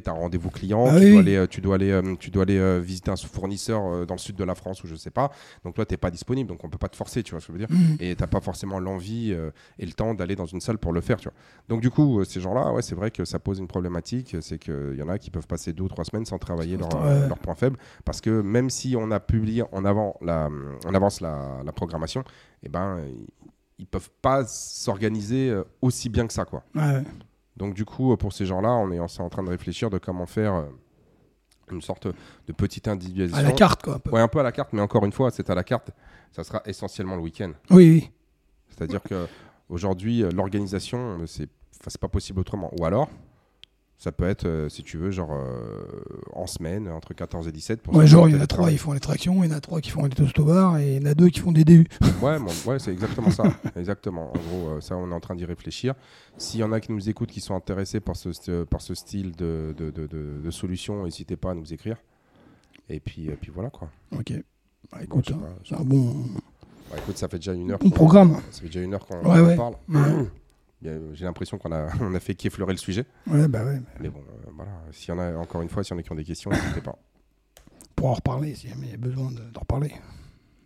[0.01, 2.15] Tu as un rendez-vous client, Ah tu, oui, dois aller, euh, tu dois aller, euh,
[2.19, 4.87] tu dois aller euh, visiter un fournisseur euh, dans le sud de la France ou
[4.87, 5.31] je sais pas.
[5.63, 7.47] Donc toi, tu n'es pas disponible, donc on peut pas te forcer, tu vois ce
[7.47, 7.75] que je veux dire.
[7.77, 7.97] Mhm.
[7.99, 11.01] Et tu pas forcément l'envie euh, et le temps d'aller dans une salle pour le
[11.01, 11.37] faire, tu vois.
[11.69, 14.57] Donc du coup, euh, ces gens-là, ouais, c'est vrai que ça pose une problématique, c'est
[14.57, 17.01] qu'il y en a qui peuvent passer deux ou trois semaines sans travailler leur, Ouais.
[17.09, 20.49] euh, leur point faible, parce que même si on a publié en avant la,
[20.85, 22.23] en avance la, la programmation,
[22.63, 22.99] eh ben
[23.77, 26.63] ils, peuvent pas s'organiser euh, aussi bien que ça, quoi.
[26.75, 27.03] Ouais.
[27.57, 30.25] Donc du coup, pour ces gens-là, on est en en train de réfléchir de comment
[30.25, 30.63] faire euh,
[31.71, 33.45] une sorte de petite individualisation.
[33.45, 33.95] À la carte, quoi.
[33.95, 34.11] un peu.
[34.11, 35.91] Ouais, un peu à la carte, mais encore une fois, c'est à la carte.
[36.31, 37.51] Ça sera essentiellement le week-end.
[37.69, 38.11] Oui, oui.
[38.69, 39.27] C'est-à-dire que
[39.69, 41.49] aujourd'hui, euh, l'organisation, euh, c'est
[41.79, 42.71] enfin, c'est pas possible autrement.
[42.79, 43.09] Ou alors,
[44.03, 45.81] ça peut être, euh, si tu veux, genre euh,
[46.33, 47.81] en semaine, entre 14 et 17.
[47.81, 49.53] Pour Ouais, qui genre, il y en a trois, ils font les tractions, il y
[49.53, 51.53] en a trois qui font des toast-au-bar, et il y en a deux qui font
[51.53, 51.87] des DU.
[52.21, 53.43] Ouais, ouais c'est exactement ça.
[53.77, 54.29] exactement.
[54.31, 55.93] En gros, euh, ça, on est en train d'y réfléchir.
[56.37, 58.93] S'il y en a qui nous écoutent, qui sont intéressés par ce, st- par ce
[58.93, 61.95] style de, de, de, de- de solution, n'hésitez pas à nous écrire.
[62.89, 63.87] Et puis, et puis voilà quoi.
[64.17, 64.33] Ok.
[64.91, 66.13] Bah, écoute, hein, pas, je- bon,
[66.91, 67.79] bah, écoute, ça fait déjà une heure.
[67.79, 68.35] qu'on- programme.
[68.51, 69.55] Ça fait déjà une heure qu'on Ouais, en ouais.
[69.55, 69.75] parle.
[71.13, 73.05] J'ai l'impression qu'on a, on a fait qu'effleurer le sujet.
[73.27, 73.81] Ouais, bah ouais.
[73.99, 74.71] Mais bon, euh, voilà.
[74.91, 76.51] S'il y en a, encore une fois, s'il y en a qui ont des questions,
[76.51, 76.97] n'hésitez pas.
[77.95, 79.93] Pour en reparler, si jamais il y a besoin de- d'en reparler.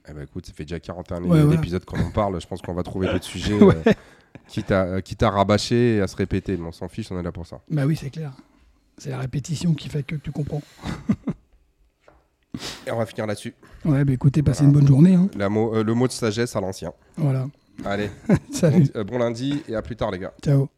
[0.09, 1.59] Eh ben, écoute, ça fait déjà 41 Ouais, voilà.
[1.59, 2.39] épisodes qu'on en parle.
[2.41, 3.61] Je pense qu'on va trouver d'autres sujets.
[3.61, 3.76] Ouais.
[3.88, 3.93] euh,
[4.47, 6.55] quitte, à, quitte à rabâcher et à se répéter.
[6.57, 7.59] Mais on s'en fiche, on est là pour ça.
[7.70, 8.32] Bah oui, c'est clair.
[8.97, 10.61] C'est la répétition qui fait que tu comprends.
[12.88, 13.53] Et on va finir là-dessus.
[13.86, 14.70] Ouais, bah écoutez, passez Voilà.
[14.70, 15.13] une bonne journée.
[15.13, 15.30] Hein.
[15.38, 16.91] La euh, le mot de sagesse à l'ancien.
[17.18, 17.47] Voilà.
[17.86, 18.09] Allez,
[18.51, 18.84] Salut.
[18.93, 20.34] bon, euh, bon lundi et à plus tard, les gars.
[20.43, 20.69] Ciao.